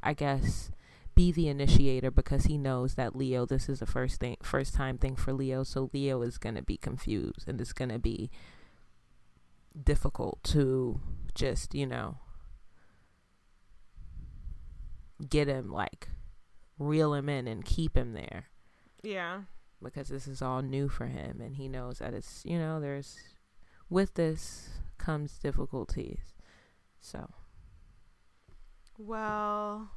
I 0.02 0.14
guess, 0.14 0.72
be 1.18 1.32
the 1.34 1.48
initiator 1.50 2.12
because 2.12 2.46
he 2.46 2.58
knows 2.58 2.94
that 2.96 3.16
Leo. 3.16 3.46
This 3.46 3.68
is 3.68 3.80
the 3.80 3.86
first 3.86 4.20
thing, 4.22 4.38
first 4.42 4.74
time 4.74 4.98
thing 4.98 5.16
for 5.16 5.34
Leo. 5.34 5.64
So 5.64 5.90
Leo 5.94 6.22
is 6.22 6.38
gonna 6.38 6.62
be 6.62 6.78
confused, 6.78 7.48
and 7.48 7.60
it's 7.60 7.74
gonna 7.74 8.00
be 8.00 8.30
difficult 9.84 10.44
to 10.44 11.02
just, 11.36 11.76
you 11.76 11.86
know, 11.86 12.18
get 15.30 15.48
him 15.48 15.72
like 15.72 16.10
reel 16.80 17.14
him 17.14 17.28
in 17.28 17.48
and 17.48 17.66
keep 17.66 17.98
him 17.98 18.14
there 18.14 18.46
Yeah. 19.02 19.44
because 19.82 20.10
this 20.10 20.28
is 20.28 20.42
all 20.44 20.62
new 20.62 20.90
for 20.90 21.08
him 21.08 21.42
and 21.42 21.56
he 21.56 21.68
knows 21.68 21.98
that 22.00 22.14
it's 22.14 22.46
you 22.46 22.60
know 22.60 22.80
there's 22.80 23.18
with 23.90 24.14
this 24.14 24.70
comes 25.00 25.40
difficulties 25.40 26.20
so 27.00 27.32
Well, 29.00 29.90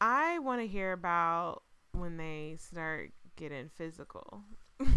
I 0.00 0.38
want 0.38 0.60
to 0.60 0.66
hear 0.66 0.92
about 0.92 1.62
when 1.92 2.16
they 2.16 2.56
start 2.58 3.10
getting 3.36 3.68
physical. 3.68 4.42
yes 4.80 4.90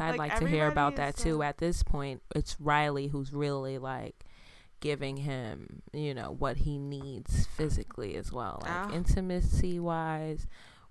i'd 0.00 0.18
like, 0.18 0.38
to 0.38 0.46
hear 0.46 0.68
about 0.68 0.96
that 0.96 1.16
is 1.16 1.22
too 1.24 1.42
at 1.42 1.56
this 1.58 1.82
point 1.82 2.20
it's 2.34 2.60
riley 2.60 3.06
who's 3.06 3.32
really 3.32 3.78
like 3.78 4.24
giving 4.80 5.16
him 5.16 5.80
you 5.94 6.12
know 6.12 6.34
what 6.38 6.58
he 6.58 6.78
needs 6.78 7.46
physically 7.56 8.16
as 8.16 8.30
well 8.32 8.58
like 8.62 8.70
Ah. 8.72 8.92
intimacy 8.92 9.78
wise 9.80 10.46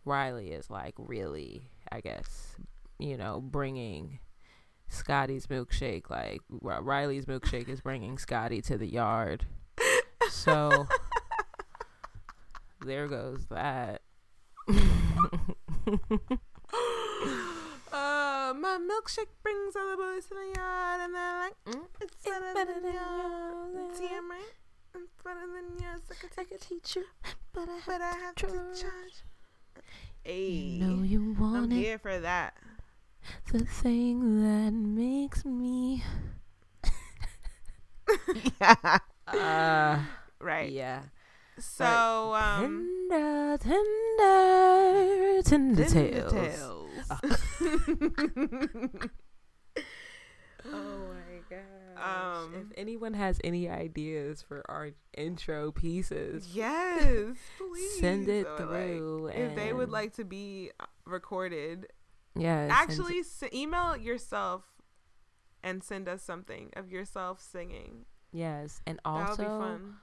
riley 0.06 0.50
is 0.52 0.70
like 0.72 0.96
really 0.98 1.70
i 1.92 2.02
guess 2.02 2.56
you 2.98 3.18
know 3.18 3.40
bringing 3.40 4.18
scotty's 4.88 5.46
milkshake 5.48 6.10
like 6.10 6.42
Ri- 6.50 6.82
riley's 6.82 7.26
milkshake 7.26 7.70
is 7.70 7.82
bringing 7.82 8.18
scotty 8.18 8.62
to 8.64 8.78
the 8.80 8.88
yard 8.92 9.46
so 10.32 10.88
there 12.86 13.08
goes 13.08 13.46
that 13.48 14.02
uh, 17.92 18.54
my 18.56 18.78
milkshake 18.78 19.34
brings 19.44 19.76
all 19.76 19.90
the 19.92 19.98
boys 19.98 20.26
to 20.26 20.36
the 20.36 20.54
yard, 20.60 21.02
and 21.02 21.14
they're 21.16 21.38
like, 21.40 21.56
mm, 21.66 21.86
"It's, 22.02 22.24
better, 22.24 22.54
than 22.54 22.84
yours." 22.94 23.92
It's 23.92 24.02
yeah, 24.02 24.20
right. 24.30 24.54
It's 24.96 25.24
better 25.24 25.40
than 25.42 25.80
yours. 25.82 26.02
I 26.12 26.14
can 26.20 26.30
take 26.30 26.52
it, 26.52 26.62
teach 26.62 26.96
you 26.96 27.06
but 27.54 27.68
i 27.70 27.80
but 27.86 28.02
I 28.02 28.12
have 28.26 28.36
to 28.36 28.48
charge. 28.48 28.82
charge. 28.82 29.24
Hey, 30.24 30.50
you 30.50 30.86
know 30.86 31.04
you 31.04 31.36
I'm 31.40 31.72
it 31.72 31.76
here 31.76 31.98
for 31.98 32.20
that. 32.20 32.54
the 33.52 33.60
thing 33.66 34.42
that 34.44 34.72
makes 34.74 35.46
me 35.46 36.04
yeah. 38.62 38.98
uh 39.28 40.00
Right. 40.40 40.72
yeah 40.72 41.02
So, 41.60 42.34
um, 42.36 42.88
tender 43.10 43.58
tender 43.58 45.42
tender 45.44 45.86
Tender 45.86 46.30
tales 46.30 46.32
Tales. 46.32 46.90
oh 50.66 51.08
my 51.14 51.40
god 51.50 51.64
Um, 52.44 52.54
if 52.56 52.68
anyone 52.78 53.14
has 53.14 53.40
any 53.44 53.70
ideas 53.70 54.42
for 54.42 54.64
our 54.70 54.92
intro 55.18 55.72
pieces 55.72 56.50
yes, 56.54 57.36
please 57.58 58.00
send 58.00 58.28
it 58.30 58.46
Or, 58.48 58.66
like, 58.66 58.98
through 58.98 59.28
if 59.34 59.56
they 59.56 59.74
would 59.74 59.90
like 59.90 60.14
to 60.16 60.24
be 60.26 60.72
uh, 60.80 60.86
recorded, 61.06 61.88
yeah 62.36 62.68
actually 62.72 63.20
s- 63.20 63.44
email 63.54 63.98
yourself 63.98 64.64
and 65.64 65.84
send 65.84 66.08
us 66.08 66.22
something 66.24 66.70
of 66.76 66.90
yourself 66.92 67.42
singing. 67.42 68.06
yes 68.32 68.82
and 68.86 69.00
that 69.06 69.30
would 69.30 69.38
be 69.38 69.46
also 69.46 69.60
fun. 69.60 69.96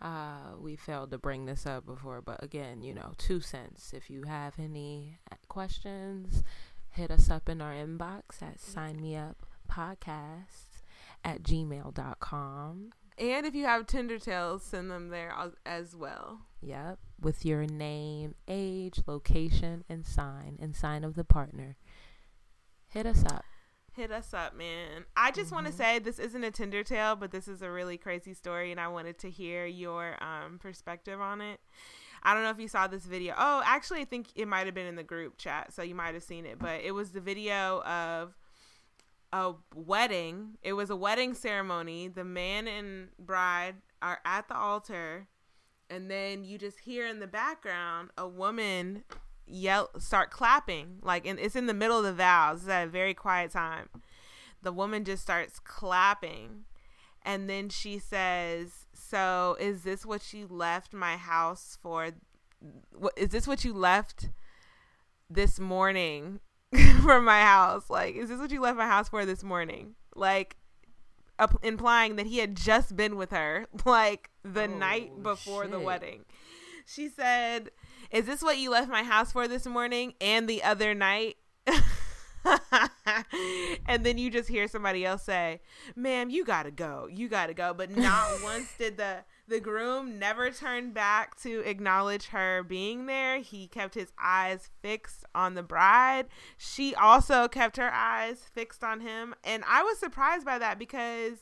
Uh, 0.00 0.56
we 0.58 0.76
failed 0.76 1.10
to 1.10 1.18
bring 1.18 1.44
this 1.44 1.66
up 1.66 1.84
before, 1.84 2.22
but 2.22 2.42
again, 2.42 2.82
you 2.82 2.94
know, 2.94 3.12
two 3.18 3.40
cents. 3.40 3.92
If 3.94 4.08
you 4.08 4.24
have 4.24 4.54
any 4.58 5.18
questions, 5.48 6.42
hit 6.90 7.10
us 7.10 7.30
up 7.30 7.48
in 7.48 7.60
our 7.60 7.74
inbox 7.74 8.42
at 8.42 8.60
sign 8.60 9.00
me 9.00 9.16
up 9.16 9.46
podcast 9.70 10.82
at 11.24 11.42
gmail.com. 11.42 12.90
And 13.18 13.44
if 13.44 13.54
you 13.54 13.66
have 13.66 13.86
Tinder 13.86 14.18
tales, 14.18 14.62
send 14.62 14.90
them 14.90 15.10
there 15.10 15.34
as 15.66 15.94
well. 15.94 16.40
Yep. 16.62 16.98
With 17.20 17.44
your 17.44 17.66
name, 17.66 18.34
age, 18.48 19.02
location, 19.06 19.84
and 19.90 20.06
sign, 20.06 20.58
and 20.60 20.74
sign 20.74 21.04
of 21.04 21.14
the 21.14 21.24
partner. 21.24 21.76
Hit 22.88 23.04
us 23.04 23.22
up. 23.26 23.44
Hit 23.92 24.12
us 24.12 24.32
up, 24.32 24.56
man. 24.56 25.04
I 25.16 25.32
just 25.32 25.50
want 25.50 25.66
to 25.66 25.72
say 25.72 25.98
this 25.98 26.20
isn't 26.20 26.44
a 26.44 26.50
Tinder 26.50 26.84
tale, 26.84 27.16
but 27.16 27.32
this 27.32 27.48
is 27.48 27.60
a 27.60 27.70
really 27.70 27.98
crazy 27.98 28.34
story, 28.34 28.70
and 28.70 28.80
I 28.80 28.88
wanted 28.88 29.18
to 29.18 29.30
hear 29.30 29.66
your 29.66 30.16
um, 30.22 30.58
perspective 30.58 31.20
on 31.20 31.40
it. 31.40 31.58
I 32.22 32.34
don't 32.34 32.44
know 32.44 32.50
if 32.50 32.60
you 32.60 32.68
saw 32.68 32.86
this 32.86 33.04
video. 33.04 33.34
Oh, 33.36 33.62
actually, 33.64 34.00
I 34.00 34.04
think 34.04 34.28
it 34.36 34.46
might 34.46 34.66
have 34.66 34.74
been 34.74 34.86
in 34.86 34.94
the 34.94 35.02
group 35.02 35.38
chat, 35.38 35.72
so 35.72 35.82
you 35.82 35.94
might 35.94 36.14
have 36.14 36.22
seen 36.22 36.46
it. 36.46 36.58
But 36.58 36.82
it 36.84 36.92
was 36.92 37.10
the 37.10 37.20
video 37.20 37.82
of 37.82 38.36
a 39.32 39.54
wedding. 39.74 40.58
It 40.62 40.74
was 40.74 40.90
a 40.90 40.96
wedding 40.96 41.34
ceremony. 41.34 42.08
The 42.08 42.24
man 42.24 42.68
and 42.68 43.08
bride 43.18 43.76
are 44.02 44.20
at 44.24 44.46
the 44.48 44.56
altar, 44.56 45.26
and 45.88 46.10
then 46.10 46.44
you 46.44 46.58
just 46.58 46.80
hear 46.80 47.06
in 47.06 47.18
the 47.18 47.26
background 47.26 48.10
a 48.16 48.28
woman 48.28 49.02
yell, 49.50 49.90
start 49.98 50.30
clapping. 50.30 50.98
Like, 51.02 51.26
and 51.26 51.38
it's 51.38 51.56
in 51.56 51.66
the 51.66 51.74
middle 51.74 51.98
of 51.98 52.04
the 52.04 52.12
vows. 52.12 52.60
It's 52.62 52.68
at 52.70 52.86
a 52.86 52.90
very 52.90 53.14
quiet 53.14 53.50
time. 53.50 53.88
The 54.62 54.72
woman 54.72 55.04
just 55.04 55.22
starts 55.22 55.58
clapping, 55.58 56.64
and 57.22 57.48
then 57.48 57.68
she 57.68 57.98
says, 57.98 58.86
"So, 58.92 59.56
is 59.58 59.82
this 59.82 60.04
what 60.04 60.32
you 60.32 60.46
left 60.48 60.92
my 60.92 61.16
house 61.16 61.78
for? 61.82 62.10
What 62.92 63.14
is 63.16 63.30
this 63.30 63.46
what 63.46 63.64
you 63.64 63.72
left 63.72 64.28
this 65.30 65.58
morning 65.58 66.40
for 67.02 67.20
my 67.20 67.40
house? 67.42 67.88
Like, 67.88 68.16
is 68.16 68.28
this 68.28 68.38
what 68.38 68.50
you 68.50 68.60
left 68.60 68.76
my 68.78 68.86
house 68.86 69.08
for 69.08 69.24
this 69.26 69.42
morning? 69.42 69.94
Like." 70.14 70.56
up- 71.40 71.58
implying 71.64 72.16
that 72.16 72.26
he 72.26 72.36
had 72.36 72.54
just 72.54 72.94
been 72.96 73.16
with 73.16 73.30
her 73.30 73.66
like 73.86 74.28
the 74.44 74.64
Oh, 74.64 74.66
night 74.78 75.22
before 75.22 75.66
the 75.66 75.80
wedding. 75.80 76.26
She 76.86 77.08
said, 77.08 77.70
"Is 78.10 78.26
this 78.26 78.42
what 78.42 78.58
you 78.58 78.70
left 78.70 78.90
my 78.90 79.02
house 79.02 79.32
for 79.32 79.48
this 79.48 79.66
morning 79.66 80.14
and 80.20 80.48
the 80.48 80.62
other 80.62 80.94
night?" 80.94 81.36
and 83.86 84.04
then 84.04 84.18
you 84.18 84.30
just 84.30 84.48
hear 84.48 84.68
somebody 84.68 85.04
else 85.04 85.22
say, 85.22 85.60
"Ma'am, 85.94 86.30
you 86.30 86.44
got 86.44 86.64
to 86.64 86.70
go. 86.70 87.08
You 87.10 87.28
got 87.28 87.46
to 87.46 87.54
go." 87.54 87.74
But 87.74 87.90
not 87.90 88.28
once 88.42 88.72
did 88.78 88.96
the 88.96 89.24
the 89.46 89.60
groom 89.60 90.18
never 90.18 90.50
turn 90.50 90.92
back 90.92 91.38
to 91.40 91.60
acknowledge 91.60 92.28
her 92.28 92.62
being 92.62 93.06
there. 93.06 93.40
He 93.40 93.66
kept 93.66 93.94
his 93.94 94.12
eyes 94.22 94.70
fixed 94.80 95.24
on 95.34 95.54
the 95.54 95.62
bride. 95.62 96.26
She 96.56 96.94
also 96.94 97.48
kept 97.48 97.76
her 97.76 97.92
eyes 97.92 98.44
fixed 98.52 98.84
on 98.84 99.00
him, 99.00 99.34
and 99.44 99.64
I 99.66 99.82
was 99.82 99.98
surprised 99.98 100.46
by 100.46 100.58
that 100.58 100.78
because 100.78 101.38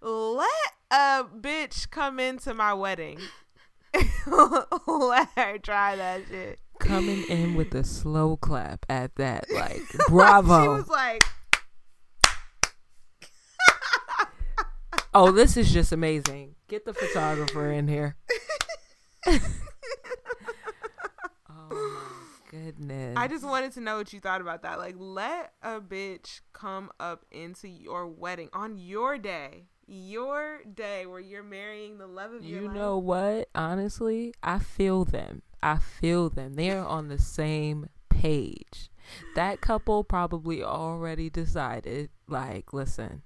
let 0.00 0.48
a 0.90 1.24
bitch 1.24 1.90
come 1.90 2.18
into 2.18 2.54
my 2.54 2.74
wedding. 2.74 3.20
let 4.86 5.28
her 5.36 5.58
try 5.58 5.96
that 5.96 6.22
shit. 6.28 6.58
Coming 6.78 7.24
in 7.28 7.54
with 7.54 7.74
a 7.74 7.84
slow 7.84 8.36
clap 8.36 8.84
at 8.88 9.14
that. 9.16 9.46
Like, 9.50 9.82
she 9.90 9.98
bravo. 10.08 10.76
was 10.76 10.88
like, 10.88 11.22
oh, 15.14 15.32
this 15.32 15.56
is 15.56 15.72
just 15.72 15.92
amazing. 15.92 16.54
Get 16.68 16.84
the 16.84 16.92
photographer 16.92 17.72
in 17.72 17.88
here. 17.88 18.16
oh 19.26 19.40
my 21.70 22.50
goodness. 22.50 23.14
I 23.16 23.26
just 23.26 23.44
wanted 23.44 23.72
to 23.72 23.80
know 23.80 23.96
what 23.96 24.12
you 24.12 24.20
thought 24.20 24.40
about 24.40 24.62
that. 24.62 24.78
Like, 24.78 24.96
let 24.98 25.52
a 25.62 25.80
bitch 25.80 26.40
come 26.52 26.90
up 27.00 27.24
into 27.30 27.68
your 27.68 28.06
wedding 28.06 28.50
on 28.52 28.76
your 28.76 29.16
day, 29.16 29.68
your 29.86 30.62
day 30.64 31.06
where 31.06 31.20
you're 31.20 31.42
marrying 31.42 31.98
the 31.98 32.06
love 32.06 32.32
of 32.32 32.44
your 32.44 32.62
life. 32.62 32.74
You 32.74 32.78
know 32.78 32.98
what? 32.98 33.48
Honestly, 33.54 34.34
I 34.42 34.58
feel 34.58 35.04
them. 35.04 35.42
I 35.62 35.78
feel 35.78 36.28
them. 36.28 36.54
They 36.54 36.70
are 36.70 36.86
on 36.86 37.08
the 37.08 37.18
same 37.18 37.88
page. 38.08 38.90
That 39.34 39.60
couple 39.60 40.02
probably 40.02 40.62
already 40.62 41.30
decided, 41.30 42.10
like, 42.28 42.72
listen, 42.72 43.22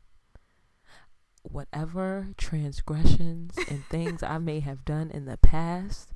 whatever 1.42 2.28
transgressions 2.36 3.56
and 3.68 3.84
things 3.86 4.22
I 4.22 4.38
may 4.38 4.60
have 4.60 4.84
done 4.84 5.10
in 5.10 5.24
the 5.24 5.38
past, 5.38 6.12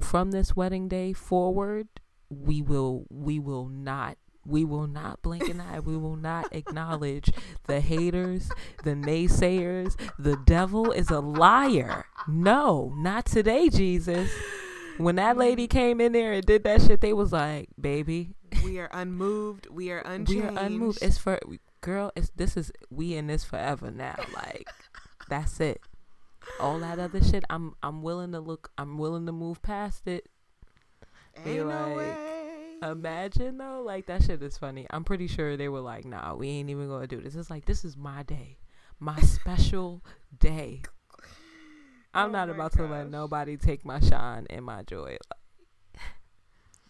from 0.00 0.30
this 0.30 0.54
wedding 0.54 0.88
day 0.88 1.12
forward, 1.12 1.88
we 2.28 2.60
will 2.62 3.06
we 3.08 3.38
will 3.38 3.68
not 3.68 4.18
we 4.46 4.64
will 4.64 4.86
not 4.86 5.22
blink 5.22 5.48
an 5.48 5.60
eye. 5.60 5.80
We 5.80 5.96
will 5.96 6.16
not 6.16 6.54
acknowledge 6.54 7.30
the 7.66 7.80
haters, 7.80 8.50
the 8.84 8.92
naysayers. 8.92 9.96
The 10.18 10.36
devil 10.44 10.92
is 10.92 11.10
a 11.10 11.20
liar. 11.20 12.06
No, 12.28 12.92
not 12.96 13.26
today, 13.26 13.68
Jesus. 13.68 14.30
When 14.98 15.16
that 15.16 15.36
lady 15.36 15.66
came 15.66 16.00
in 16.00 16.12
there 16.12 16.32
and 16.32 16.46
did 16.46 16.64
that 16.64 16.82
shit, 16.82 17.00
they 17.00 17.12
was 17.12 17.32
like, 17.32 17.68
"Baby, 17.78 18.34
we 18.64 18.78
are 18.78 18.88
unmoved. 18.92 19.68
We 19.70 19.90
are 19.90 20.00
unchanged. 20.00 20.30
we 20.50 20.56
are 20.56 20.58
unmoved. 20.58 20.98
It's 21.02 21.18
for 21.18 21.38
girl. 21.80 22.12
It's 22.16 22.30
this 22.36 22.56
is 22.56 22.72
we 22.90 23.14
in 23.14 23.26
this 23.26 23.44
forever 23.44 23.90
now. 23.90 24.16
Like 24.34 24.68
That's 25.28 25.60
it. 25.60 25.80
All 26.60 26.78
that 26.80 26.98
other 26.98 27.22
shit, 27.22 27.44
I'm 27.50 27.74
I'm 27.82 28.02
willing 28.02 28.32
to 28.32 28.40
look. 28.40 28.70
I'm 28.78 28.98
willing 28.98 29.26
to 29.26 29.32
move 29.32 29.62
past 29.62 30.06
it. 30.06 30.28
Ain't 31.44 31.58
no 31.58 31.64
like, 31.66 31.96
way. 31.96 32.05
Imagine 32.90 33.58
though, 33.58 33.82
like 33.84 34.06
that 34.06 34.22
shit 34.22 34.42
is 34.42 34.56
funny. 34.58 34.86
I'm 34.90 35.04
pretty 35.04 35.26
sure 35.26 35.56
they 35.56 35.68
were 35.68 35.80
like, 35.80 36.04
"Nah, 36.04 36.34
we 36.34 36.48
ain't 36.48 36.70
even 36.70 36.88
gonna 36.88 37.06
do 37.06 37.20
this." 37.20 37.34
It's 37.34 37.50
like 37.50 37.64
this 37.66 37.84
is 37.84 37.96
my 37.96 38.22
day, 38.22 38.58
my 38.98 39.18
special 39.20 40.04
day. 40.38 40.82
I'm 42.14 42.30
Oh 42.30 42.30
not 42.30 42.48
about 42.50 42.72
to 42.74 42.84
let 42.86 43.08
nobody 43.08 43.56
take 43.56 43.84
my 43.84 44.00
shine 44.00 44.46
and 44.50 44.64
my 44.64 44.82
joy. 44.82 45.18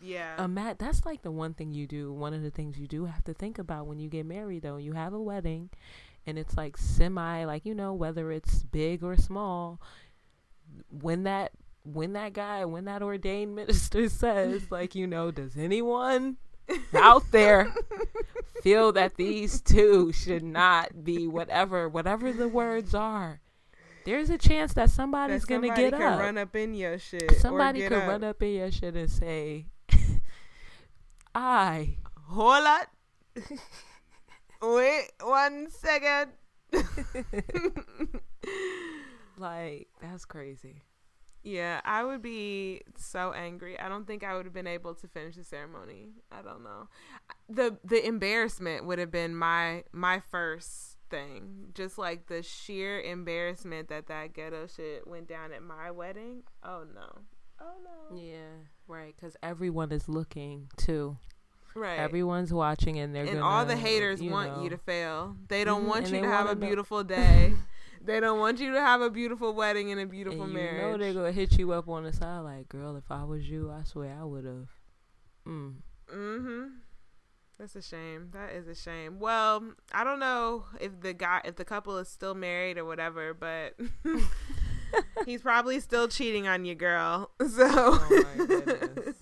yeah. 0.00 0.36
Um, 0.38 0.54
Matt, 0.54 0.78
that's 0.78 1.04
like 1.04 1.22
the 1.22 1.30
one 1.30 1.54
thing 1.54 1.72
you 1.72 1.86
do. 1.86 2.12
One 2.12 2.34
of 2.34 2.42
the 2.42 2.50
things 2.50 2.78
you 2.78 2.86
do 2.86 3.06
have 3.06 3.24
to 3.24 3.34
think 3.34 3.58
about 3.58 3.86
when 3.86 3.98
you 3.98 4.08
get 4.08 4.26
married, 4.26 4.62
though. 4.62 4.76
You 4.76 4.92
have 4.92 5.12
a 5.12 5.20
wedding, 5.20 5.70
and 6.26 6.38
it's 6.38 6.56
like 6.56 6.76
semi, 6.76 7.44
like 7.44 7.64
you 7.64 7.74
know, 7.74 7.94
whether 7.94 8.30
it's 8.30 8.62
big 8.64 9.02
or 9.02 9.16
small. 9.16 9.80
When 10.90 11.22
that 11.24 11.52
when 11.92 12.12
that 12.14 12.32
guy, 12.32 12.64
when 12.64 12.84
that 12.86 13.02
ordained 13.02 13.54
minister 13.54 14.08
says, 14.10 14.70
like, 14.70 14.94
you 14.94 15.06
know, 15.06 15.30
does 15.30 15.56
anyone 15.56 16.36
out 16.94 17.30
there 17.30 17.72
feel 18.62 18.92
that 18.92 19.16
these 19.16 19.60
two 19.60 20.12
should 20.12 20.42
not 20.42 21.04
be 21.04 21.26
whatever, 21.26 21.88
whatever 21.88 22.32
the 22.32 22.48
words 22.48 22.94
are? 22.94 23.40
There's 24.04 24.30
a 24.30 24.38
chance 24.38 24.72
that 24.74 24.90
somebody's 24.90 25.42
that 25.42 25.48
gonna 25.48 25.74
get 25.74 25.92
could 25.92 26.02
up. 26.02 26.20
run 26.20 26.38
up 26.38 26.54
in 26.54 26.74
your 26.74 26.98
shit. 26.98 27.40
Somebody 27.40 27.80
could 27.82 27.90
get 27.90 28.06
run 28.06 28.22
up 28.22 28.40
in 28.40 28.54
your 28.54 28.70
shit 28.70 28.94
and 28.94 29.10
say, 29.10 29.66
"I." 31.34 31.96
Hold 32.28 32.66
on. 32.66 32.84
Wait 34.62 35.10
one 35.20 35.68
second. 35.70 36.30
Like 39.38 39.88
that's 40.00 40.24
crazy. 40.24 40.82
Yeah, 41.46 41.80
I 41.84 42.02
would 42.02 42.22
be 42.22 42.82
so 42.96 43.32
angry. 43.32 43.78
I 43.78 43.88
don't 43.88 44.04
think 44.04 44.24
I 44.24 44.36
would 44.36 44.46
have 44.46 44.52
been 44.52 44.66
able 44.66 44.94
to 44.96 45.06
finish 45.06 45.36
the 45.36 45.44
ceremony. 45.44 46.08
I 46.32 46.42
don't 46.42 46.64
know. 46.64 46.88
The 47.48 47.78
the 47.84 48.04
embarrassment 48.04 48.84
would 48.84 48.98
have 48.98 49.12
been 49.12 49.36
my 49.36 49.84
my 49.92 50.18
first 50.18 50.96
thing. 51.08 51.68
Just 51.72 51.98
like 51.98 52.26
the 52.26 52.42
sheer 52.42 53.00
embarrassment 53.00 53.88
that 53.90 54.08
that 54.08 54.32
ghetto 54.32 54.66
shit 54.66 55.06
went 55.06 55.28
down 55.28 55.52
at 55.52 55.62
my 55.62 55.92
wedding. 55.92 56.42
Oh 56.64 56.82
no. 56.92 57.20
Oh 57.60 57.74
no. 57.84 58.16
Yeah, 58.16 58.64
right. 58.88 59.14
Because 59.14 59.36
everyone 59.40 59.92
is 59.92 60.08
looking 60.08 60.68
too. 60.76 61.16
Right. 61.76 62.00
Everyone's 62.00 62.52
watching, 62.52 62.98
and 62.98 63.14
they're 63.14 63.24
and 63.24 63.34
gonna, 63.34 63.46
all 63.46 63.64
the 63.64 63.76
haters 63.76 64.20
you 64.20 64.32
want 64.32 64.56
know, 64.56 64.62
you 64.64 64.70
to 64.70 64.78
fail. 64.78 65.36
They 65.46 65.62
don't 65.62 65.84
Mhm, 65.84 65.88
want 65.88 66.10
you 66.10 66.22
to 66.22 66.26
have 66.26 66.48
a 66.48 66.56
beautiful 66.56 67.04
day. 67.18 67.52
They 68.06 68.20
don't 68.20 68.38
want 68.38 68.60
you 68.60 68.72
to 68.72 68.80
have 68.80 69.00
a 69.00 69.10
beautiful 69.10 69.52
wedding 69.54 69.90
and 69.92 70.00
a 70.00 70.06
beautiful 70.06 70.42
and 70.44 70.52
you 70.52 70.58
marriage. 70.58 70.82
know 70.82 70.96
they're 70.98 71.12
gonna 71.14 71.32
hit 71.32 71.58
you 71.58 71.72
up 71.72 71.88
on 71.88 72.04
the 72.04 72.12
side, 72.12 72.38
like, 72.40 72.68
"Girl, 72.68 72.96
if 72.96 73.10
I 73.10 73.24
was 73.24 73.48
you, 73.48 73.70
I 73.70 73.82
swear 73.84 74.16
I 74.20 74.24
would 74.24 74.44
have." 74.44 74.68
Mm. 75.46 75.74
Mm-hmm. 76.12 76.64
That's 77.58 77.74
a 77.74 77.82
shame. 77.82 78.28
That 78.32 78.52
is 78.52 78.68
a 78.68 78.74
shame. 78.74 79.18
Well, 79.18 79.72
I 79.92 80.04
don't 80.04 80.20
know 80.20 80.64
if 80.80 81.00
the 81.00 81.14
guy, 81.14 81.40
if 81.44 81.56
the 81.56 81.64
couple 81.64 81.96
is 81.98 82.08
still 82.08 82.34
married 82.34 82.76
or 82.78 82.84
whatever, 82.84 83.32
but 83.32 83.74
he's 85.26 85.40
probably 85.42 85.80
still 85.80 86.06
cheating 86.08 86.46
on 86.46 86.64
you, 86.64 86.74
girl. 86.74 87.30
So, 87.48 87.66
Oh 87.68 88.24
my 88.38 88.44
goodness. 88.46 89.16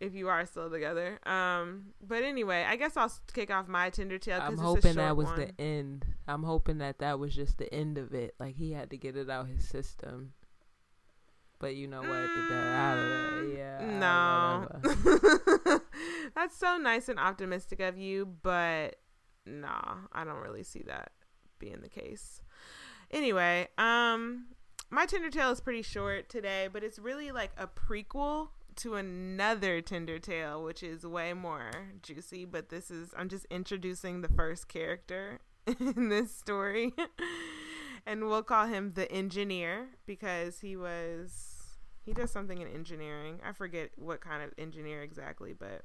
If 0.00 0.14
you 0.14 0.28
are 0.28 0.44
still 0.46 0.70
together, 0.70 1.18
um, 1.26 1.86
but 2.06 2.22
anyway, 2.22 2.64
I 2.68 2.76
guess 2.76 2.96
I'll 2.96 3.12
kick 3.32 3.50
off 3.50 3.68
my 3.68 3.90
Tinder 3.90 4.18
tale. 4.18 4.40
I'm 4.42 4.58
hoping 4.58 4.94
that 4.94 5.16
was 5.16 5.26
one. 5.26 5.38
the 5.38 5.60
end. 5.60 6.06
I'm 6.28 6.42
hoping 6.42 6.78
that 6.78 6.98
that 6.98 7.18
was 7.18 7.34
just 7.34 7.58
the 7.58 7.72
end 7.72 7.98
of 7.98 8.12
it. 8.12 8.34
Like 8.38 8.56
he 8.56 8.72
had 8.72 8.90
to 8.90 8.96
get 8.96 9.16
it 9.16 9.30
out 9.30 9.48
his 9.48 9.66
system. 9.66 10.32
But 11.58 11.74
you 11.76 11.86
know 11.86 12.00
what? 12.00 12.08
The 12.08 12.46
day 12.50 12.74
out 12.74 12.98
of 12.98 13.44
it. 13.44 13.56
Yeah. 13.56 13.98
No. 13.98 15.80
That's 16.34 16.56
so 16.56 16.76
nice 16.76 17.08
and 17.08 17.18
optimistic 17.18 17.80
of 17.80 17.96
you, 17.96 18.26
but 18.42 18.96
nah, 19.46 19.96
I 20.12 20.24
don't 20.24 20.42
really 20.42 20.64
see 20.64 20.82
that 20.86 21.12
being 21.58 21.80
the 21.80 21.88
case. 21.88 22.42
Anyway, 23.10 23.68
um 23.78 24.48
my 24.90 25.06
Tinder 25.06 25.30
tale 25.30 25.50
is 25.50 25.60
pretty 25.60 25.82
short 25.82 26.28
today, 26.28 26.68
but 26.72 26.84
it's 26.84 26.98
really 26.98 27.32
like 27.32 27.50
a 27.56 27.66
prequel 27.66 28.50
to 28.76 28.94
another 28.94 29.80
Tinder 29.80 30.18
tale, 30.18 30.62
which 30.62 30.82
is 30.82 31.04
way 31.04 31.32
more 31.32 31.70
juicy, 32.02 32.44
but 32.44 32.68
this 32.68 32.90
is 32.90 33.10
I'm 33.16 33.28
just 33.28 33.46
introducing 33.46 34.20
the 34.20 34.28
first 34.28 34.68
character 34.68 35.40
in 35.66 36.08
this 36.08 36.34
story. 36.34 36.92
and 38.06 38.28
we'll 38.28 38.42
call 38.42 38.66
him 38.66 38.92
the 38.92 39.10
engineer 39.10 39.88
because 40.06 40.60
he 40.60 40.76
was 40.76 41.78
he 42.04 42.12
does 42.12 42.30
something 42.30 42.60
in 42.60 42.68
engineering. 42.68 43.40
I 43.44 43.52
forget 43.52 43.90
what 43.96 44.20
kind 44.20 44.42
of 44.42 44.52
engineer 44.58 45.02
exactly, 45.02 45.52
but 45.52 45.82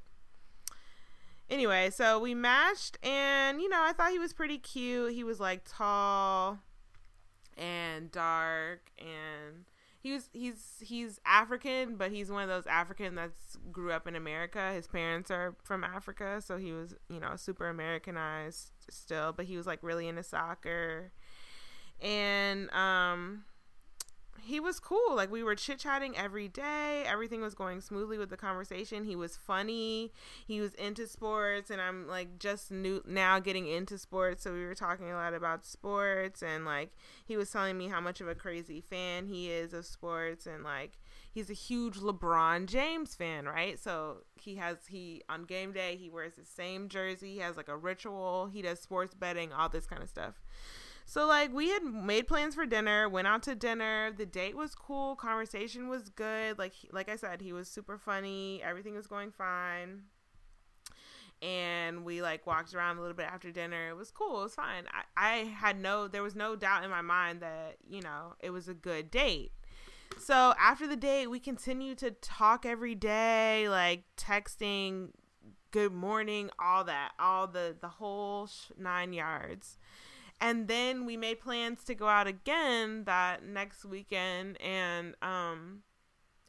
anyway, 1.50 1.90
so 1.90 2.20
we 2.20 2.36
matched 2.36 2.98
and 3.04 3.62
you 3.62 3.70
know, 3.70 3.82
I 3.82 3.94
thought 3.94 4.12
he 4.12 4.20
was 4.20 4.34
pretty 4.34 4.58
cute. 4.58 5.14
He 5.14 5.24
was 5.24 5.40
like 5.40 5.64
tall 5.66 6.60
and 7.58 8.12
dark 8.12 8.92
and 9.00 9.66
he 10.02 10.12
was 10.12 10.30
he's 10.34 10.78
he's 10.82 11.20
African, 11.26 11.96
but 11.96 12.12
he's 12.12 12.32
one 12.32 12.42
of 12.42 12.50
those 12.50 12.66
African 12.66 13.14
that's 13.16 13.58
grew 13.72 13.92
up 13.92 14.08
in 14.08 14.16
America. 14.16 14.74
His 14.74 14.88
parents 14.88 15.30
are 15.30 15.56
from 15.64 15.84
Africa, 15.84 16.42
so 16.44 16.58
he 16.58 16.72
was, 16.72 16.96
you 17.08 17.20
know, 17.20 17.36
super 17.36 17.70
Americanized 17.70 18.72
still, 18.90 19.32
but 19.32 19.46
he 19.46 19.58
was 19.58 19.68
like 19.68 19.80
really 19.84 20.08
into 20.08 20.24
soccer. 20.24 21.12
And 22.02 22.72
um 22.72 23.44
he 24.44 24.60
was 24.60 24.80
cool. 24.80 25.16
Like 25.16 25.32
we 25.32 25.44
were 25.44 25.56
chit 25.56 25.80
chatting 25.80 26.18
every 26.18 26.48
day. 26.48 27.04
Everything 27.06 27.42
was 27.42 27.54
going 27.54 27.82
smoothly 27.82 28.18
with 28.18 28.30
the 28.30 28.38
conversation. 28.38 29.04
He 29.04 29.16
was 29.16 29.38
funny. 29.38 30.12
He 30.46 30.60
was 30.60 30.74
into 30.76 31.08
sports, 31.08 31.70
and 31.70 31.82
I'm 31.82 32.08
like 32.08 32.40
just 32.40 32.72
new 32.72 33.02
now 33.06 33.40
getting 33.40 33.68
into 33.68 33.98
sports. 33.98 34.44
So 34.44 34.54
we 34.54 34.66
were 34.66 34.76
talking 34.76 35.12
a 35.12 35.16
lot 35.16 35.34
about 35.34 35.66
sports, 35.66 36.42
and 36.42 36.66
like 36.66 36.92
he 37.26 37.38
was 37.38 37.50
telling 37.52 37.78
me 37.78 37.88
how 37.88 38.02
much 38.02 38.22
of 38.22 38.28
a 38.28 38.36
crazy 38.36 38.82
fan 38.82 39.28
he 39.28 39.52
is 39.52 39.74
of 39.74 39.86
sports, 39.86 40.46
and 40.46 40.64
like 40.64 40.98
he's 41.32 41.50
a 41.50 41.54
huge 41.54 41.98
LeBron 41.98 42.66
James 42.68 43.16
fan, 43.16 43.46
right? 43.46 43.80
So 43.80 44.18
he 44.36 44.56
has 44.56 44.78
he 44.88 45.22
on 45.30 45.44
game 45.44 45.72
day 45.72 45.98
he 45.98 46.10
wears 46.10 46.34
the 46.34 46.46
same 46.46 46.90
jersey. 46.90 47.34
He 47.34 47.40
has 47.40 47.58
like 47.58 47.70
a 47.70 47.78
ritual. 47.78 48.50
He 48.52 48.62
does 48.62 48.80
sports 48.80 49.14
betting, 49.14 49.54
all 49.54 49.70
this 49.70 49.86
kind 49.86 50.04
of 50.04 50.10
stuff. 50.10 50.42
So 51.06 51.28
like 51.28 51.54
we 51.54 51.70
had 51.70 51.84
made 51.84 52.28
plans 52.28 52.56
for 52.56 52.66
dinner, 52.66 53.10
went 53.10 53.28
out 53.28 53.44
to 53.44 53.56
dinner. 53.56 54.12
The 54.16 54.26
date 54.26 54.56
was 54.56 54.76
cool, 54.76 55.16
conversation 55.16 55.90
was 55.90 56.10
good. 56.10 56.58
Like 56.58 56.74
like 56.92 57.10
I 57.10 57.16
said, 57.16 57.42
he 57.42 57.54
was 57.54 57.68
super 57.68 57.98
funny. 57.98 58.62
Everything 58.64 58.96
was 58.96 59.08
going 59.08 59.32
fine. 59.32 60.04
And 61.42 62.06
we 62.06 62.22
like 62.22 62.46
walked 62.46 62.74
around 62.76 62.98
a 62.98 63.02
little 63.02 63.16
bit 63.16 63.26
after 63.26 63.52
dinner. 63.52 63.90
It 63.90 63.96
was 63.96 64.12
cool. 64.12 64.42
It 64.42 64.44
was 64.44 64.56
fine. 64.56 64.84
I, 65.18 65.32
I 65.32 65.38
had 65.46 65.80
no 65.80 66.08
there 66.08 66.24
was 66.24 66.36
no 66.36 66.56
doubt 66.56 66.84
in 66.84 66.90
my 66.90 67.02
mind 67.02 67.42
that, 67.42 67.78
you 67.88 68.02
know, 68.02 68.36
it 68.40 68.52
was 68.52 68.68
a 68.68 68.74
good 68.74 69.10
date. 69.10 69.52
So 70.18 70.54
after 70.60 70.88
the 70.88 70.96
date, 70.96 71.28
we 71.28 71.40
continued 71.40 71.98
to 72.00 72.12
talk 72.12 72.66
every 72.66 72.96
day, 72.96 73.68
like 73.70 74.04
texting, 74.18 75.10
good 75.72 75.94
morning, 75.94 76.50
all 76.60 76.84
that, 76.84 77.12
all 77.18 77.48
the 77.48 77.76
the 77.80 77.88
whole 77.88 78.48
sh- 78.48 78.72
nine 78.78 79.14
yards 79.14 79.78
and 80.42 80.68
then 80.68 81.06
we 81.06 81.16
made 81.16 81.40
plans 81.40 81.84
to 81.84 81.96
go 81.96 82.08
out 82.08 82.28
again 82.28 83.04
that 83.06 83.46
next 83.46 83.86
weekend 83.86 84.60
and 84.60 85.16
um 85.22 85.84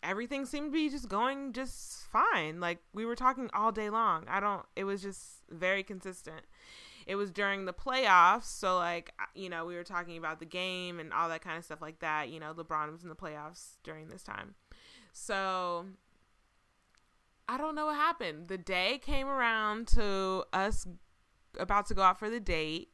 everything 0.03 0.47
seemed 0.47 0.68
to 0.68 0.72
be 0.72 0.88
just 0.88 1.09
going 1.09 1.53
just 1.53 2.07
fine. 2.07 2.59
Like 2.59 2.78
we 2.93 3.05
were 3.05 3.14
talking 3.14 3.51
all 3.55 3.70
day 3.70 3.90
long. 3.90 4.24
I 4.28 4.40
don't 4.40 4.64
it 4.74 4.84
was 4.84 5.03
just 5.03 5.43
very 5.51 5.82
consistent. 5.82 6.43
It 7.07 7.16
was 7.16 7.30
during 7.30 7.66
the 7.66 7.72
playoffs 7.72 8.45
so 8.45 8.76
like 8.76 9.12
you 9.34 9.51
know 9.51 9.66
we 9.66 9.76
were 9.76 9.84
talking 9.84 10.16
about 10.16 10.40
the 10.40 10.47
game 10.47 10.99
and 10.99 11.12
all 11.12 11.28
that 11.28 11.43
kind 11.43 11.59
of 11.59 11.64
stuff 11.64 11.82
like 11.82 12.01
that. 12.01 12.30
You 12.30 12.40
know 12.40 12.55
lebron 12.55 12.90
was 12.90 13.03
in 13.03 13.11
the 13.11 13.14
playoffs 13.14 13.76
during 13.84 14.09
this 14.09 14.22
time. 14.22 14.55
So 15.12 15.86
i 17.47 17.59
don't 17.59 17.74
know 17.74 17.86
what 17.86 17.97
happened. 17.97 18.49
The 18.49 18.59
day 18.59 18.99
came 19.03 19.28
around 19.28 19.86
to 19.88 20.45
us 20.53 20.86
about 21.59 21.84
to 21.86 21.95
go 21.95 22.01
out 22.01 22.18
for 22.18 22.30
the 22.30 22.40
date 22.40 22.91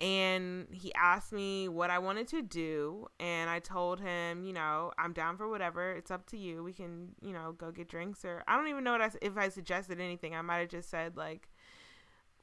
and 0.00 0.66
he 0.72 0.92
asked 0.94 1.32
me 1.32 1.68
what 1.68 1.90
I 1.90 1.98
wanted 1.98 2.28
to 2.28 2.42
do 2.42 3.06
and 3.18 3.48
I 3.48 3.60
told 3.60 4.00
him, 4.00 4.44
you 4.44 4.52
know, 4.52 4.92
I'm 4.98 5.12
down 5.12 5.38
for 5.38 5.48
whatever. 5.48 5.92
It's 5.92 6.10
up 6.10 6.26
to 6.26 6.36
you. 6.36 6.62
We 6.62 6.74
can, 6.74 7.14
you 7.22 7.32
know, 7.32 7.52
go 7.52 7.70
get 7.70 7.88
drinks 7.88 8.24
or 8.24 8.42
I 8.46 8.56
don't 8.56 8.68
even 8.68 8.84
know 8.84 8.92
what 8.92 9.00
I, 9.00 9.10
if 9.22 9.38
I 9.38 9.48
suggested 9.48 9.98
anything. 9.98 10.34
I 10.34 10.42
might 10.42 10.58
have 10.58 10.68
just 10.68 10.90
said 10.90 11.16
like 11.16 11.48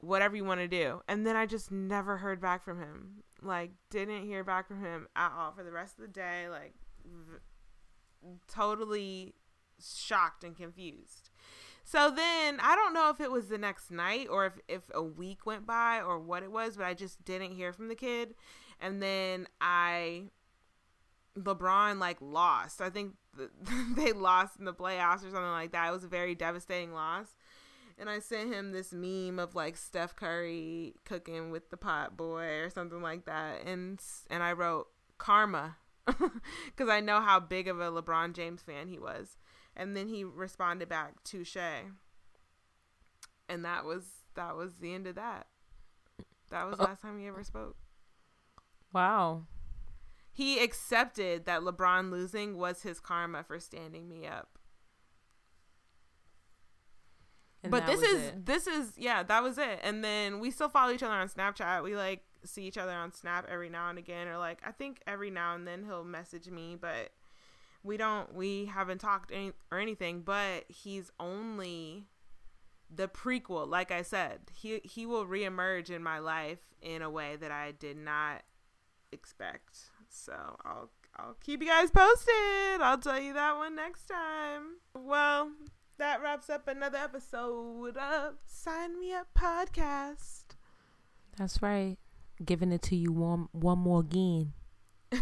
whatever 0.00 0.34
you 0.36 0.44
want 0.44 0.60
to 0.60 0.68
do. 0.68 1.00
And 1.06 1.24
then 1.24 1.36
I 1.36 1.46
just 1.46 1.70
never 1.70 2.16
heard 2.16 2.40
back 2.40 2.64
from 2.64 2.80
him. 2.80 3.22
Like 3.40 3.70
didn't 3.88 4.24
hear 4.26 4.42
back 4.42 4.66
from 4.66 4.80
him 4.80 5.06
at 5.14 5.30
all 5.38 5.52
for 5.52 5.62
the 5.62 5.72
rest 5.72 5.98
of 5.98 6.02
the 6.02 6.08
day 6.08 6.48
like 6.48 6.74
v- 7.04 7.38
totally 8.52 9.34
shocked 9.80 10.42
and 10.42 10.56
confused. 10.56 11.30
So 11.84 12.10
then 12.10 12.60
I 12.60 12.74
don't 12.74 12.94
know 12.94 13.10
if 13.10 13.20
it 13.20 13.30
was 13.30 13.48
the 13.48 13.58
next 13.58 13.90
night 13.90 14.26
or 14.30 14.46
if, 14.46 14.54
if 14.68 14.82
a 14.94 15.02
week 15.02 15.46
went 15.46 15.66
by 15.66 16.00
or 16.00 16.18
what 16.18 16.42
it 16.42 16.50
was, 16.50 16.76
but 16.76 16.86
I 16.86 16.94
just 16.94 17.24
didn't 17.24 17.52
hear 17.52 17.72
from 17.72 17.88
the 17.88 17.94
kid. 17.94 18.34
and 18.80 19.02
then 19.02 19.46
I 19.60 20.24
LeBron 21.36 21.98
like 21.98 22.18
lost. 22.20 22.80
I 22.80 22.90
think 22.90 23.14
th- 23.36 23.50
they 23.96 24.12
lost 24.12 24.58
in 24.58 24.64
the 24.64 24.74
playoffs 24.74 25.18
or 25.26 25.30
something 25.30 25.42
like 25.42 25.72
that. 25.72 25.88
It 25.88 25.92
was 25.92 26.04
a 26.04 26.08
very 26.08 26.34
devastating 26.34 26.92
loss. 26.92 27.36
And 27.98 28.10
I 28.10 28.18
sent 28.18 28.52
him 28.52 28.72
this 28.72 28.92
meme 28.92 29.38
of 29.38 29.54
like 29.54 29.76
Steph 29.76 30.16
Curry 30.16 30.94
cooking 31.04 31.50
with 31.50 31.70
the 31.70 31.76
pot 31.76 32.16
boy 32.16 32.60
or 32.60 32.70
something 32.70 33.00
like 33.00 33.24
that, 33.26 33.62
and 33.64 34.00
and 34.30 34.42
I 34.42 34.52
wrote 34.52 34.88
karma 35.16 35.76
because 36.06 36.88
I 36.88 37.00
know 37.00 37.20
how 37.20 37.38
big 37.38 37.68
of 37.68 37.78
a 37.80 37.90
LeBron 37.92 38.34
James 38.34 38.62
fan 38.62 38.88
he 38.88 38.98
was. 38.98 39.36
And 39.76 39.96
then 39.96 40.08
he 40.08 40.24
responded 40.24 40.88
back, 40.88 41.22
"Touche." 41.24 41.56
And 43.48 43.64
that 43.64 43.84
was 43.84 44.04
that 44.34 44.56
was 44.56 44.76
the 44.76 44.94
end 44.94 45.06
of 45.06 45.16
that. 45.16 45.46
That 46.50 46.66
was 46.66 46.76
the 46.76 46.84
last 46.84 47.02
time 47.02 47.18
he 47.18 47.26
ever 47.26 47.42
spoke. 47.42 47.76
Wow. 48.92 49.46
He 50.32 50.62
accepted 50.62 51.46
that 51.46 51.62
LeBron 51.62 52.10
losing 52.10 52.56
was 52.56 52.82
his 52.82 53.00
karma 53.00 53.42
for 53.44 53.58
standing 53.60 54.08
me 54.08 54.26
up. 54.26 54.58
And 57.62 57.70
but 57.70 57.86
this 57.86 58.02
is 58.02 58.26
it. 58.26 58.46
this 58.46 58.66
is 58.66 58.92
yeah, 58.96 59.22
that 59.22 59.42
was 59.42 59.58
it. 59.58 59.80
And 59.82 60.04
then 60.04 60.38
we 60.38 60.50
still 60.50 60.68
follow 60.68 60.92
each 60.92 61.02
other 61.02 61.14
on 61.14 61.28
Snapchat. 61.28 61.82
We 61.82 61.96
like 61.96 62.22
see 62.44 62.64
each 62.64 62.76
other 62.76 62.92
on 62.92 63.10
Snap 63.12 63.46
every 63.48 63.70
now 63.70 63.88
and 63.88 63.98
again 63.98 64.28
or 64.28 64.36
like 64.36 64.60
I 64.64 64.70
think 64.70 65.00
every 65.06 65.30
now 65.30 65.54
and 65.54 65.66
then 65.66 65.84
he'll 65.84 66.04
message 66.04 66.48
me, 66.48 66.76
but 66.78 67.10
we 67.84 67.98
don't 67.98 68.34
we 68.34 68.64
haven't 68.64 68.98
talked 68.98 69.30
any, 69.30 69.52
or 69.70 69.78
anything, 69.78 70.22
but 70.22 70.64
he's 70.68 71.12
only 71.20 72.06
the 72.92 73.06
prequel, 73.06 73.68
like 73.68 73.92
I 73.92 74.02
said. 74.02 74.40
He 74.52 74.80
he 74.82 75.06
will 75.06 75.26
reemerge 75.26 75.90
in 75.90 76.02
my 76.02 76.18
life 76.18 76.60
in 76.82 77.02
a 77.02 77.10
way 77.10 77.36
that 77.36 77.52
I 77.52 77.72
did 77.72 77.96
not 77.96 78.42
expect. 79.12 79.90
So, 80.08 80.56
I'll 80.64 80.90
I'll 81.16 81.36
keep 81.44 81.60
you 81.60 81.68
guys 81.68 81.90
posted. 81.90 82.80
I'll 82.80 82.98
tell 82.98 83.20
you 83.20 83.34
that 83.34 83.56
one 83.56 83.76
next 83.76 84.06
time. 84.06 84.78
Well, 84.94 85.52
that 85.98 86.22
wraps 86.22 86.48
up 86.48 86.66
another 86.66 86.98
episode 86.98 87.96
of 87.96 88.34
Sign 88.46 88.98
Me 88.98 89.12
Up 89.12 89.28
podcast. 89.38 90.56
That's 91.36 91.60
right. 91.60 91.98
Giving 92.44 92.72
it 92.72 92.82
to 92.82 92.96
you 92.96 93.12
one 93.12 93.48
one 93.52 93.78
more 93.78 94.00
again. 94.00 94.54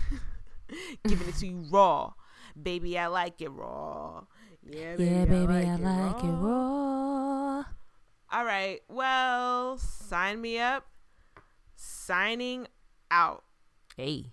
Giving 1.04 1.28
it 1.28 1.34
to 1.36 1.46
you 1.46 1.64
raw. 1.70 2.12
Baby, 2.60 2.98
I 2.98 3.06
like 3.06 3.40
it 3.40 3.50
raw. 3.50 4.24
Yeah, 4.62 4.96
baby, 4.96 5.10
yeah, 5.10 5.24
baby, 5.24 5.52
I 5.52 5.74
it 5.74 5.80
like 5.80 6.24
it 6.24 6.28
raw. 6.28 7.64
All 8.32 8.44
right. 8.44 8.80
Well, 8.88 9.78
sign 9.78 10.40
me 10.40 10.58
up. 10.58 10.86
Signing 11.76 12.66
out. 13.10 13.44
Hey. 13.96 14.32